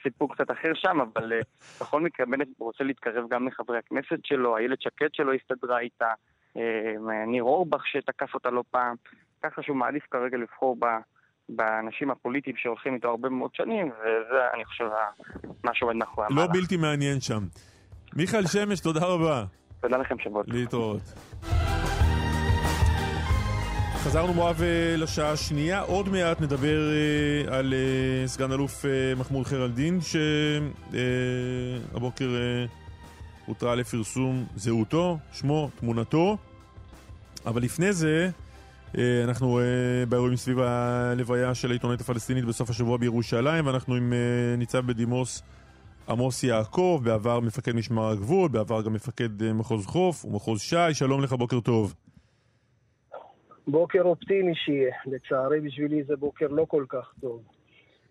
[0.03, 1.40] סיפור קצת אחר שם, אבל אה,
[1.80, 6.12] בכל מקרה בנט רוצה להתקרב גם לחברי הכנסת שלו, איילת שקד שלו הסתדרה איתה,
[6.57, 8.96] אה, ניר אורבך שתקף אותה לא פעם,
[9.42, 10.86] ככה שהוא מעדיף כרגע לבחור ב...
[11.49, 14.84] באנשים הפוליטיים שהולכים איתו הרבה מאוד שנים, וזה, אני חושב,
[15.64, 16.51] מה שעומד מאחורי לא המהלך.
[16.53, 17.42] בלתי מעניין שם.
[18.16, 19.44] מיכאל שמש, תודה רבה.
[19.80, 20.46] תודה לכם שבועות.
[20.49, 21.03] להתראות.
[24.05, 28.84] חזרנו מואב אה, לשעה השנייה, עוד מעט נדבר אה, על אה, סגן אלוף
[29.16, 29.99] מחמוד חיר-א-דין
[31.90, 32.30] שהבוקר
[33.46, 36.36] הותרה לפרסום זהותו, שמו, תמונתו.
[37.46, 38.30] אבל לפני זה
[39.24, 39.61] אנחנו
[40.09, 44.12] באירועים סביב הלוויה של העיתונאית הפלסטינית בסוף השבוע בירושלים ואנחנו עם
[44.59, 45.42] ניצב בדימוס
[46.09, 51.32] עמוס יעקב, בעבר מפקד משמר הגבול, בעבר גם מפקד מחוז חוף ומחוז ש"י, שלום לך,
[51.32, 51.94] בוקר טוב.
[53.69, 54.95] בוקר אופטימי שיהיה.
[55.07, 57.43] לצערי בשבילי זה בוקר לא כל כך טוב.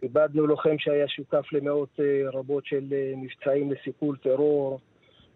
[0.04, 4.80] איבדנו לוחם שהיה שותף למאות אה, רבות של אה, מבצעים לסיכול טרור,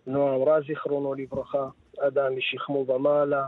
[0.08, 1.70] נועם רז זיכרונו לברכה,
[2.00, 3.48] אדם משכמו ומעלה,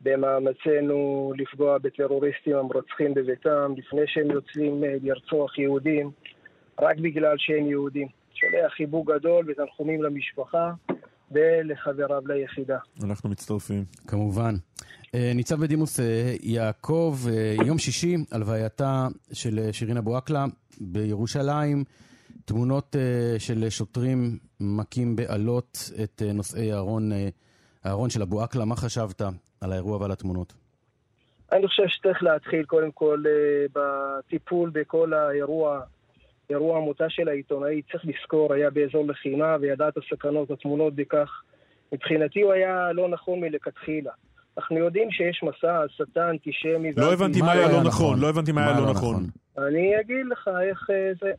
[0.00, 6.10] במאמצינו לפגוע בטרוריסטים המרצחים בביתם לפני שהם יוצאים אה, לרצוח יהודים,
[6.80, 8.08] רק בגלל שהם יהודים.
[8.34, 10.70] שולח חיבוק גדול ותנחומים למשפחה
[11.30, 12.78] ולחבריו ליחידה.
[13.04, 13.84] אנחנו מצטרפים.
[14.06, 14.54] כמובן.
[15.14, 20.44] אה, ניצב בדימוס אה, יעקב, אה, יום שישי, הלווייתה של שירין אבו עקלה
[20.80, 21.84] בירושלים,
[22.44, 22.96] תמונות
[23.38, 27.10] של שוטרים מכים באלות את נושאי הארון,
[27.84, 28.64] הארון של אבו עקלה.
[28.64, 29.22] מה חשבת
[29.60, 30.52] על האירוע ועל התמונות?
[31.52, 33.22] אני חושב שצריך להתחיל קודם כל
[33.72, 35.80] בטיפול בכל האירוע,
[36.50, 37.82] אירוע המותה של העיתונאי.
[37.92, 41.42] צריך לזכור, היה באזור לחימה וידע את הסכנות הטמונות בכך.
[41.92, 44.12] מבחינתי הוא היה לא נכון מלכתחילה.
[44.58, 46.92] אנחנו יודעים שיש מסע הסתה אנטישמי.
[46.96, 49.26] לא הבנתי מה היה לא נכון, לא הבנתי מה היה לא נכון.
[49.58, 51.32] אני אגיד לך איך אה, זה...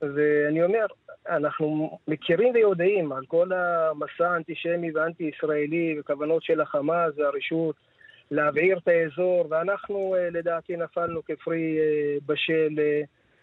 [0.00, 0.86] ואני אומר,
[1.28, 7.76] אנחנו מכירים ויודעים על כל המסע האנטישמי והאנטי-ישראלי וכוונות של החמאס והרשות
[8.30, 12.74] להבעיר את האזור, ואנחנו אה, לדעתי נפלנו כפרי אה, בשל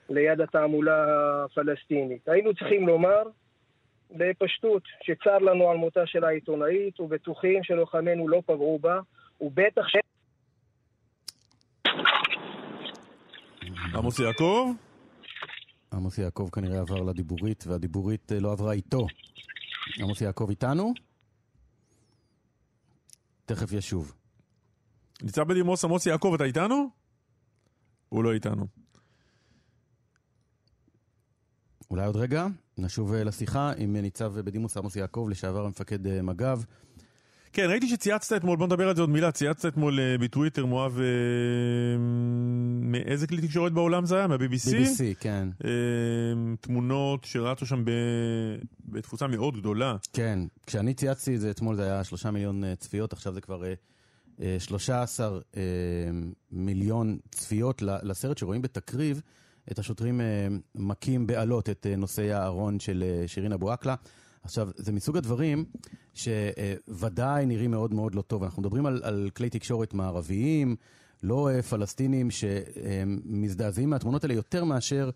[0.09, 1.05] ליד התעמולה
[1.45, 2.27] הפלסטינית.
[2.27, 3.23] היינו צריכים לומר
[4.13, 8.99] בפשטות שצר לנו על מותה של העיתונאית ובטוחים שלוחמינו לא פגעו בה,
[9.41, 9.95] ובטח ש...
[13.95, 14.71] עמוס יעקב?
[15.93, 19.07] עמוס יעקב כנראה עבר לדיבורית, והדיבורית אה, לא עברה איתו.
[19.99, 20.93] עמוס יעקב איתנו?
[23.45, 24.13] תכף ישוב.
[25.21, 26.89] ניצב בדימוס עמוס יעקב, אתה איתנו?
[28.09, 28.67] הוא לא איתנו.
[31.91, 32.45] אולי עוד רגע
[32.77, 36.59] נשוב אה, לשיחה עם ניצב בדימוס עמוס יעקב, לשעבר מפקד אה, מג"ב.
[37.53, 41.99] כן, ראיתי שצייצת אתמול, בוא נדבר על זה עוד מילה, צייצת אתמול בטוויטר, מואב, uh,
[42.81, 44.27] מאיזה כלי תקשורת בעולם זה היה?
[44.27, 44.69] מה-BBC?
[44.69, 45.47] BBC, כן.
[45.61, 45.65] Uh,
[46.61, 47.91] תמונות שרצו שם ב...
[48.85, 49.95] בתפוצה מאוד גדולה.
[50.13, 53.63] כן, כשאני צייצתי את זה אתמול זה היה שלושה מיליון צפיות, עכשיו זה כבר
[54.59, 55.57] שלושה עשר uh,
[56.51, 59.21] מיליון צפיות לסרט שרואים בתקריב.
[59.71, 60.23] את השוטרים uh,
[60.75, 63.95] מכים באלות את uh, נושאי הארון של uh, שירין אבו עקלה.
[64.43, 65.65] עכשיו, זה מסוג הדברים
[66.13, 68.43] שוודאי נראים מאוד מאוד לא טוב.
[68.43, 70.75] אנחנו מדברים על, על כלי תקשורת מערביים,
[71.23, 75.09] לא פלסטינים שמזדעזעים מהתמונות האלה יותר מאשר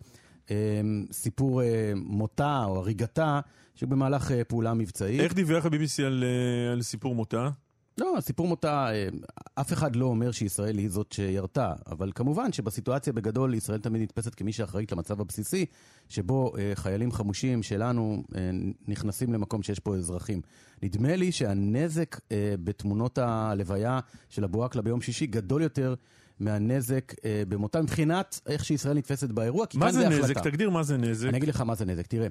[1.12, 1.62] סיפור
[1.96, 3.40] מותה או הריגתה
[3.76, 5.22] שבמהלך פעולה מבצעית.
[5.22, 6.24] איך דיווח ה-BBC על,
[6.72, 7.50] על סיפור מותה?
[7.98, 9.08] לא, סיפור מותה, אה,
[9.56, 14.36] אף אחד לא אומר שישראל היא זאת שירתה, אבל כמובן שבסיטואציה בגדול ישראל תמיד נתפסת
[14.36, 15.66] כמי שאחראית למצב הבסיסי,
[16.10, 18.50] שבו אה, חיילים חמושים שלנו אה,
[18.88, 20.42] נכנסים למקום שיש פה אזרחים.
[20.84, 22.20] נדמה לי שהנזק
[22.64, 25.96] בתמונות הלוויה של אבו עקלה ביום שישי גדול יותר
[26.40, 30.22] מהנזק אה, במותה מבחינת איך שישראל נתפסת באירוע, כי כאן זה החלטה.
[30.22, 30.44] מה זה נזק?
[30.44, 31.30] תגדיר מה זה נזק.
[31.30, 32.08] אני אגיד לך מה זה נזק.
[32.08, 32.28] תראה,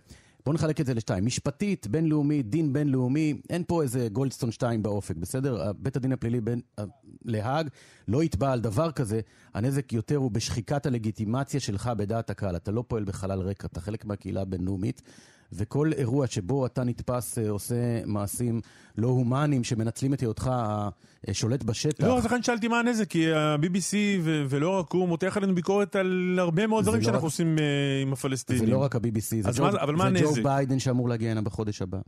[0.47, 1.27] בוא נחלק את זה לשתיים.
[1.27, 5.73] משפטית, בינלאומי, דין בינלאומי, אין פה איזה גולדסטון 2 באופק, בסדר?
[5.79, 6.61] בית הדין הפלילי בין,
[7.25, 7.69] להאג
[8.09, 9.21] לא יתבע על דבר כזה,
[9.55, 12.57] הנזק יותר הוא בשחיקת הלגיטימציה שלך בדעת הקהל.
[12.57, 15.03] אתה לא פועל בחלל ריק, אתה חלק מהקהילה הבינלאומית.
[15.53, 18.61] וכל אירוע שבו אתה נתפס אה, עושה מעשים
[18.99, 20.51] לא הומניים שמנצלים את היותך
[21.29, 22.05] השולט בשטח.
[22.05, 26.37] לא, אז לכן שאלתי מה הנזק, כי ה-BBC ולא רק הוא מותח עלינו ביקורת על
[26.41, 27.27] הרבה מאוד דברים לא שאנחנו.
[27.27, 27.57] עושים
[28.03, 28.65] עם הפלסטינים.
[28.65, 31.99] זה לא רק ה-BBC, זה, ג'ו, ביידן שאמור להגיע הנה בחודש הבא.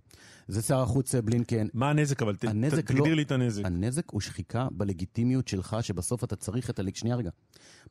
[0.49, 1.67] זה שר החוץ אה, בלינקן.
[1.75, 2.37] מה הנזק אבל?
[2.37, 2.45] ת,
[2.85, 3.65] תגדיר לא, לי את הנזק.
[3.65, 6.95] הנזק הוא שחיקה בלגיטימיות שלך, שבסוף אתה צריך את הלג...
[6.95, 7.31] שנייה רגע.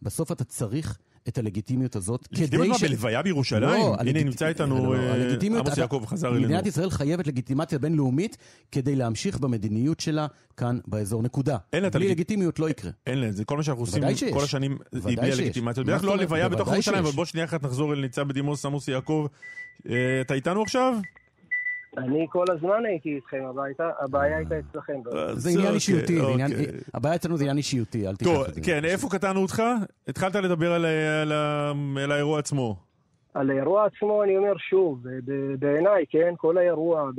[0.01, 0.97] בסוף אתה צריך
[1.28, 2.69] את הלגיטימיות הזאת כדי ש...
[2.69, 3.61] מה, בלוויה בירושלים?
[3.63, 4.23] לא, הנה.
[4.23, 6.43] נמצא איתנו לא, לא, עמוס יעקב, חזר אלינו.
[6.45, 8.38] מדינת ישראל חייבת לגיטימציה בינלאומית
[8.71, 11.57] כדי להמשיך במדיניות שלה כאן באזור, נקודה.
[11.93, 12.91] בלי לגיטימיות לא יקרה.
[13.07, 14.03] אין לה, זה כל מה שאנחנו עושים
[14.34, 15.84] כל השנים, היא בלי הלגיטימציה.
[15.84, 18.88] בדרך כלל לא הלוויה בתוך ירושלים, אבל בוא שנייה אחת נחזור אל ניצב בדימוס עמוס
[18.88, 19.28] יעקב.
[19.89, 20.93] אה, אתה איתנו עכשיו?
[21.97, 23.43] אני כל הזמן הייתי איתכם,
[23.99, 24.93] הבעיה הייתה אצלכם.
[25.13, 26.45] אה, זה עניין אישיותי, אוקיי.
[26.93, 28.61] הבעיה אצלנו זה עניין אישיותי, אל תיקח את זה.
[28.61, 29.63] כן, איפה קטענו אותך?
[30.07, 30.73] התחלת לדבר
[32.03, 32.75] על האירוע עצמו.
[33.33, 35.03] על האירוע עצמו אני אומר שוב,
[35.59, 37.09] בעיניי, כן, כל האירוע,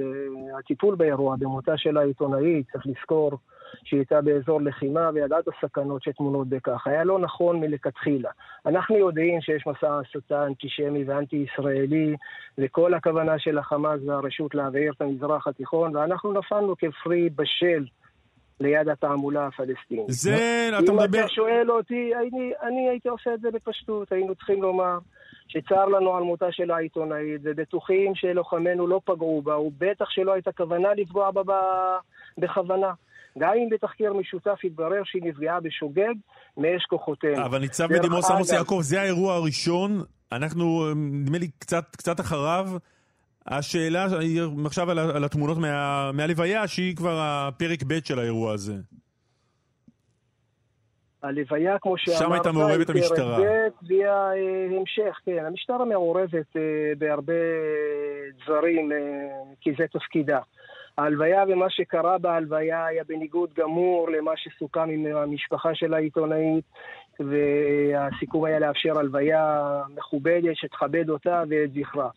[0.58, 3.38] הטיפול באירוע, במותה של העיתונאית, צריך לזכור
[3.84, 6.86] שהיא הייתה באזור לחימה וידעה את הסכנות שטמונות בכך.
[6.86, 8.30] היה לא נכון מלכתחילה.
[8.66, 12.16] אנחנו יודעים שיש מסע הסתה אנטישמי ואנטי-ישראלי,
[12.58, 17.84] וכל הכוונה של החמאס והרשות להבעיר את המזרח התיכון, ואנחנו נפלנו כפרי בשל.
[18.60, 20.04] ליד התעמולה הפלסטינית.
[20.08, 21.04] זה, אתה מדבר...
[21.04, 24.12] אם אתה שואל אותי, אני, אני הייתי עושה את זה בפשטות.
[24.12, 24.98] היינו צריכים לומר
[25.48, 30.94] שצר לנו על מותה של העיתונאית, ובטוחים שלוחמינו לא פגעו בה, ובטח שלא הייתה כוונה
[30.94, 31.42] לפגוע בה
[32.38, 32.92] בכוונה.
[33.38, 36.14] גם אם בתחקיר משותף יתברר שהיא נפגעה בשוגג
[36.56, 37.44] מאש כוחותינו.
[37.44, 42.68] אבל ניצב בדימוס עמוס יעקב, זה האירוע הראשון, אנחנו, נדמה לי, קצת, קצת אחריו.
[43.46, 48.74] השאלה היא עכשיו על, על התמונות מה, מהלוויה, שהיא כבר הפרק ב' של האירוע הזה.
[51.22, 53.38] הלוויה, כמו שאמרת, שם הייתה מעורבת המשטרה.
[53.82, 55.44] והיא ההמשך, כן.
[55.46, 56.62] המשטרה מעורבת אה,
[56.98, 57.32] בהרבה
[58.44, 58.98] דברים, אה,
[59.60, 60.38] כי זה תפקידה.
[60.98, 66.64] ההלוויה ומה שקרה בהלוויה היה בניגוד גמור למה שסוכם עם המשפחה של העיתונאית,
[67.20, 69.62] והסיכום היה לאפשר הלוויה
[69.96, 72.08] מכובדת שתכבד אותה ואת זכרה.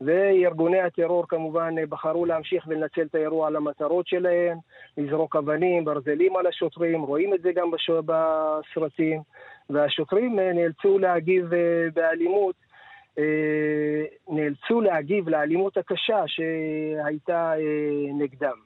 [0.00, 4.58] וארגוני הטרור כמובן בחרו להמשיך ולנצל את האירוע למטרות שלהם,
[4.98, 7.70] לזרוק אבנים, ברזלים על השוטרים, רואים את זה גם
[8.06, 9.20] בסרטים,
[9.70, 12.54] והשוטרים נאלצו להגיב אה, באלימות
[14.28, 18.56] נאלצו להגיב לאלימות הקשה שהייתה אה, נגדם.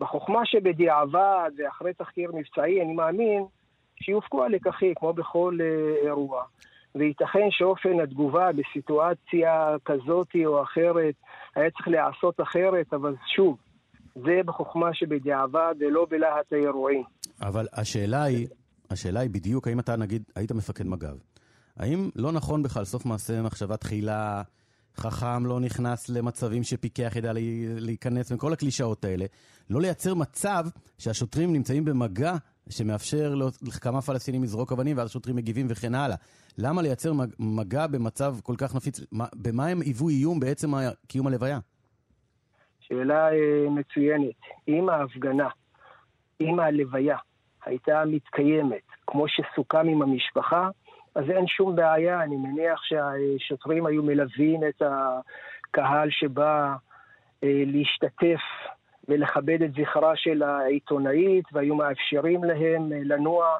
[0.00, 3.44] בחוכמה שבדיעבד ואחרי תחקיר מבצעי, אני מאמין
[4.02, 6.42] שיופקו הלקחים, כמו בכל אה, אירוע.
[6.94, 11.14] וייתכן שאופן התגובה בסיטואציה כזאת או אחרת
[11.56, 13.56] היה צריך להיעשות אחרת, אבל שוב,
[14.14, 17.02] זה בחוכמה שבדיעבד ולא בלהט האירועים.
[17.42, 18.46] אבל השאלה היא,
[18.90, 21.16] השאלה היא בדיוק, האם אתה נגיד, היית מפקד מג"ב,
[21.76, 24.42] האם לא נכון בכלל סוף מעשה מחשבה תחילה,
[24.96, 27.32] חכם לא נכנס למצבים שפיקח ידע
[27.80, 29.24] להיכנס, וכל הקלישאות האלה,
[29.70, 30.64] לא לייצר מצב
[30.98, 32.32] שהשוטרים נמצאים במגע
[32.68, 36.16] שמאפשר לכמה פלסטינים לזרוק אבנים ואז שוטרים מגיבים וכן הלאה.
[36.58, 39.00] למה לייצר מגע במצב כל כך נפיץ?
[39.34, 40.70] במה הם היוו איום בעצם
[41.06, 41.58] קיום הלוויה?
[42.80, 44.34] שאלה אה, מצוינת.
[44.68, 45.48] אם ההפגנה,
[46.40, 47.16] אם הלוויה
[47.64, 50.68] הייתה מתקיימת כמו שסוכם עם המשפחה,
[51.14, 52.22] אז אין שום בעיה.
[52.22, 56.74] אני מניח שהשוטרים היו מלווים את הקהל שבא
[57.44, 58.40] אה, להשתתף
[59.08, 63.58] ולכבד את זכרה של העיתונאית, והיו מאפשרים להם אה, לנוע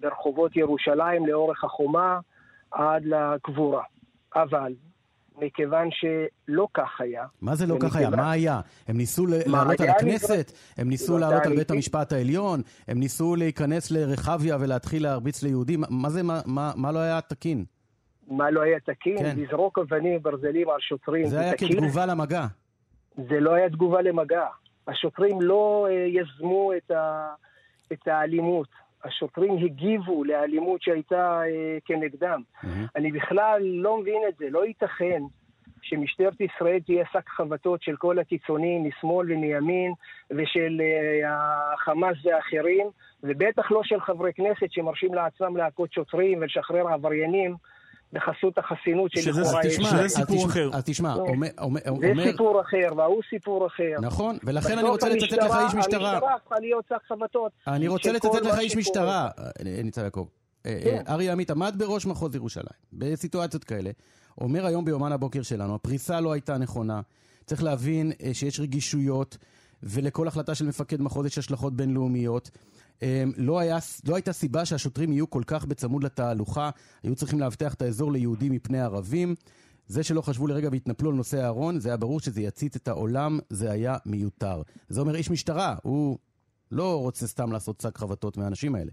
[0.00, 2.18] ברחובות ירושלים לאורך החומה
[2.70, 3.82] עד לקבורה.
[4.34, 4.72] אבל
[5.38, 7.24] מכיוון שלא כך היה.
[7.42, 8.10] מה זה לא כך היה?
[8.10, 8.60] מה היה?
[8.88, 10.52] הם ניסו לעלות על הכנסת?
[10.76, 12.62] הם ניסו לעלות על בית המשפט העליון?
[12.88, 15.82] הם ניסו להיכנס לרחביה ולהתחיל להרביץ ליהודים?
[15.90, 16.22] מה זה,
[16.76, 17.64] מה לא היה תקין?
[18.28, 19.18] מה לא היה תקין?
[19.18, 19.36] כן.
[19.38, 21.26] לזרוק אבנים, ברזלים על שוטרים.
[21.26, 22.46] זה היה כתגובה למגע.
[23.16, 24.46] זה לא היה תגובה למגע.
[24.88, 27.34] השוטרים לא אה, יזמו את, ה,
[27.92, 28.68] את האלימות.
[29.04, 32.42] השוטרים הגיבו לאלימות שהייתה אה, כנגדם.
[32.42, 32.66] Mm-hmm.
[32.96, 34.46] אני בכלל לא מבין את זה.
[34.50, 35.22] לא ייתכן
[35.82, 39.92] שמשטרת ישראל תהיה שק חבטות של כל הקיצונים משמאל ומימין
[40.30, 42.86] ושל אה, החמאס ואחרים,
[43.22, 47.54] ובטח לא של חברי כנסת שמרשים לעצמם להכות שוטרים ולשחרר עבריינים.
[48.14, 49.74] בחסות החסינות של לכאורה יש.
[49.74, 50.70] שזה סיפור אחר.
[50.72, 51.14] אז תשמע,
[51.58, 51.86] אומר...
[52.16, 53.94] זה סיפור אחר, והוא סיפור אחר.
[54.00, 56.10] נכון, ולכן אני רוצה לצטט לך איש משטרה.
[56.12, 57.52] המשטרה הפכה להיות שק חבטות.
[57.66, 60.26] אני רוצה לצטט לך איש משטרה, אה, ניצב יעקב.
[60.66, 61.02] אה, כן.
[61.08, 63.90] אה, אריה עמית עמד בראש מחוז ירושלים, בסיטואציות כאלה.
[64.40, 67.00] אומר היום ביומן הבוקר שלנו, הפריסה לא הייתה נכונה.
[67.46, 69.38] צריך להבין שיש רגישויות,
[69.82, 72.50] ולכל החלטה של מפקד מחוז יש השלכות בינלאומיות.
[73.04, 73.78] אמ, לא, היה,
[74.08, 76.70] לא הייתה סיבה שהשוטרים יהיו כל כך בצמוד לתהלוכה,
[77.02, 79.34] היו צריכים לאבטח את האזור ליהודים מפני ערבים.
[79.86, 83.38] זה שלא חשבו לרגע והתנפלו על נושא הארון, זה היה ברור שזה יצית את העולם,
[83.50, 84.62] זה היה מיותר.
[84.88, 86.18] זה אומר איש משטרה, הוא
[86.72, 88.90] לא רוצה סתם לעשות שק חבטות מהאנשים האלה.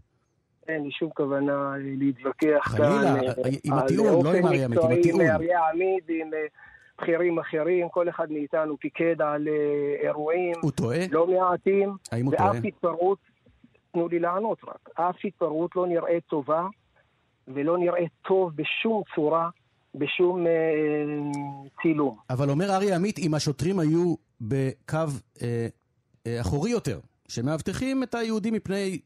[0.68, 3.20] אין לי שום כוונה להתווכח חלילה, כאן.
[3.20, 5.22] חלילה, אה, עם הטיעון, לא עם אריה עמית, עם הטיעון.
[5.22, 6.39] עם אריה עמית, עם אה,
[7.01, 10.55] בכירים אחרים, כל אחד מאיתנו פיקד על אה, אירועים.
[10.62, 10.99] הוא טועה?
[11.12, 11.95] לא מעטים.
[12.12, 12.51] האם הוא טועה?
[12.51, 13.31] ואף התפרעות
[13.94, 14.89] תנו לי לענות רק.
[14.94, 16.68] אף התפרעות לא נראית טובה
[17.48, 19.50] ולא נראית טוב בשום צורה,
[19.96, 20.52] בשום אה,
[21.82, 22.18] צילום.
[22.30, 24.98] אבל אומר אריה עמית, אם השוטרים היו בקו
[25.42, 25.68] אה,
[26.28, 29.00] אה, אחורי יותר, שמאבטחים את היהודים מפני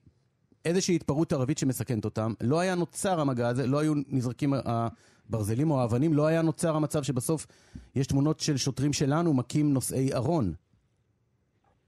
[0.66, 5.82] איזושהי התפרעות ערבית שמסכנת אותם, לא היה נוצר המגע הזה, לא היו נזרקים הברזלים או
[5.82, 7.48] האבנים, לא היה נוצר המצב שבסוף
[7.96, 10.54] יש תמונות של שוטרים שלנו מכים נושאי ארון.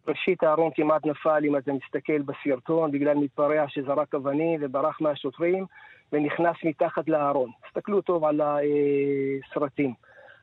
[0.07, 5.65] ראשית הארון כמעט נפל, אם אתה מסתכל בסרטון, בגלל מתפרע שזרק אבנים וברח מהשוטרים
[6.11, 7.51] ונכנס מתחת לארון.
[7.67, 9.93] תסתכלו טוב על הסרטים.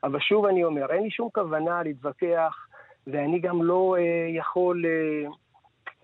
[0.03, 2.67] אבל שוב אני אומר, אין לי שום כוונה להתווכח,
[3.07, 5.29] ואני גם לא אה, יכול אה,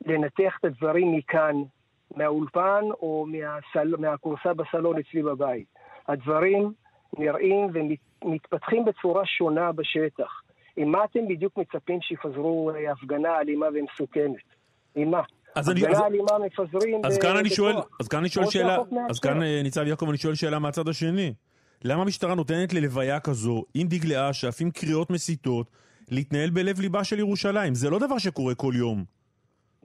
[0.06, 1.56] לנתח את הדברים מכאן,
[2.16, 3.96] מהאולפן או מהסל...
[3.98, 5.68] מהכורסה בסלון אצלי בבית.
[6.08, 6.74] הדברים
[7.18, 7.68] נראים
[8.24, 10.42] ומתפתחים בצורה שונה בשטח.
[10.78, 14.36] עם מה אתם בדיוק מצפים שיפזרו הפגנה אלימה ומסוכנת?
[14.96, 15.22] עם מה?
[15.56, 17.02] אז אני, הפגנה אלימה מפזרים...
[17.06, 18.78] אז כאן אני שואל, אז כאן אני שואל שאלה,
[19.10, 21.34] אז כאן אה, ניצב יעקב אני שואל שאלה מהצד השני.
[21.84, 25.68] למה המשטרה נותנת ללוויה כזו, עם דגלי אש"ף, עם קריאות מסיתות,
[26.12, 27.76] להתנהל בלב ליבה של ירושלים?
[27.76, 29.04] זה לא דבר שקורה כל יום.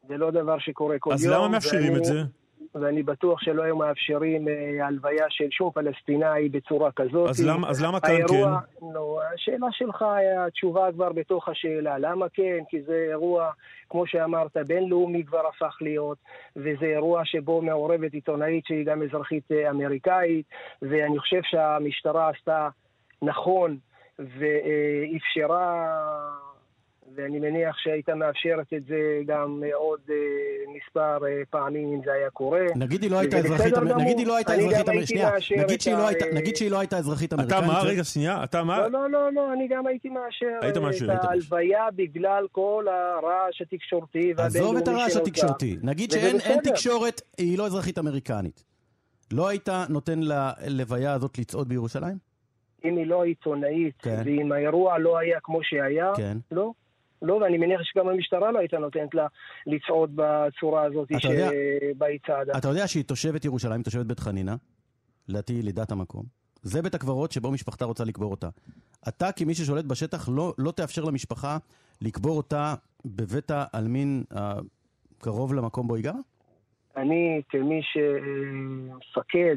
[0.08, 1.34] זה לא דבר שקורה כל אז יום.
[1.34, 1.98] אז למה מאפשרים ואני...
[1.98, 2.22] את זה?
[2.80, 7.30] ואני בטוח שלא היו מאפשרים אה, הלוויה של שום פלסטינאי בצורה כזאת.
[7.30, 8.86] אז למה, אז למה כאן האירוע, כן?
[8.94, 10.04] לא, השאלה שלך,
[10.46, 11.98] התשובה כבר בתוך השאלה.
[11.98, 12.58] למה כן?
[12.68, 13.50] כי זה אירוע,
[13.90, 16.18] כמו שאמרת, בינלאומי כבר הפך להיות,
[16.56, 20.46] וזה אירוע שבו מעורבת עיתונאית שהיא גם אזרחית אה, אמריקאית,
[20.82, 22.68] ואני חושב שהמשטרה עשתה
[23.22, 23.76] נכון
[24.18, 25.86] ואפשרה
[27.14, 30.16] ואני מניח שהייתה מאפשרת את זה גם עוד אה,
[30.76, 32.64] מספר אה, פעמים אם זה היה קורה.
[32.76, 36.24] נגיד היא לא הייתה אזרחית, נגיד היא לא הייתה אזרחית, שנייה, נגיד שהיא לא הייתה,
[36.32, 37.58] נגיד שהיא לא הייתה אזרחית אמריקנית.
[37.58, 37.82] אתה מה?
[37.82, 38.78] רגע, שנייה, אתה מה?
[38.78, 44.76] לא, לא, לא, לא, אני גם הייתי מאשר את ההלוויה בגלל כל הרעש התקשורתי עזוב
[44.76, 48.64] את הרעש התקשורתי, נגיד שאין תקשורת, היא לא אזרחית אמריקנית.
[49.32, 52.18] לא היית נותן ללוויה הזאת לצעוד בירושלים?
[52.84, 54.22] אם היא לא עיתונאית, כן.
[54.24, 56.36] ואם האירוע לא היה כמו שהיה, כן.
[56.50, 56.72] לא.
[57.22, 59.26] לא, ואני מניח שגם המשטרה לא הייתה נותנת לה
[59.66, 62.58] לצעוד בצורה הזאת שבה היא צעדה.
[62.58, 64.56] אתה יודע שהיא תושבת ירושלים, תושבת בית חנינה?
[65.28, 66.24] לדעתי היא לידת המקום.
[66.62, 68.48] זה בית הקברות שבו משפחתה רוצה לקבור אותה.
[69.08, 71.58] אתה, כמי ששולט בשטח, לא, לא תאפשר למשפחה
[72.02, 76.20] לקבור אותה בבית העלמין הקרוב למקום בו היא גרה?
[76.96, 79.56] אני, כמי שמפקד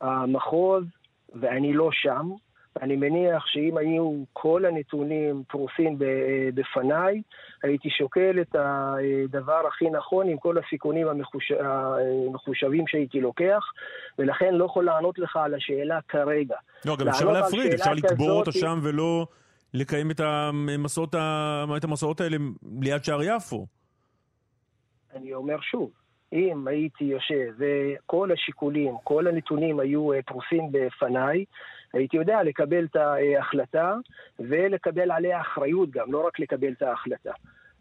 [0.00, 0.84] המחוז,
[1.34, 2.30] ואני לא שם,
[2.82, 5.96] אני מניח שאם היו כל הנתונים פרוסים
[6.54, 7.22] בפניי,
[7.62, 11.52] הייתי שוקל את הדבר הכי נכון עם כל הסיכונים המחוש...
[11.52, 13.64] המחושבים שהייתי לוקח,
[14.18, 16.56] ולכן לא יכול לענות לך על השאלה כרגע.
[16.84, 19.26] לא, גם אפשר להפריד, אפשר לקבור אותה שם ולא
[19.74, 21.14] לקיים את המסעות,
[21.76, 22.36] את המסעות האלה
[22.80, 23.66] ליד שער יפו.
[25.14, 25.90] אני אומר שוב,
[26.32, 31.44] אם הייתי יושב וכל השיקולים, כל הנתונים היו אה, פרוסים בפניי,
[31.92, 33.94] הייתי יודע לקבל את ההחלטה
[34.40, 37.32] ולקבל עליה אחריות גם, לא רק לקבל את ההחלטה.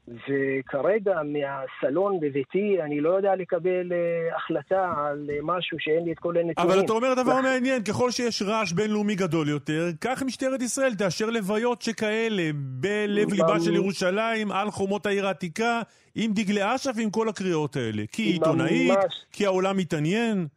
[0.08, 6.38] וכרגע מהסלון בביתי אני לא יודע לקבל אה, החלטה על משהו שאין לי את כל
[6.38, 6.72] הנתונים.
[6.72, 11.30] אבל אתה אומר דבר מעניין, ככל שיש רעש בינלאומי גדול יותר, כך משטרת ישראל תאשר
[11.30, 15.82] לוויות שכאלה בלב ליבה של ירושלים, על חומות העיר העתיקה,
[16.16, 18.04] עם דגלי אש"ף ועם כל הקריאות האלה.
[18.12, 19.00] כי היא עיתונאית.
[19.32, 20.48] כי העולם מתעניין.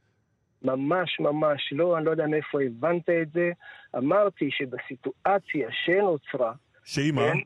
[0.62, 3.50] ממש ממש לא, אני לא יודע מאיפה הבנת את זה.
[3.96, 6.52] אמרתי שבסיטואציה שנוצרה,
[6.84, 7.22] שהיא מה?
[7.22, 7.38] כן?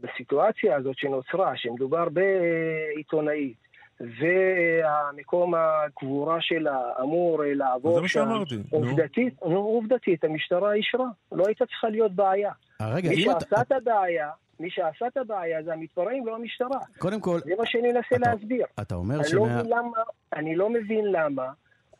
[0.00, 3.56] בסיטואציה הזאת שנוצרה, שמדובר בעיתונאית,
[4.00, 8.54] והמקום הקבורה שלה אמור אה, לעבור זה מה שאמרתי.
[8.70, 12.52] עובדתית, נו, עובדתית, המשטרה אישרה, לא הייתה צריכה להיות בעיה.
[12.80, 13.22] אה, רגע, מי.
[13.22, 16.78] שעשה את הבעיה, מי שעשה את הבעיה זה המתפרעים, לא המשטרה.
[16.98, 18.66] קודם כל, זה מה שאני מנסה להסביר.
[18.80, 20.02] אתה אומר אני לא, שמה...
[20.32, 21.46] אני לא מבין למה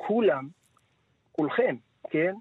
[0.06, 0.48] כולם,
[1.32, 1.76] כולכם,
[2.10, 2.34] כן,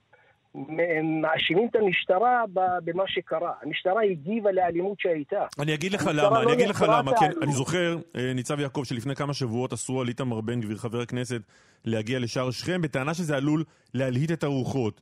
[1.22, 2.44] מאשימים את המשטרה
[2.84, 3.54] במה שקרה.
[3.62, 5.46] המשטרה הגיבה לאלימות שהייתה.
[5.60, 7.32] אני אגיד לך למה, לא אני אגיד לך למה, כן.
[7.42, 11.42] אני זוכר, אה, ניצב יעקב, שלפני כמה שבועות אסרו על איתמר בן גביר, חבר הכנסת,
[11.86, 15.02] להגיע לשער שכם, בטענה שזה עלול להלהיט את הרוחות.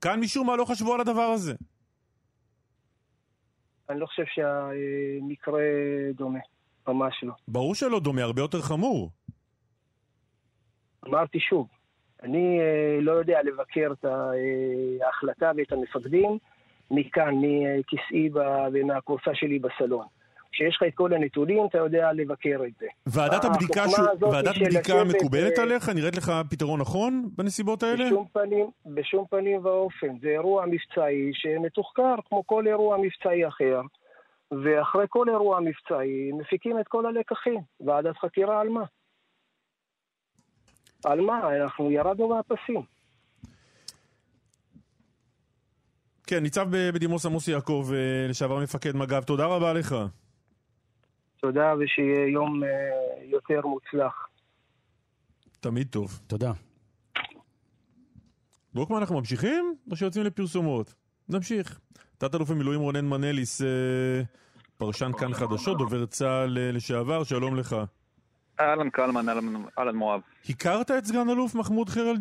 [0.00, 1.54] כאן משום מה לא חשבו על הדבר הזה.
[3.90, 5.62] אני לא חושב שהמקרה
[6.14, 6.38] דומה,
[6.88, 7.32] ממש לא.
[7.48, 9.10] ברור שלא דומה, הרבה יותר חמור.
[11.06, 11.68] אמרתי שוב,
[12.22, 16.38] אני אה, לא יודע לבקר את ההחלטה ואת המפקדים
[16.90, 18.30] מכאן, מכיסאי
[18.72, 20.06] ומהכורסה שלי בסלון.
[20.52, 22.86] כשיש לך את כל הנתונים, אתה יודע לבקר את זה.
[23.06, 25.88] ועדת הבדיקה, הזאת ועדת בדיקה מקובלת אה, עליך?
[25.88, 28.06] נראית לך פתרון נכון בנסיבות האלה?
[28.06, 30.18] בשום פנים, בשום פנים ואופן.
[30.22, 33.80] זה אירוע מבצעי שמתוחקר כמו כל אירוע מבצעי אחר,
[34.50, 37.60] ואחרי כל אירוע מבצעי מפיקים את כל הלקחים.
[37.80, 38.84] ועדת חקירה על מה?
[41.04, 41.56] על מה?
[41.62, 42.82] אנחנו ירדנו מהפסים.
[46.26, 49.94] כן, ניצב בדימוס עמוס יעקב, אה, לשעבר מפקד מג"ב, תודה רבה לך.
[51.40, 52.68] תודה, ושיהיה יום אה,
[53.22, 54.28] יותר מוצלח.
[55.60, 56.20] תמיד טוב.
[56.26, 56.52] תודה.
[58.74, 60.94] דרוקמן, אנחנו ממשיכים או שיוצאים לפרסומות?
[61.28, 61.80] נמשיך.
[62.18, 63.66] תת-אלוף במילואים רונן מנליס, אה,
[64.78, 67.76] פרשן כאן חדשות, דובר צה"ל לשעבר, שלום לך.
[68.60, 69.28] אהלן קלמן,
[69.78, 70.20] אהלן, מואב.
[70.48, 72.14] הכרת את סגן אלוף מחמוד ח'יר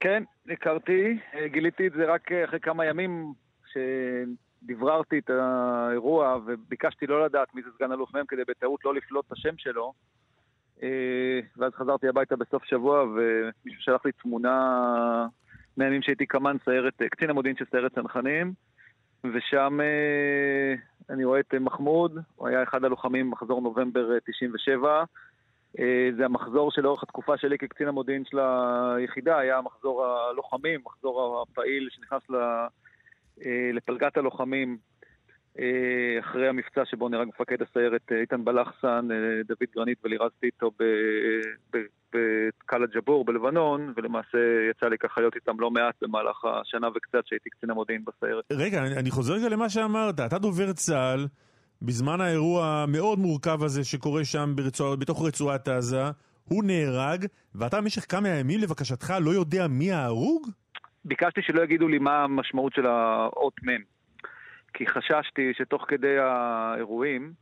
[0.00, 3.32] כן, הכרתי, אה, גיליתי את זה רק אה, אחרי כמה ימים
[3.72, 9.26] שדבררתי את האירוע וביקשתי לא לדעת מי זה סגן אלוף מ' כדי בטעות לא לפלוט
[9.26, 9.92] את השם שלו.
[10.82, 15.26] אה, ואז חזרתי הביתה בסוף שבוע ומישהו שלח לי תמונה
[15.76, 18.52] מהימים שהייתי קמ"ן סיירת, קצין המודיעין של סיירת צנחנים
[19.24, 19.78] ושם
[21.10, 25.04] אני רואה את אה, מחמוד, הוא היה אחד הלוחמים במחזור נובמבר אה, 97
[25.78, 31.88] אה, זה המחזור שלאורך התקופה שלי כקצין המודיעין של היחידה, היה מחזור הלוחמים, מחזור הפעיל
[31.90, 32.22] שנכנס
[33.44, 34.68] אה, לפלגת הלוחמים.
[34.72, 34.99] אה,
[36.20, 39.16] אחרי המבצע שבו נהרג מפקד הסיירת אה, איתן בלחסן, אה,
[39.48, 40.70] דוד גרנית ולירז טיטו
[42.12, 44.38] בקאלה ג'בור בלבנון, ולמעשה
[44.70, 48.44] יצא לי ככה להיות איתם לא מעט במהלך השנה וקצת שהייתי קצין המודיעין בסיירת.
[48.52, 50.20] רגע, אני, אני חוזר רגע למה שאמרת.
[50.20, 51.26] אתה דובר צה"ל,
[51.82, 56.02] בזמן האירוע המאוד מורכב הזה שקורה שם ברצוע, בתוך רצועת עזה,
[56.44, 60.46] הוא נהרג, ואתה במשך כמה ימים לבקשתך לא יודע מי ההרוג?
[61.04, 63.99] ביקשתי שלא יגידו לי מה המשמעות של האות מ',
[64.74, 67.32] כי חששתי שתוך כדי האירועים,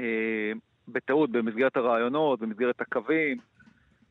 [0.00, 0.52] אה,
[0.88, 3.38] בטעות, במסגרת הרעיונות, במסגרת הקווים,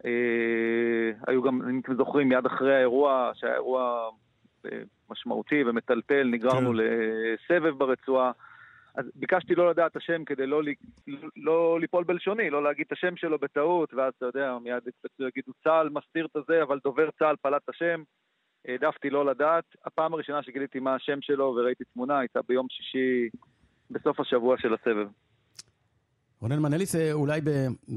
[0.05, 4.09] אה, היו גם, אם אתם זוכרים, מיד אחרי האירוע, שהיה אירוע
[4.65, 6.77] אה, משמעותי ומטלטל, נגררנו כן.
[6.77, 8.31] לסבב ברצועה.
[8.95, 10.73] אז ביקשתי לא לדעת את השם כדי לא, ל-
[11.37, 14.83] לא ליפול בלשוני, לא להגיד את השם שלו בטעות, ואז אתה יודע, מיד
[15.19, 18.03] יגידו צה"ל מסתיר את הזה, אבל דובר צה"ל פלט את השם.
[18.67, 19.63] העדפתי לא לדעת.
[19.85, 23.29] הפעם הראשונה שגיליתי מה השם שלו וראיתי תמונה הייתה ביום שישי
[23.91, 25.07] בסוף השבוע של הסבב.
[26.41, 27.49] רונן מנליס, אה, אולי ב,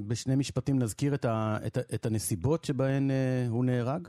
[0.09, 4.09] בשני משפטים נזכיר את, ה, את, את הנסיבות שבהן אה, הוא נהרג?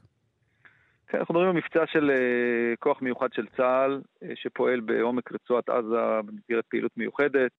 [1.07, 5.70] כן, אנחנו מדברים על מבצע של אה, כוח מיוחד של צה"ל, אה, שפועל בעומק רצועת
[5.70, 7.51] עזה במסגרת פעילות מיוחדת.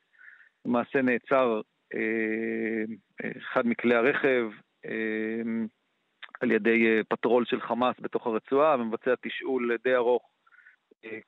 [0.64, 1.60] למעשה נעצר
[1.94, 4.50] אה, אחד מכלי הרכב
[4.86, 5.42] אה,
[6.40, 10.30] על ידי אה, פטרול של חמאס בתוך הרצועה, ומבצע תשאול די ארוך
[11.04, 11.18] אה,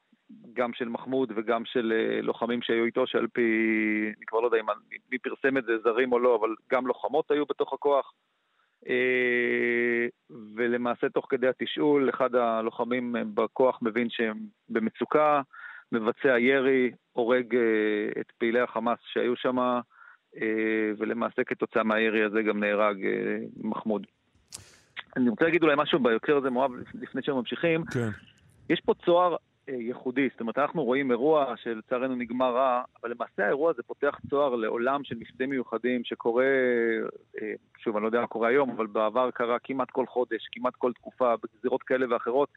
[0.52, 3.42] גם של מחמוד וגם של אה, לוחמים שהיו איתו, שעל פי,
[4.16, 4.66] אני כבר לא יודע אם
[5.10, 8.12] מי פרסם את זה, זרים או לא, אבל גם לוחמות היו בתוך הכוח.
[10.56, 14.38] ולמעשה תוך כדי התשאול, אחד הלוחמים בכוח מבין שהם
[14.68, 15.42] במצוקה,
[15.92, 17.56] מבצע ירי, הורג
[18.20, 19.56] את פעילי החמאס שהיו שם,
[20.98, 23.06] ולמעשה כתוצאה מהירי הזה גם נהרג
[23.56, 24.06] מחמוד.
[25.16, 27.84] אני רוצה להגיד אולי משהו בהקשר הזה, מואב, לפני שהם ממשיכים.
[27.84, 28.08] כן.
[28.70, 29.36] יש פה צוהר
[29.68, 30.28] אה, ייחודי.
[30.32, 35.04] זאת אומרת, אנחנו רואים אירוע שלצערנו נגמר רע, אבל למעשה האירוע הזה פותח צוהר לעולם
[35.04, 36.44] של מבצעים מיוחדים שקורה,
[37.42, 40.74] אה, שוב, אני לא יודע מה קורה היום, אבל בעבר קרה כמעט כל חודש, כמעט
[40.76, 42.48] כל תקופה, בגזירות כאלה ואחרות.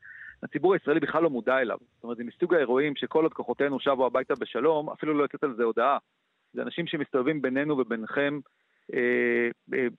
[0.43, 1.77] הציבור הישראלי בכלל לא מודע אליו.
[1.95, 5.55] זאת אומרת, זה מסוג האירועים שכל עוד כוחותינו שבו הביתה בשלום, אפילו לא יוצאת על
[5.55, 5.97] זה הודעה.
[6.53, 8.39] זה אנשים שמסתובבים בינינו וביניכם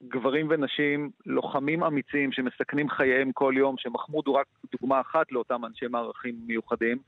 [0.09, 5.87] גברים ונשים, לוחמים אמיצים שמסכנים חייהם כל יום, שמחמוד הוא רק דוגמה אחת לאותם אנשי
[5.87, 6.99] מערכים מיוחדים.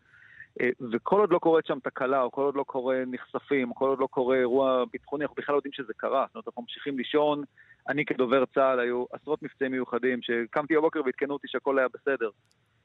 [0.61, 3.89] אה, וכל עוד לא קורית שם תקלה, או כל עוד לא קורה נחשפים, או כל
[3.89, 6.24] עוד לא קורה אירוע ביטחוני, אנחנו בכלל לא יודעים שזה קרה.
[6.26, 7.45] זאת אומרת, אנחנו ממשיכים לישון.
[7.89, 12.30] אני כדובר צה"ל, היו עשרות מבצעים מיוחדים, שקמתי בבוקר ועדכנו אותי שהכל היה בסדר.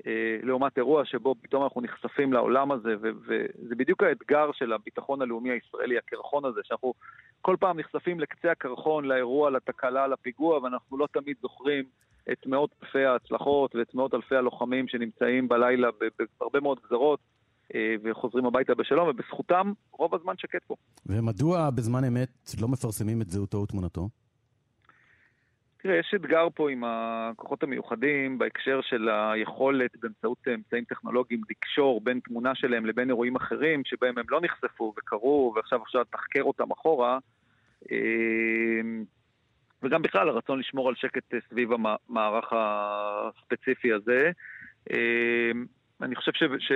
[0.08, 5.52] אה, לעומת אירוע שבו פתאום אנחנו נחשפים לעולם הזה, וזה בדיוק האתגר של הביטחון הלאומי
[5.52, 6.94] הישראלי, הקרחון הזה, שאנחנו
[7.42, 11.84] כל פעם נחשפים לקצה הקרחון, לאירוע, לתקלה, לפיגוע, ואנחנו לא תמיד זוכרים
[12.32, 15.90] את מאות אלפי ההצלחות ואת מאות אלפי הלוחמים שנמצאים בלילה
[16.40, 17.20] בהרבה מאוד גזרות.
[17.76, 20.76] אה, וחוזרים הביתה בשלום, ובזכותם רוב הזמן שקט פה.
[21.06, 24.10] ומדוע בזמן אמת לא מפרסמים את זהותו ותמונתו?
[25.84, 32.20] תראה, יש אתגר פה עם הכוחות המיוחדים בהקשר של היכולת באמצעות אמצעים טכנולוגיים לקשור בין
[32.20, 37.18] תמונה שלהם לבין אירועים אחרים שבהם הם לא נחשפו וקרו ועכשיו אפשר לתחקר אותם אחורה
[37.92, 37.98] אה,
[39.84, 44.32] וגם בכלל הרצון לשמור על שקט סביב המערך הספציפי הזה.
[44.92, 45.52] אה,
[46.02, 46.44] אני חושב ש...
[46.60, 46.72] ש...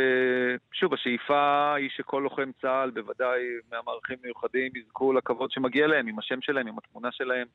[0.72, 3.39] שוב, השאיפה היא שכל לוחם צה"ל, בוודאי
[3.72, 7.47] מהמערכים מיוחדים, יזכו לכבוד שמגיע להם, עם השם שלהם, עם התמונה שלהם.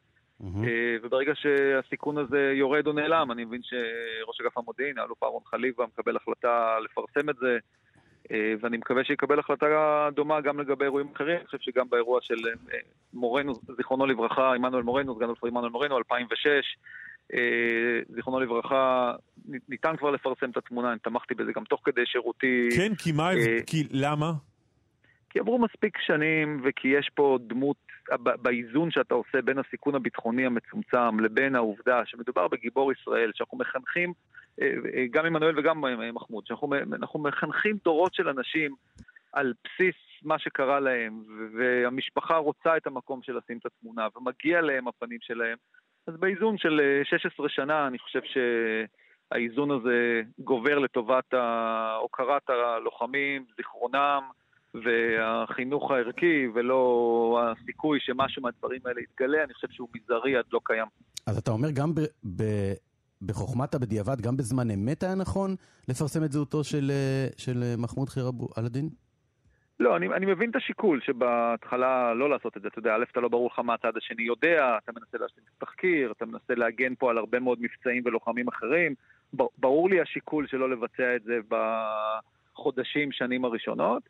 [0.43, 0.67] Mm-hmm.
[1.03, 6.17] וברגע שהסיכון הזה יורד או נעלם, אני מבין שראש אגף המודיעין, האלוף אהרון חליבה, מקבל
[6.17, 7.59] החלטה לפרסם את זה,
[8.33, 11.37] אה, ואני מקווה שיקבל החלטה דומה גם לגבי אירועים אחרים.
[11.37, 12.35] אני חושב שגם באירוע של
[12.73, 12.79] אה,
[13.15, 16.49] מורנו, זיכרונו לברכה, עמנואל מורנו, סגן אלוף עמנואל מורנו, 2006,
[18.09, 19.13] זיכרונו לברכה,
[19.69, 22.69] ניתן כבר לפרסם את התמונה, אני תמכתי בזה גם תוך כדי שירותי.
[22.77, 23.31] כן, כי מה,
[23.67, 24.33] כי למה?
[25.33, 27.77] כי עברו מספיק שנים וכי יש פה דמות,
[28.43, 34.13] באיזון שאתה עושה בין הסיכון הביטחוני המצומצם לבין העובדה שמדובר בגיבור ישראל, שאנחנו מחנכים,
[34.61, 38.75] אה, אה, גם עמנואל וגם אה, מחמוד, שאנחנו מחנכים דורות של אנשים
[39.33, 41.23] על בסיס מה שקרה להם,
[41.57, 45.57] והמשפחה רוצה את המקום של לשים את התמונה, ומגיע להם הפנים שלהם,
[46.07, 51.35] אז באיזון של 16 שנה אני חושב שהאיזון הזה גובר לטובת
[52.01, 54.23] הוקרת הלוחמים, זיכרונם,
[54.75, 60.87] והחינוך הערכי ולא הסיכוי שמשהו מהדברים האלה יתגלה, אני חושב שהוא מזערי עד לא קיים.
[61.27, 62.01] אז אתה אומר גם ב...
[62.37, 62.43] ב...
[63.27, 65.57] בחוכמת הבדיעבד, גם בזמן אמת היה נכון
[65.89, 66.91] לפרסם את זהותו של,
[67.37, 68.89] של מחמוד חיר אבו אלאדין?
[69.81, 72.69] לא, אני, אני מבין את השיקול שבהתחלה לא לעשות את זה.
[72.69, 75.63] אתה יודע, א', אתה לא ברור לך מה הצד השני יודע, אתה מנסה להשלים את
[75.63, 78.95] התחקיר, אתה מנסה להגן פה על הרבה מאוד מבצעים ולוחמים אחרים.
[79.59, 84.03] ברור לי השיקול שלא לבצע את זה בחודשים, שנים הראשונות.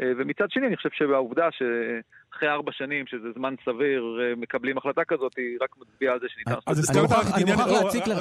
[0.00, 5.04] אה, ומצד שני, אני חושב שהעובדה שאחרי ארבע שנים, שזה זמן סביר, אה, מקבלים החלטה
[5.04, 7.58] כזאת, היא רק מצביעה על זה שניתן אז הזכרת את עניין...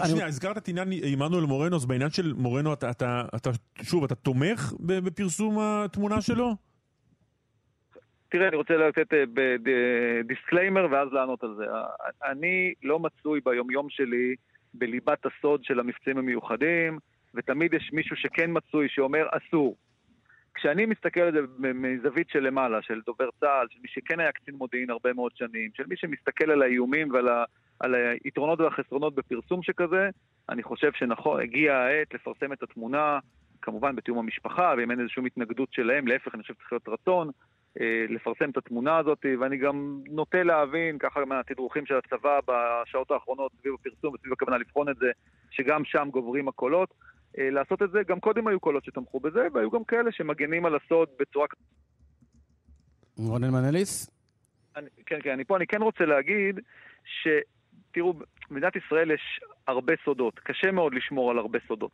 [0.09, 2.91] שנייה, הזכרת את עניין עמנואל מורנו, אז בעניין של מורנו, אתה,
[3.81, 6.55] שוב, אתה תומך בפרסום התמונה שלו?
[8.29, 9.13] תראה, אני רוצה לתת
[10.27, 11.63] disclaimer ואז לענות על זה.
[12.25, 14.35] אני לא מצוי ביומיום שלי
[14.73, 16.99] בליבת הסוד של המבצעים המיוחדים,
[17.35, 19.75] ותמיד יש מישהו שכן מצוי שאומר אסור.
[20.53, 21.39] כשאני מסתכל על זה
[21.73, 25.71] מזווית של למעלה, של דובר צה"ל, של מי שכן היה קצין מודיעין הרבה מאוד שנים,
[25.73, 27.43] של מי שמסתכל על האיומים ועל ה,
[27.79, 30.09] על היתרונות והחסרונות בפרסום שכזה,
[30.49, 33.19] אני חושב שנכון, הגיעה העת לפרסם את התמונה,
[33.61, 37.29] כמובן בתיאום המשפחה, ואם אין איזושהי התנגדות שלהם, להפך, אני חושב שצריך להיות רצון
[37.81, 43.51] אה, לפרסם את התמונה הזאת, ואני גם נוטה להבין, ככה מהתדרוכים של הצבא בשעות האחרונות
[43.61, 45.11] סביב הפרסום וסביב הכוונה לבחון את זה,
[45.51, 46.93] שגם שם גוברים הקולות.
[47.39, 47.99] אה, לעשות את זה.
[48.07, 51.47] גם קודם היו קולות שתמכו בזה, והיו גם כאלה שמגנים על הסוד בצורה...
[53.17, 54.09] רונן מנליס?
[54.75, 56.59] אני, כן, כן, אני פה, אני כן רוצה להגיד
[57.05, 58.13] שתראו,
[58.49, 61.91] במדינת ישראל יש הרבה סודות, קשה מאוד לשמור על הרבה סודות.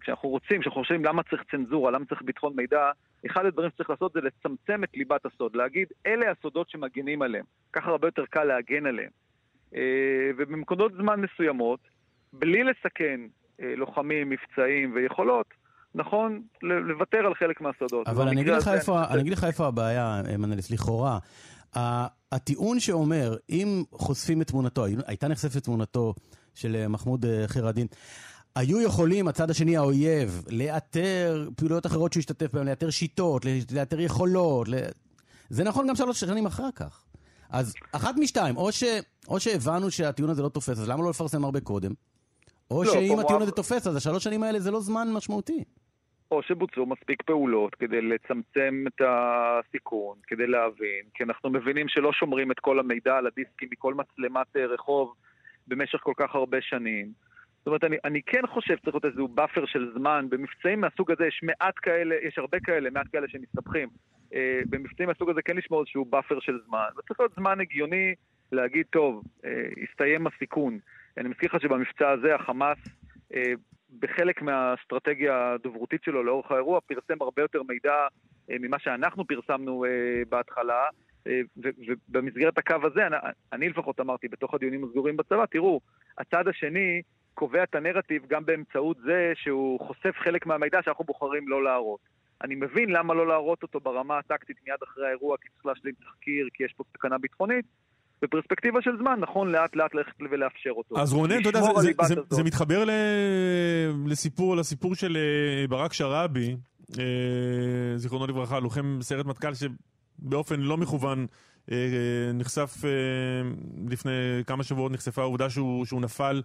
[0.00, 2.90] כשאנחנו רוצים, כשאנחנו חושבים למה צריך צנזורה, למה צריך ביטחון מידע,
[3.26, 7.44] אחד הדברים שצריך לעשות זה לצמצם את ליבת הסוד, להגיד, אלה הסודות שמגינים עליהם.
[7.72, 9.10] ככה הרבה יותר קל להגן עליהם.
[9.74, 11.80] אה, ובמקומות זמן מסוימות,
[12.32, 13.20] בלי לסכן
[13.58, 15.46] לוחמים, מבצעים ויכולות,
[15.94, 18.08] נכון לוותר על חלק מהסודות.
[18.08, 21.18] אבל אני אגיד, לך איפה, אני אגיד לך איפה הבעיה, מנליס, לכאורה.
[22.32, 26.14] הטיעון שאומר, אם חושפים את תמונתו, הייתה נחשפת תמונתו
[26.54, 27.86] של אה, מחמוד חיר א-דין,
[28.56, 33.42] היו יכולים, הצד השני, האויב, לאתר פעילויות אחרות שהוא השתתף בהן, לאתר שיטות,
[33.72, 34.68] לאתר יכולות.
[34.68, 34.74] ל...
[35.48, 37.04] זה נכון גם שלוש שנים אחר כך.
[37.50, 38.84] אז אחת משתיים, או, ש...
[39.28, 41.92] או שהבנו שהטיעון הזה לא תופס, אז למה לא לפרסם הרבה קודם?
[42.70, 45.64] או לא, שאם הטיעון הזה תופס, אז השלוש שנים האלה זה לא זמן משמעותי.
[46.30, 52.50] או שבוצעו מספיק פעולות כדי לצמצם את הסיכון, כדי להבין, כי אנחנו מבינים שלא שומרים
[52.50, 55.14] את כל המידע על הדיסקים מכל מצלמת אה, רחוב
[55.68, 57.12] במשך כל כך הרבה שנים.
[57.58, 60.26] זאת אומרת, אני, אני כן חושב שצריך להיות איזשהו buffer של זמן.
[60.28, 63.88] במבצעים מהסוג הזה יש מעט כאלה, יש הרבה כאלה, מעט כאלה שמסתבכים.
[64.34, 66.88] אה, במבצעים מהסוג הזה כן לשמור איזשהו buffer של זמן.
[66.98, 68.14] וצריך להיות זמן הגיוני
[68.52, 69.50] להגיד, טוב, אה,
[69.82, 70.78] הסתיים הסיכון.
[71.18, 72.78] אני מזכיר לך שבמבצע הזה החמאס,
[73.34, 73.52] אה,
[73.98, 77.94] בחלק מהאסטרטגיה הדוברותית שלו לאורך האירוע, פרסם הרבה יותר מידע
[78.50, 80.84] אה, ממה שאנחנו פרסמנו אה, בהתחלה.
[81.26, 83.16] אה, ובמסגרת הקו הזה, אני,
[83.52, 85.80] אני לפחות אמרתי בתוך הדיונים הסגורים בצבא, תראו,
[86.18, 87.02] הצד השני
[87.34, 92.00] קובע את הנרטיב גם באמצעות זה שהוא חושף חלק מהמידע שאנחנו בוחרים לא להראות.
[92.42, 96.48] אני מבין למה לא להראות אותו ברמה הטקטית מיד אחרי האירוע, כי צריך להשלים תחקיר,
[96.54, 97.64] כי יש פה סכנה ביטחונית.
[98.24, 101.00] בפרספקטיבה של זמן, נכון לאט לאט ללכת ולאפשר אותו.
[101.00, 102.90] אז רונן, אתה יודע, זה, זה, זה, זה מתחבר ל...
[104.06, 106.56] לסיפור, לסיפור של אה, ברק שרעבי,
[106.98, 107.04] אה,
[107.96, 111.26] זיכרונו לברכה, לוחם סיירת מטכ"ל שבאופן לא מכוון
[111.72, 111.76] אה,
[112.34, 112.74] נחשף
[113.88, 114.10] לפני
[114.46, 116.42] כמה שבועות, נחשפה העובדה שהוא, שהוא נפל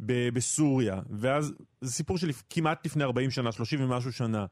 [0.00, 4.46] בסוריה, ואז זה סיפור של כמעט לפני 40 שנה, 30 ומשהו שנה.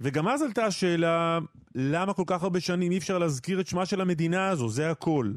[0.00, 1.38] וגם אז עלתה השאלה,
[1.74, 5.32] למה כל כך הרבה שנים אי אפשר להזכיר את שמה של המדינה הזו, זה הכל.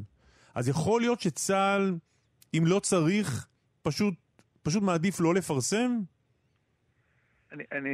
[0.55, 1.93] אז יכול להיות שצה"ל,
[2.57, 3.47] אם לא צריך,
[3.81, 4.13] פשוט,
[4.63, 5.91] פשוט מעדיף לא לפרסם?
[7.51, 7.89] אני, אני,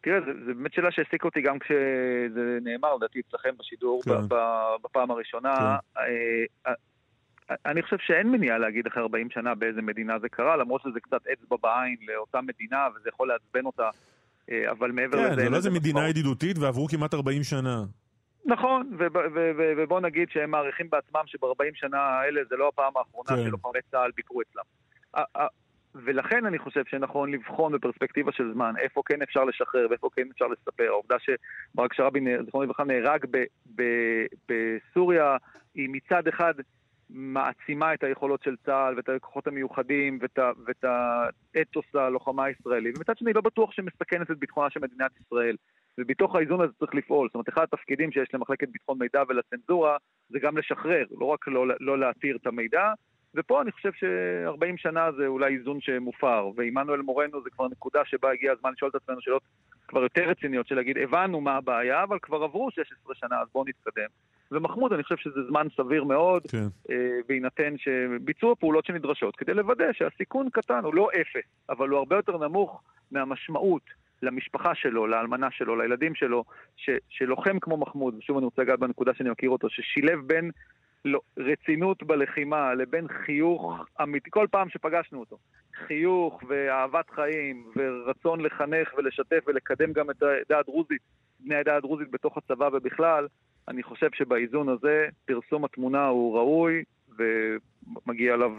[0.00, 4.28] תראה, זו באמת שאלה שהעסיקה אותי גם כשזה נאמר, לדעתי, אצלכם בשידור כן.
[4.82, 5.78] בפעם הראשונה.
[5.94, 6.00] כן.
[6.68, 6.74] אה,
[7.66, 11.26] אני חושב שאין מניעה להגיד אחרי 40 שנה באיזה מדינה זה קרה, למרות שזה קצת
[11.32, 13.90] אצבע בעין לאותה מדינה וזה יכול לעצבן אותה,
[14.50, 15.36] אה, אבל מעבר כן, לזה...
[15.36, 17.84] כן, זה לא איזה מדינה ידידותית ועברו כמעט 40 שנה.
[18.46, 18.90] נכון,
[19.76, 23.44] ובוא נגיד שהם מעריכים בעצמם שב-40 שנה האלה זה לא הפעם האחרונה כן.
[23.48, 24.62] שלוחמי צה"ל ביקרו אצלם.
[25.94, 30.46] ולכן אני חושב שנכון לבחון בפרספקטיבה של זמן איפה כן אפשר לשחרר ואיפה כן אפשר
[30.46, 30.86] לספר.
[30.88, 33.24] העובדה שברק שרבי, זכרונו לברכה, נהרג
[34.48, 35.36] בסוריה
[35.74, 36.54] היא מצד אחד
[37.10, 40.84] מעצימה את היכולות של צה"ל ואת הכוחות המיוחדים ואת, ואת
[41.54, 45.56] האתוס הלוחמה הישראלי, ומצד שני לא בטוח שמסכנת את ביטחונה של מדינת ישראל.
[45.98, 47.28] ובתוך האיזון הזה צריך לפעול.
[47.28, 49.96] זאת אומרת, אחד התפקידים שיש למחלקת ביטחון מידע ולצנזורה
[50.28, 52.92] זה גם לשחרר, לא רק לא, לא להתיר את המידע.
[53.34, 58.32] ופה אני חושב ש-40 שנה זה אולי איזון שמופר, ועמנואל מורנו זה כבר נקודה שבה
[58.32, 59.42] הגיע הזמן לשאול את עצמנו שאלות
[59.88, 63.64] כבר יותר רציניות, של להגיד, הבנו מה הבעיה, אבל כבר עברו 16 שנה, אז בואו
[63.68, 64.08] נתקדם.
[64.52, 66.66] ומחמוד, אני חושב שזה זמן סביר מאוד, כן.
[66.90, 72.16] אה, בהינתן שביצעו הפעולות שנדרשות, כדי לוודא שהסיכון קטן, הוא לא אפס, אבל הוא הרבה
[72.16, 73.82] יותר נמוך מהמשמעות
[74.22, 76.44] למשפחה שלו, לאלמנה שלו, לילדים שלו,
[76.76, 80.50] ש, שלוחם כמו מחמוד, ושוב אני רוצה לגעת בנקודה שאני מכיר אותו, ששילב בין
[81.06, 85.38] לא, רצינות בלחימה לבין חיוך אמיתי, כל פעם שפגשנו אותו,
[85.86, 91.02] חיוך ואהבת חיים ורצון לחנך ולשתף ולקדם גם את העדה הדרוזית,
[91.40, 93.26] בני העדה הדרוזית בתוך הצבא ובכלל,
[93.68, 96.82] אני חושב שבאיזון הזה פרסום התמונה הוא ראוי
[97.18, 98.52] ומגיע עליו,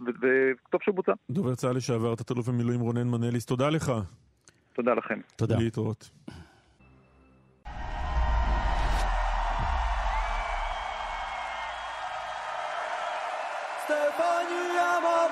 [0.00, 1.12] וטוב שהוא בוצע.
[1.30, 3.92] דובר צה"ל לשעבר, תת-אלוף במילואים רונן מנליס, תודה לך.
[4.72, 5.20] תודה לכם.
[5.36, 5.56] תודה.
[5.58, 6.10] להתראות.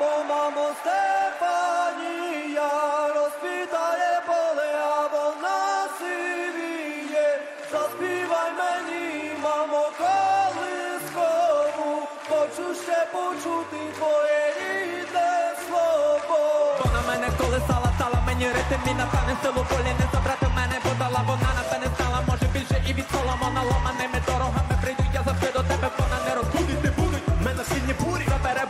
[0.00, 2.70] Мамо, мамо, Стефанія,
[3.16, 4.68] розпідає поле,
[5.02, 5.58] або на
[5.98, 7.28] сивіє,
[7.72, 9.06] заспівай мені,
[9.42, 10.74] мамо, коли
[11.14, 11.90] колискову,
[12.28, 15.30] хочу ще почути твоє рідне
[15.66, 16.38] слово.
[16.84, 21.20] Вона мене колесала, стала мені ритм, і натане силу волі не забрати в мене, подала,
[21.26, 25.62] вона на мене стала, може більше і від соломона ломаними дорогами прийду, я завжди до
[25.70, 28.64] тебе, вона не розбудить, не будуть, мене сильні бурі, забере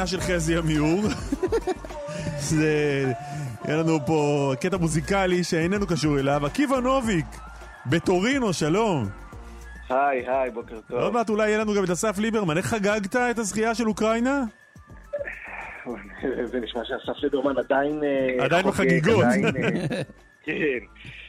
[0.00, 1.00] הפינה של חזי עמיור.
[2.50, 3.04] זה...
[3.64, 6.46] יהיה לנו פה קטע מוזיקלי שאיננו קשור אליו.
[6.46, 7.26] עקיבא נוביק,
[7.86, 9.08] בטורינו, שלום.
[9.88, 10.98] היי, היי, בוקר טוב.
[10.98, 12.56] עוד מעט אולי יהיה לנו גם את אסף ליברמן.
[12.56, 14.44] איך חגגת את הזכייה של אוקראינה?
[16.50, 18.00] זה נשמע שאסף ליברמן עדיין...
[18.04, 19.24] אה, עדיין בחגיגות.
[19.24, 20.02] אה,
[20.44, 20.52] כן.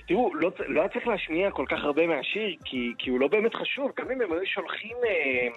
[0.08, 3.56] תראו, לא, לא היה צריך להשמיע כל כך הרבה מהשיר, כי, כי הוא לא באמת
[3.56, 3.92] חשוב.
[4.00, 4.98] גם אם הם היו שולחים...
[5.04, 5.48] אה,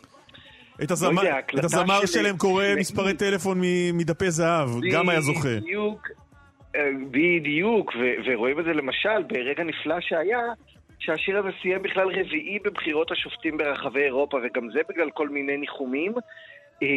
[0.83, 3.59] את הזמר, לא יודע, את הזמר של- שלהם קורא של- מספרי טלפון
[3.95, 5.49] מדפי זהב, גם היה זוכה.
[5.61, 6.09] בדיוק,
[6.77, 6.81] אה,
[7.11, 10.39] בדיוק, ו- ורואים את זה למשל ברגע נפלא שהיה,
[10.99, 16.13] שהשיר הזה סיים בכלל רביעי בבחירות השופטים ברחבי אירופה, וגם זה בגלל כל מיני ניחומים.
[16.83, 16.89] אה,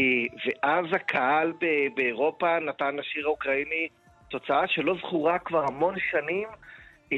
[0.46, 3.88] ואז הקהל ב- באירופה נתן לשיר האוקראיני
[4.30, 6.48] תוצאה שלא זכורה כבר המון שנים.
[7.14, 7.18] אה,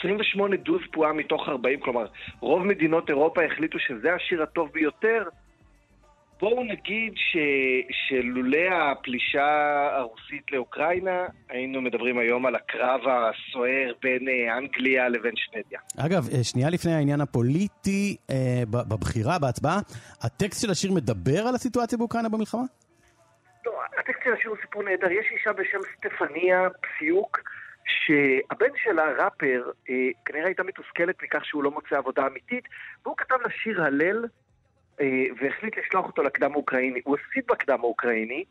[0.00, 2.06] 28 דוז פועה מתוך 40, כלומר,
[2.40, 5.22] רוב מדינות אירופה החליטו שזה השיר הטוב ביותר,
[6.40, 7.36] בואו נגיד ש...
[7.90, 15.80] שלולא הפלישה הרוסית לאוקראינה, היינו מדברים היום על הקרב הסוער בין אה, אנגליה לבין שוודיה.
[16.06, 19.78] אגב, אה, שנייה לפני העניין הפוליטי, אה, בבחירה, בהצבעה,
[20.22, 22.62] הטקסט של השיר מדבר על הסיטואציה באוקראינה במלחמה?
[23.66, 25.10] לא, הטקסט של השיר הוא סיפור נהדר.
[25.10, 27.40] יש אישה בשם סטפניה פסיוק,
[27.84, 29.94] שהבן שלה, ראפר, אה,
[30.24, 32.64] כנראה הייתה מתוסכלת מכך שהוא לא מוצא עבודה אמיתית,
[33.04, 34.24] והוא כתב לה שיר הלל,
[35.40, 37.00] והחליט לשלוח אותו לקדם האוקראיני.
[37.04, 38.44] הוא הפסיד בקדם האוקראיני,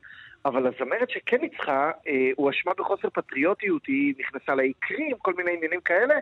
[0.45, 5.51] אבל הזמרת שכן ניצחה, אה, הוא אשמה בחוסר פטריוטיות, היא נכנסה לאי קרים, כל מיני
[5.53, 6.15] עניינים כאלה,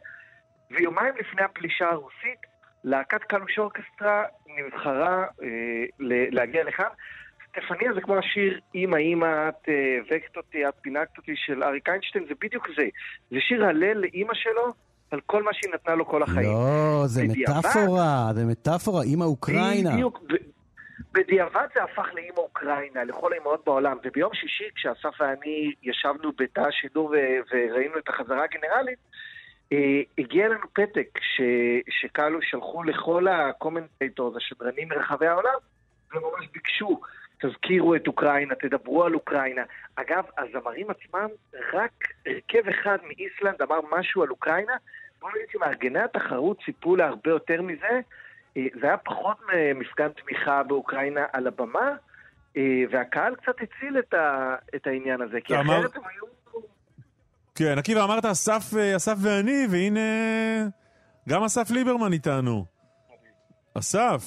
[0.72, 2.40] ויומיים לפני הפלישה הרוסית,
[2.84, 5.86] להקת קלוש אורקסטרה נבחרה אה,
[6.32, 6.90] להגיע לכאן.
[7.50, 11.90] סטפניה זה כמו השיר "אמא אמא את אה, הבקת אותי, את פינקת אותי" של אריק
[11.90, 12.88] איינשטיין, זה בדיוק זה.
[13.32, 14.74] זה שיר הלל לאימא שלו
[15.12, 16.50] על כל מה שהיא נתנה לו כל החיים.
[16.52, 19.92] לא, זה בדיעבד- מטאפורה, זה מטאפורה, אימא אוקראינה.
[19.94, 20.20] בדיוק.
[21.14, 23.98] בדיעבד זה הפך לאימא אוקראינה, לכל האימהות בעולם.
[24.04, 27.16] וביום שישי, כשאסף ואני ישבנו בתא השידור
[27.52, 29.00] וראינו את החזרה הגנרלית,
[29.74, 29.78] אה,
[30.18, 35.54] הגיע אלינו פתק ש- שקלו שלחו לכל ה commentators, השדרנים מרחבי העולם,
[36.14, 37.02] וממש ביקשו,
[37.42, 39.62] תזכירו את אוקראינה, תדברו על אוקראינה.
[39.96, 41.28] אגב, הזמרים עצמם,
[41.74, 41.92] רק
[42.26, 44.74] הרכב אחד מאיסלנד אמר משהו על אוקראינה.
[45.22, 48.00] בוא נגיד שמארגני התחרות ציפו להרבה יותר מזה.
[48.58, 51.90] אה, זה היה פחות ממפגן תמיכה באוקראינה על הבמה,
[52.58, 52.62] אה,
[52.92, 56.32] והקהל קצת הציל את, ה, את העניין הזה, כי אמר- אחרת הם היו...
[57.56, 60.00] כן, עקיבא, אמרת אסף, אה, אסף ואני, והנה
[61.30, 62.66] גם אסף ליברמן איתנו.
[63.78, 64.24] אסף.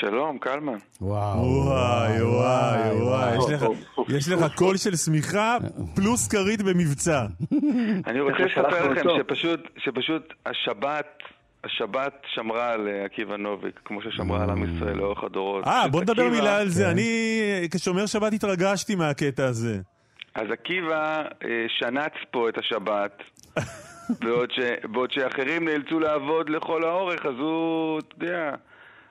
[0.00, 0.76] שלום, קלמן.
[1.00, 1.38] וואו.
[1.40, 3.64] וואי, וואי, וואי, יש לך-
[4.08, 5.56] יש לך קול של שמיכה
[5.94, 7.26] פלוס כרית במבצע.
[8.06, 9.08] אני רוצה לספר לכם?
[9.18, 11.06] שפשוט, שפשוט השבת,
[11.64, 15.66] השבת שמרה על אה, עקיבא נוביק, כמו ששמרה על עם ישראל לאורך הדורות.
[15.66, 16.84] אה, בוא נדבר מילה על זה.
[16.84, 16.90] כן.
[16.90, 17.08] אני
[17.74, 19.78] כשומר שבת התרגשתי מהקטע הזה.
[20.34, 23.22] אז עקיבא אה, שנץ פה את השבת,
[24.24, 28.50] בעוד, ש, בעוד שאחרים נאלצו לעבוד לכל האורך, אז הוא, אתה יודע,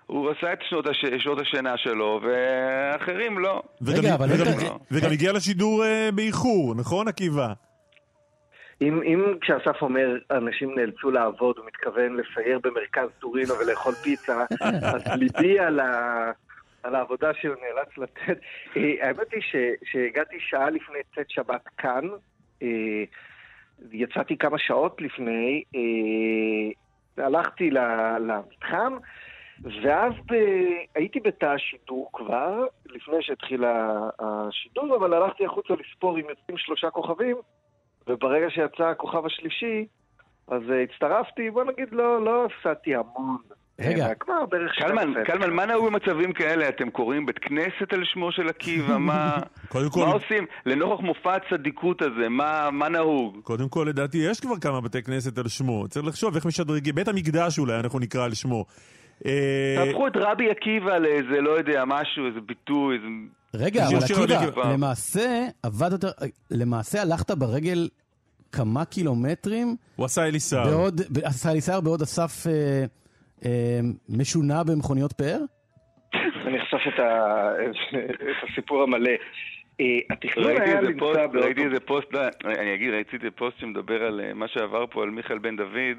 [0.07, 3.61] הוא עשה את שנות, הש, שנות השינה שלו, ואחרים לא.
[3.81, 7.53] וגם- וגם- וגם הגיע לשידור אה, באיחור, נכון, עקיבא?
[8.81, 14.43] אם, אם כשאסף אומר אנשים נאלצו לעבוד, הוא מתכוון לסייר במרכז טורינו ולאכול פיצה,
[14.95, 16.31] אז ליבי על, ה,
[16.83, 18.39] על העבודה שהוא נאלץ לתת.
[18.77, 19.55] אה, האמת היא ש,
[19.91, 22.03] שהגעתי שעה לפני צאת שבת כאן,
[22.63, 22.67] אה,
[23.91, 25.63] יצאתי כמה שעות לפני,
[27.17, 28.93] הלכתי ל- למתחם,
[29.63, 30.33] ואז ב...
[30.95, 33.63] הייתי בתא השידור כבר, לפני שהתחיל
[34.19, 37.37] השידור, אבל הלכתי החוצה לספור אם יוצאים שלושה כוכבים,
[38.07, 39.85] וברגע שיצא הכוכב השלישי,
[40.47, 43.37] אז uh, הצטרפתי, בוא נגיד, לא, לא הפסדתי המון.
[43.79, 44.07] רגע.
[44.07, 45.23] אה, קלמן, 12.
[45.25, 46.69] קלמן, מה נהוג במצבים כאלה?
[46.69, 48.97] אתם קוראים בית כנסת על שמו של עקיבא?
[49.07, 49.39] מה,
[49.95, 50.45] עושים?
[50.65, 53.39] לנוכח מופע הצדיקות הזה, מה, מה נהוג?
[53.43, 55.87] קודם כל, לדעתי, יש כבר כמה בתי כנסת על שמו.
[55.87, 56.95] צריך לחשוב איך משדרגים.
[56.95, 58.65] בית המקדש אולי, אנחנו נקרא על שמו.
[59.25, 63.07] אה, תהפכו את רבי עקיבא לאיזה, לא יודע, משהו, איזה ביטוי, איזה...
[63.53, 64.73] רגע, אבל עקיבא, עקיבא.
[64.73, 66.03] למעשה עבדת,
[66.51, 67.87] למעשה הלכת ברגל
[68.51, 69.75] כמה קילומטרים.
[69.95, 70.63] הוא עשה אליסר.
[70.63, 72.85] בעוד, ב- עשה אליסר בעוד אסף אה,
[73.45, 73.79] אה,
[74.09, 75.39] משונה במכוניות פאר?
[76.47, 77.51] אני אחשוף את ה-
[78.31, 79.11] את הסיפור המלא.
[79.81, 81.39] אה, התכנון ראיתי היה פוסט, באוטו...
[81.39, 85.09] ראיתי איזה פוסט, אני אגיד, ראיתי איזה פוסט שמדבר על אה, מה שעבר פה על
[85.09, 85.97] מיכאל בן דוד,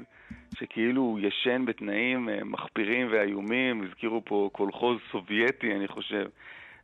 [0.55, 6.25] שכאילו הוא ישן בתנאים אה, מחפירים ואיומים, הזכירו פה קולחוז סובייטי, אני חושב.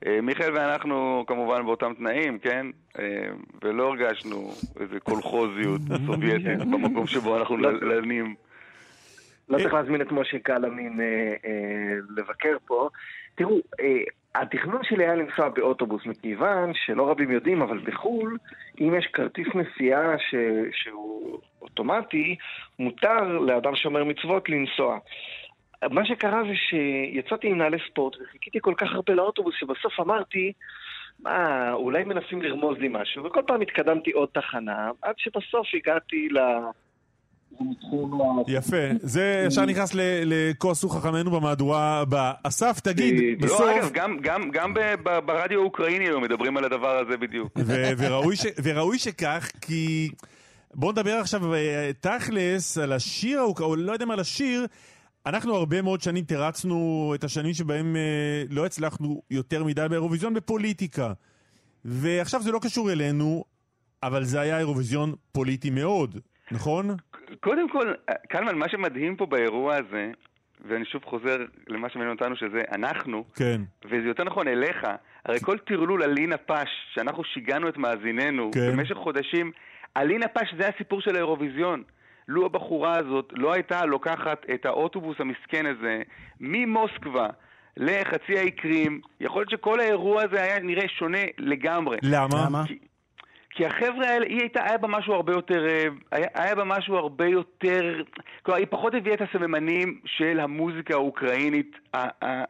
[0.05, 2.67] אה, מיכאל ואנחנו כמובן באותם תנאים, כן?
[2.99, 3.27] אה,
[3.63, 7.71] ולא הרגשנו איזה קולחוזיות סובייטית במקום שבו אנחנו לא.
[7.71, 8.35] לנים.
[9.49, 10.55] לא צריך להזמין את משה אה,
[11.45, 12.89] אה, לבקר פה.
[13.35, 14.03] תראו, אה,
[14.41, 18.37] התכנון שלי היה לנסוע באוטובוס, מכיוון שלא רבים יודעים, אבל בחו"ל,
[18.81, 20.35] אם יש כרטיס נסיעה ש...
[20.71, 22.35] שהוא אוטומטי,
[22.79, 24.97] מותר לאדם שומר מצוות לנסוע.
[25.91, 30.53] מה שקרה זה שיצאתי עם נעלי ספורט וחיכיתי כל כך הרבה לאוטובוס שבסוף אמרתי,
[31.19, 36.39] מה, אולי מנסים לרמוז לי משהו, וכל פעם התקדמתי עוד תחנה, עד שבסוף הגעתי ל...
[38.47, 42.33] יפה, זה ישר נכנס ל- לכוסו חכמינו במהדורה הבאה.
[42.43, 44.11] אסף, תגיד, לא, בסוף, אגב,
[44.53, 44.73] גם,
[45.25, 47.57] ברדיו האוקראיני היום מדברים על הדבר הזה בדיוק.
[48.63, 50.09] וראוי, שכך, כי
[50.73, 54.65] בואו נדבר עכשיו אה, תכלס על השיר, או לא יודע מה על השיר.
[55.25, 58.01] אנחנו הרבה מאוד שנים תירצנו את השנים שבהם אה,
[58.49, 61.13] לא הצלחנו יותר מדי באירוויזיון בפוליטיקה.
[61.85, 63.43] ועכשיו זה לא קשור אלינו,
[64.03, 66.19] אבל זה היה אירוויזיון פוליטי מאוד,
[66.51, 66.87] נכון?
[67.39, 67.93] קודם כל,
[68.29, 70.11] קלמן, מה שמדהים פה באירוע הזה,
[70.67, 73.61] ואני שוב חוזר למה שמעניין אותנו, שזה אנחנו, כן.
[73.85, 74.87] וזה יותר נכון אליך,
[75.25, 78.71] הרי כל טרלול על לינה פש, שאנחנו שיגענו את מאזיננו כן.
[78.71, 79.51] במשך חודשים,
[79.95, 81.83] הלינה פש זה הסיפור של האירוויזיון.
[82.27, 86.01] לו הבחורה הזאת לא הייתה לוקחת את האוטובוס המסכן הזה
[86.39, 87.27] ממוסקבה
[87.77, 91.97] לחצי האי קרים, יכול להיות שכל האירוע הזה היה נראה שונה לגמרי.
[92.01, 92.63] למה?
[92.67, 92.77] כי,
[93.55, 96.95] כי החבר'ה האלה, היא הייתה, היה בה משהו הרבה יותר, אה, היה, היה בה משהו
[96.95, 98.01] הרבה יותר,
[98.43, 101.71] כלומר, היא פחות הביאה את הסממנים של המוזיקה האוקראינית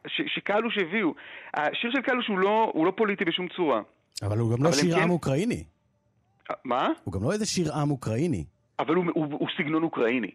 [0.07, 1.13] ש, שקלוש הביאו.
[1.53, 3.81] השיר של קלוש הוא לא, הוא לא פוליטי בשום צורה.
[4.23, 5.63] אבל הוא גם לא אבל הם שיר כן- עם אוקראיני.
[6.63, 6.89] מה?
[7.03, 8.43] הוא גם לא איזה שיר עם אוקראיני.
[8.79, 10.31] אבל הוא, הוא, הוא סגנון אוקראיני.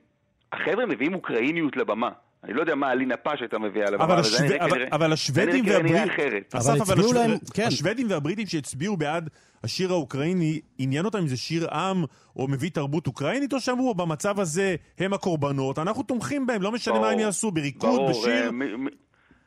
[0.52, 2.10] החבר'ה מביאים אוקראיניות לבמה.
[2.44, 4.36] אני לא יודע מה אלינה פש הייתה מביאה לבמה, אבל, השו...
[4.60, 6.08] אבל, כנראה- אבל השוודים והבריטים.
[6.54, 7.12] אסף, אבל השו...
[7.12, 7.62] להם- כן.
[7.66, 9.30] השוודים והבריטים שהצביעו בעד
[9.64, 12.04] השיר האוקראיני, עניין אותם אם זה שיר עם
[12.36, 16.94] או מביא תרבות אוקראינית, או שאמרו במצב הזה הם הקורבנות, אנחנו תומכים בהם, לא משנה
[16.94, 17.12] מה ברור.
[17.12, 18.44] הם יעשו, בריקוד, ברור, בשיר.
[18.44, 18.88] אה, מ- מ-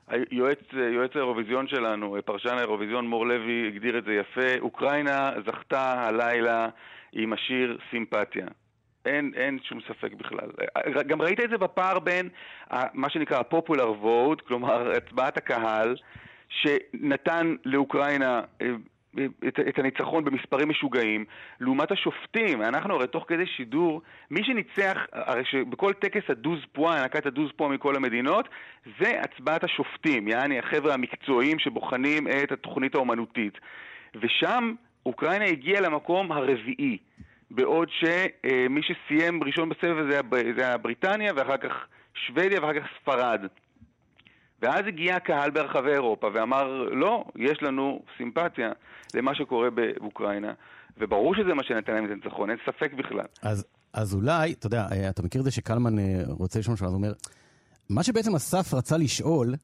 [0.08, 0.60] היועץ,
[0.94, 4.60] יועץ האירוויזיון שלנו, אה, פרשן האירוויזיון מור לוי, הגדיר את זה יפה.
[4.60, 6.68] אוקראינה זכתה הלילה
[7.14, 8.46] עם השיר סימפתיה.
[9.06, 10.50] אין, אין שום ספק בכלל.
[10.78, 12.30] אה, גם ראית את זה בפער בין
[12.94, 15.96] מה שנקרא ה-popular vote, כלומר הצבעת הקהל,
[16.50, 18.68] שנתן לאוקראינה אה,
[19.48, 21.26] את, את הניצחון במספרים משוגעים,
[21.60, 22.62] לעומת השופטים.
[22.62, 24.02] אנחנו הרי תוך כדי שידור,
[24.32, 28.50] מי שניצח, הרי שבכל טקס הדוז פואה, הענקת הדוז פואה מכל המדינות,
[29.00, 33.60] זה הצבעת השופטים, יעני החבר'ה המקצועיים שבוחנים את התוכנית האומנותית.
[34.22, 34.74] ושם
[35.06, 36.98] אוקראינה הגיעה למקום הרביעי,
[37.56, 40.10] בעוד שמי שסיים ראשון בסבב
[40.58, 41.72] זה היה בריטניה, ואחר כך
[42.14, 43.42] שוודיה, ואחר כך ספרד.
[44.62, 48.72] ואז הגיע הקהל ברחבי אירופה ואמר, לא, יש לנו סימפתיה
[49.14, 50.54] למה שקורה באוקראינה,
[50.98, 53.26] וברור שזה מה שנתן להם את הניצחון, אין ספק בכלל.
[53.42, 56.84] אז, אז אולי, אתה יודע, אה, אתה מכיר את זה שקלמן אה, רוצה לשאול אז
[56.84, 57.14] הוא אומר,
[57.90, 59.56] מה שבעצם אסף רצה לשאול,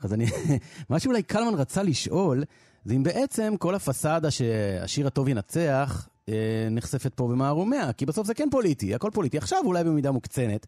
[0.00, 0.24] אז אני,
[0.90, 2.44] מה שאולי קלמן רצה לשאול,
[2.84, 6.15] זה אם בעצם כל הפסאדה שהשיר הטוב ינצח, אה,
[6.70, 9.38] נחשפת פה במערומיה, כי בסוף זה כן פוליטי, הכל פוליטי.
[9.38, 10.66] עכשיו אולי במידה מוקצנת,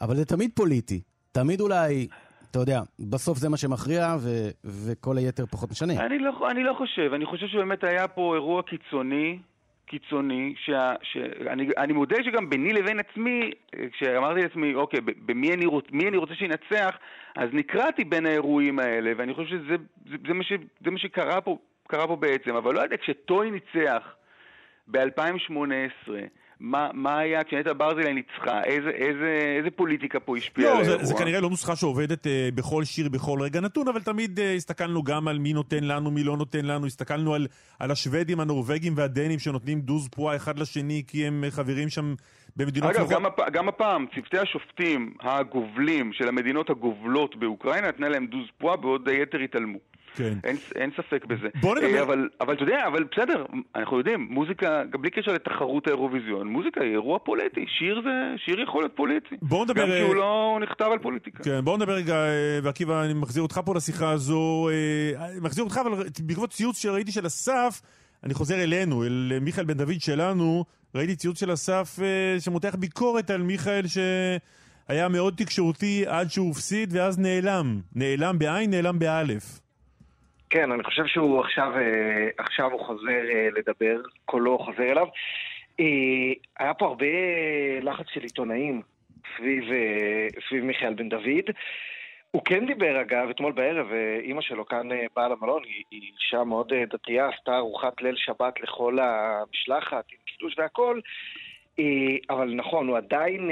[0.00, 1.00] אבל זה תמיד פוליטי.
[1.32, 2.08] תמיד אולי,
[2.50, 2.80] אתה יודע,
[3.10, 4.28] בסוף זה מה שמכריע, ו,
[4.64, 6.06] וכל היתר פחות משנה.
[6.06, 9.38] אני לא, אני לא חושב, אני חושב שבאמת היה פה אירוע קיצוני,
[9.86, 10.54] קיצוני,
[11.02, 16.16] שאני אני מודה שגם ביני לבין עצמי, אה, כשאמרתי לעצמי, אוקיי, במי אני, רוצ, אני
[16.16, 16.96] רוצה שינצח,
[17.36, 19.76] אז נקרעתי בין האירועים האלה, ואני חושב שזה
[20.10, 20.52] זה, זה מה, ש,
[20.84, 21.58] זה מה שקרה פה,
[21.88, 24.02] קרה פה בעצם, אבל לא יודע, כשטוי ניצח
[24.90, 26.10] ב-2018,
[26.60, 28.62] מה, מה היה כשנטע ברזילי ניצחה?
[28.64, 30.98] איזה, איזה, איזה פוליטיקה פה השפיעה על לא, האירוע?
[30.98, 34.54] זה, זה כנראה לא נוסחה שעובדת אה, בכל שיר, בכל רגע נתון, אבל תמיד אה,
[34.54, 37.46] הסתכלנו גם על מי נותן לנו, מי לא נותן לנו, הסתכלנו על,
[37.78, 42.14] על השוודים, הנורבגים והדנים שנותנים דוז פואה אחד לשני, כי הם אה, חברים שם
[42.56, 43.10] במדינות אגב.
[43.10, 43.40] גם, הפ...
[43.52, 49.38] גם הפעם, צוותי השופטים הגובלים של המדינות הגובלות באוקראינה, נתנה להם דוז פואה, בעוד היתר
[49.38, 49.78] התעלמו.
[50.18, 50.38] כן.
[50.44, 51.48] אין, אין ספק בזה.
[51.60, 53.44] בוא נדבר- אה, אבל, אבל אתה יודע, אבל בסדר,
[53.76, 58.10] אנחנו יודעים, מוזיקה, גם בלי קשר לתחרות האירוויזיון, מוזיקה היא אירוע פוליטי, שיר זה,
[58.44, 59.36] שיר יכול להיות פוליטי.
[59.42, 61.44] בואו נדבר, גם כי אה, הוא לא נכתב על פוליטיקה.
[61.44, 62.28] כן, בואו נדבר רגע, אה,
[62.62, 64.68] ועקיבא, אני מחזיר אותך פה לשיחה הזו.
[64.68, 65.90] אה, מחזיר אותך, אבל
[66.22, 67.80] בעקבות ציוץ שראיתי של אסף,
[68.24, 70.64] אני חוזר אלינו, אל מיכאל בן דוד שלנו,
[70.94, 71.98] ראיתי ציוץ של אסף
[72.38, 77.80] שמותח ביקורת על מיכאל שהיה מאוד תקשורתי עד שהוא הפסיד, ואז נעלם.
[77.94, 79.60] נעלם בעין, נעלם באלף.
[80.50, 85.06] כן, אני חושב שהוא עכשיו, אה, עכשיו הוא חוזר אה, לדבר, קולו חוזר אליו.
[85.80, 87.06] אה, היה פה הרבה
[87.82, 88.82] לחץ של עיתונאים
[89.36, 89.64] סביב,
[90.48, 91.50] סביב מיכאל בן דוד.
[92.30, 93.86] הוא כן דיבר אגב, אתמול בערב,
[94.20, 98.98] אימא שלו כאן אה, באה למלון, היא, אישה מאוד דתייה, עשתה ארוחת ליל שבת לכל
[98.98, 101.00] המשלחת, עם קידוש והכל.
[101.78, 103.50] אה, אבל נכון, הוא עדיין,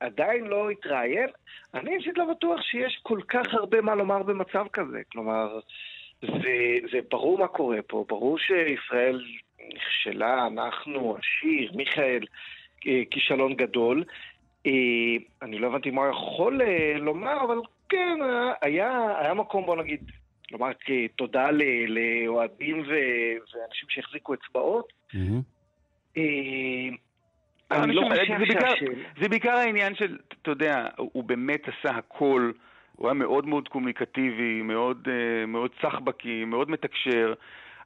[0.00, 1.28] עדיין לא התראיין.
[1.74, 5.00] אני אישית לא בטוח שיש כל כך הרבה מה לומר במצב כזה.
[5.12, 5.60] כלומר,
[6.22, 9.24] זה, זה ברור מה קורה פה, ברור שישראל
[9.74, 12.24] נכשלה, אנחנו, השיר, מיכאל,
[12.86, 14.04] אה, כישלון גדול.
[14.66, 14.72] אה,
[15.42, 18.18] אני לא הבנתי מה הוא יכול אה, לומר, אבל כן,
[18.62, 20.00] היה, היה מקום, בוא נגיד,
[20.50, 20.70] לומר
[21.16, 24.92] תודה ל- לאוהדים ואנשים שהחזיקו אצבעות.
[26.16, 26.88] אה,
[27.70, 28.68] אני לא חושב שהשאלה...
[29.20, 32.52] זה בעיקר העניין של, אתה יודע, הוא באמת עשה הכל,
[33.00, 37.32] הוא היה מאוד מאוד קומוניקטיבי, מאוד, אה, מאוד סחבקי, מאוד מתקשר.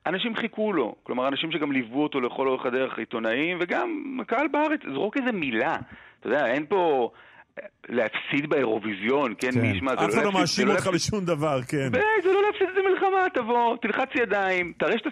[0.07, 3.91] אנשים חיכו לו, כלומר אנשים שגם ליוו אותו לכל אורך הדרך, עיתונאים, וגם
[4.23, 5.77] הקהל בארץ, זרוק איזה מילה.
[6.20, 7.11] אתה יודע, אין פה
[7.59, 10.86] אה, להפסיד באירוויזיון, כן, מי ישמע, זה אף אחד לא להפסיד- מאשים זה לא אותך
[10.86, 11.89] בשום דבר, כן.
[12.23, 12.69] זה לא להפסיד
[13.15, 15.11] המלחמה, תבוא, תלחץ ידיים, תראה שאתה-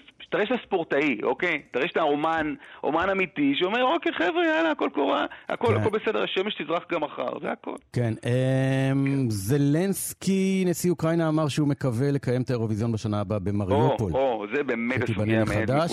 [0.67, 1.63] ספורטאי, אוקיי?
[1.71, 2.55] תראה שאתה אומן,
[2.85, 5.81] אומן אמיתי, שאומר, אוקיי, חבר'ה, יאללה, הכל קורה, הכל, כן.
[5.81, 7.75] הכל בסדר, השמש תזרח גם מחר, זה הכל.
[7.93, 14.13] כן, אמ, זלנסקי, נשיא אוקראינה, אמר שהוא מקווה לקיים את האירוויזיון בשנה הבאה או, במריופול.
[14.13, 15.91] או, זה באמת הסוגיה המעט מחדש.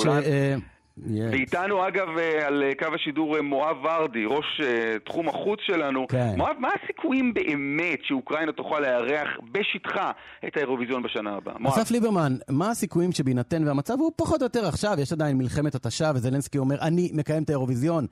[1.07, 4.61] אה, ואיתנו אגב אה, על אה, קו השידור אה, מואב ורדי, ראש
[5.05, 6.07] תחום החוץ שלנו.
[6.07, 6.33] כן.
[6.37, 10.11] מואב, מה הסיכויים באמת שאוקראינה תוכל לארח בשטחה
[10.47, 11.55] את האירוויזיון בשנה הבאה?
[11.59, 11.73] מואב.
[11.73, 16.11] אסף ליברמן, מה הסיכויים שבהינתן והמצב הוא פחות או יותר עכשיו, יש עדיין מלחמת התשה
[16.15, 18.05] וזלנסקי אומר, אני מקיים את האירוויזיון.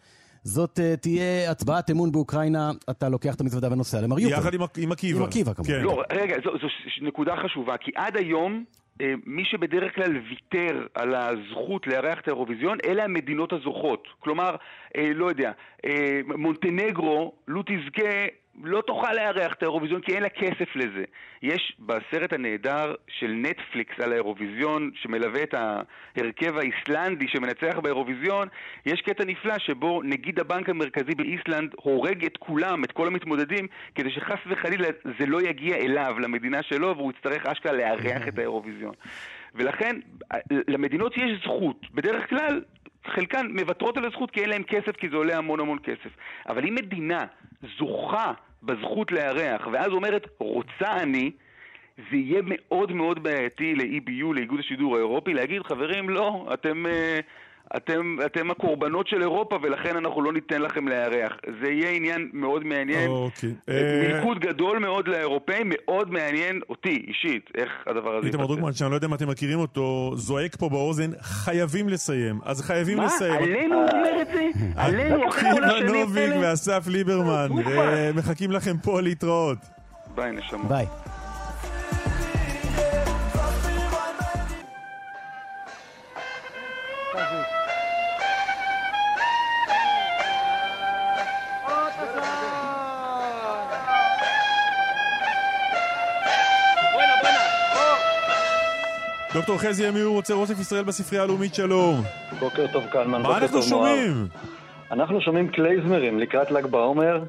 [0.43, 4.39] זאת תהיה הצבעת אמון באוקראינה, אתה לוקח את המזוודה ונוסע למריופול.
[4.39, 5.19] יחד עם, עם עקיבא.
[5.19, 5.73] עם עקיבא, כמובן.
[5.73, 5.81] כן.
[5.81, 6.68] לא, רגע, זו,
[7.01, 8.64] נקודה חשובה, כי עד היום
[9.26, 14.07] מי שבדרך כלל ויתר על הזכות לארח את האירוויזיון, אלה המדינות הזוכות.
[14.19, 14.56] כלומר,
[14.98, 15.52] אה, לא יודע,
[15.86, 18.26] אה, מונטנגרו, לו תזכה,
[18.64, 21.04] לא תוכל לארח את האירוויזיון כי אין לה כסף לזה.
[21.42, 28.48] יש בסרט הנהדר של נטפליקס על האירוויזיון, שמלווה את ההרכב האיסלנדי שמנצח באירוויזיון,
[28.86, 34.12] יש קטע נפלא שבו נגיד הבנק המרכזי באיסלנד הורג את כולם, את כל המתמודדים, כדי
[34.12, 34.88] שחס וחלילה
[35.20, 38.94] זה לא יגיע אליו, למדינה שלו, והוא יצטרך אשכרה לארח את האירוויזיון.
[39.56, 39.96] ולכן,
[40.68, 41.92] למדינות יש זכות.
[41.94, 42.62] בדרך כלל,
[43.10, 46.10] חלקן מוותרות על הזכות כי אין להן כסף, כי זה עולה המון המון כסף.
[46.50, 47.26] אבל אם מדינה
[47.78, 48.32] זוכה
[48.64, 51.32] בזכות לארח, ואז אומרת, רוצה אני,
[51.98, 56.86] זה יהיה מאוד מאוד בעייתי ל-EBU, לאיגוד השידור האירופי, להגיד, חברים, לא, אתם...
[57.73, 61.34] אה, אתם, אתם הקורבנות של אירופה ולכן אנחנו לא ניתן לכם לארח.
[61.61, 63.10] זה יהיה עניין מאוד מעניין.
[63.10, 63.53] אוקיי.
[64.07, 68.95] מלכוד גדול מאוד לאירופאים, מאוד מעניין אותי אישית, איך הדבר הזה איתמר דרוקמן, שאני לא
[68.95, 72.39] יודע אם אתם מכירים אותו, זועק פה באוזן, חייבים לסיים.
[72.44, 73.06] אז חייבים מה?
[73.06, 73.44] לסיים.
[73.44, 74.49] עלינו הוא אומר את זה?
[74.76, 76.49] עלינו, אחרי כל השנים עקיבא נוביק האלה?
[76.49, 79.57] ואסף ליברמן, אה, מחכים לכם פה להתראות.
[80.15, 80.64] ביי נשמה.
[80.64, 80.85] ביי.
[99.38, 102.01] דוקטור חזי אמיר רוצה רוסף ישראל בספרייה הלאומית שלום.
[102.39, 103.88] בוקר טוב קלמן, מה בוקר אנחנו טוב, מואב.
[103.88, 104.27] שומעים?
[104.91, 107.23] אנחנו שומעים קלייזמרים לקראת ל"ג בעומר,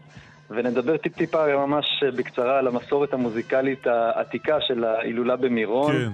[0.50, 5.92] ונדבר טיפ-טיפה ממש בקצרה על המסורת המוזיקלית העתיקה של ההילולה במירון.
[5.92, 6.10] כן.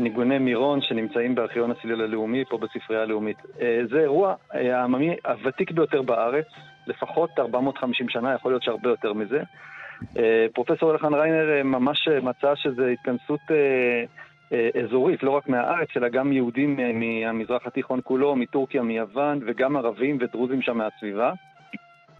[0.00, 3.36] ניגוני מירון שנמצאים בארכיון הצליל הלאומי פה בספרייה הלאומית.
[3.60, 6.46] אה, זה אירוע אה, העממי הוותיק ביותר בארץ,
[6.86, 9.42] לפחות 450 שנה, יכול להיות שהרבה יותר מזה.
[10.18, 13.40] אה, פרופסור אלחן ריינר ממש מצא שזו התכנסות
[14.84, 20.18] אזורית, לא רק מהארץ, אלא גם יהודים אה, מהמזרח התיכון כולו, מטורקיה, מיוון, וגם ערבים
[20.20, 21.32] ודרוזים שם מהסביבה.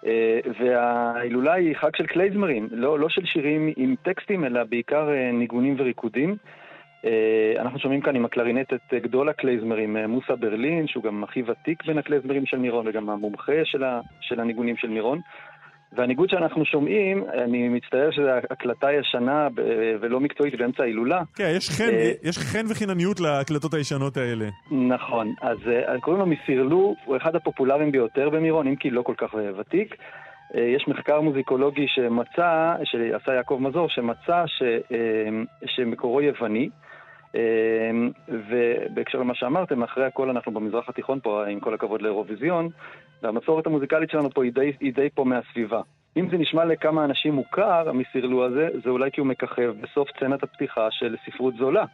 [0.06, 5.32] אה, וההילולה היא חג של קלייזמרים, לא, לא של שירים עם טקסטים, אלא בעיקר אה,
[5.32, 6.36] ניגונים וריקודים.
[7.04, 11.42] אה, אנחנו שומעים כאן עם הקלרינט את גדול הקלייזמרים, אה, מוסא ברלין, שהוא גם הכי
[11.46, 13.64] ותיק בין הקלייזמרים של מירון וגם המומחה
[14.20, 15.20] של הניגונים של מירון.
[15.96, 19.48] והניגוד שאנחנו שומעים, אני מצטער שזו הקלטה ישנה
[20.00, 21.22] ולא מקצועית באמצע ההילולה.
[21.34, 24.48] כן, יש חן, אה, יש חן וחינניות להקלטות הישנות האלה.
[24.70, 29.14] נכון, אז אה, קוראים לו מסירלו, הוא אחד הפופולריים ביותר במירון, אם כי לא כל
[29.16, 29.96] כך אה, ותיק.
[30.54, 34.62] יש מחקר מוזיקולוגי שמצא, שעשה יעקב מזור, שמצא ש,
[35.66, 36.68] שמקורו יווני.
[38.28, 42.68] ובהקשר למה שאמרתם, אחרי הכל אנחנו במזרח התיכון פה, עם כל הכבוד לאירוויזיון,
[43.24, 45.80] והמסורת המוזיקלית שלנו פה היא די, היא די פה מהסביבה.
[46.16, 50.42] אם זה נשמע לכמה אנשים מוכר, המסירלו הזה, זה אולי כי הוא מככב בסוף סצנת
[50.42, 51.84] הפתיחה של ספרות זולה.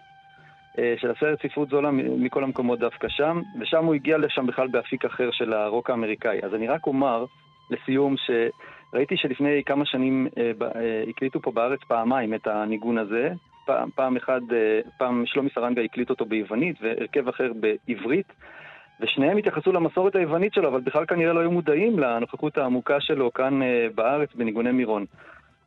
[0.78, 5.04] אה, של הסרט ספרות זולה מכל המקומות דווקא שם, ושם הוא הגיע לשם בכלל באפיק
[5.04, 6.38] אחר של הרוק האמריקאי.
[6.42, 7.24] אז אני רק אומר,
[7.70, 13.32] לסיום, שראיתי שלפני כמה שנים אה, אה, הקליטו פה בארץ פעמיים את הניגון הזה.
[13.66, 18.32] פעם, פעם אחד, אה, פעם שלומי סרנגה הקליט אותו ביוונית, והרכב אחר בעברית.
[19.00, 23.62] ושניהם התייחסו למסורת היוונית שלו, אבל בכלל כנראה לא היו מודעים לנוכחות העמוקה שלו כאן
[23.62, 25.04] אה, בארץ בניגוני מירון.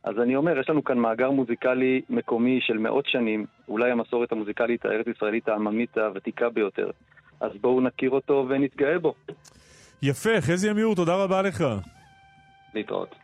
[0.03, 4.85] אז אני אומר, יש לנו כאן מאגר מוזיקלי מקומי של מאות שנים, אולי המסורת המוזיקלית
[4.85, 6.89] הארץ-ישראלית העממית הוותיקה ביותר.
[7.39, 9.14] אז בואו נכיר אותו ונתגאה בו.
[10.01, 11.64] יפה, חזי עמיור, תודה רבה לך.
[12.73, 13.22] להתראות.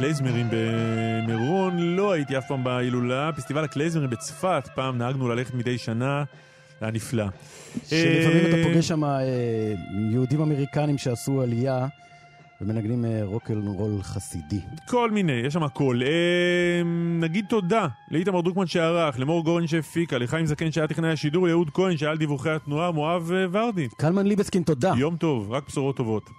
[0.00, 3.30] בענייני קלייזמרים במירון, לא הייתי אף פעם בהילולה.
[3.36, 6.24] פסטיבל הקלייזמרים בצפת, פעם נהגנו ללכת מדי שנה,
[6.80, 7.26] היה נפלא.
[7.86, 9.20] שלפעמים אה, אתה פוגש שם אה,
[10.12, 11.86] יהודים אמריקנים שעשו עלייה
[12.60, 14.60] ומנגנים אה, רוקנרול חסידי.
[14.88, 16.00] כל מיני, יש שם הכל.
[16.04, 16.82] אה,
[17.20, 21.96] נגיד תודה לאיתמר דרוקמן שערך, למור גורן שהפיקה, לחיים זקן שהיה טכנאי השידור, יהוד כהן
[21.96, 23.88] שהיה על דיווחי התנועה, מואב אה, ורדי.
[23.96, 24.92] קלמן ליבסקין, תודה.
[24.96, 26.30] יום טוב, רק בשורות טובות.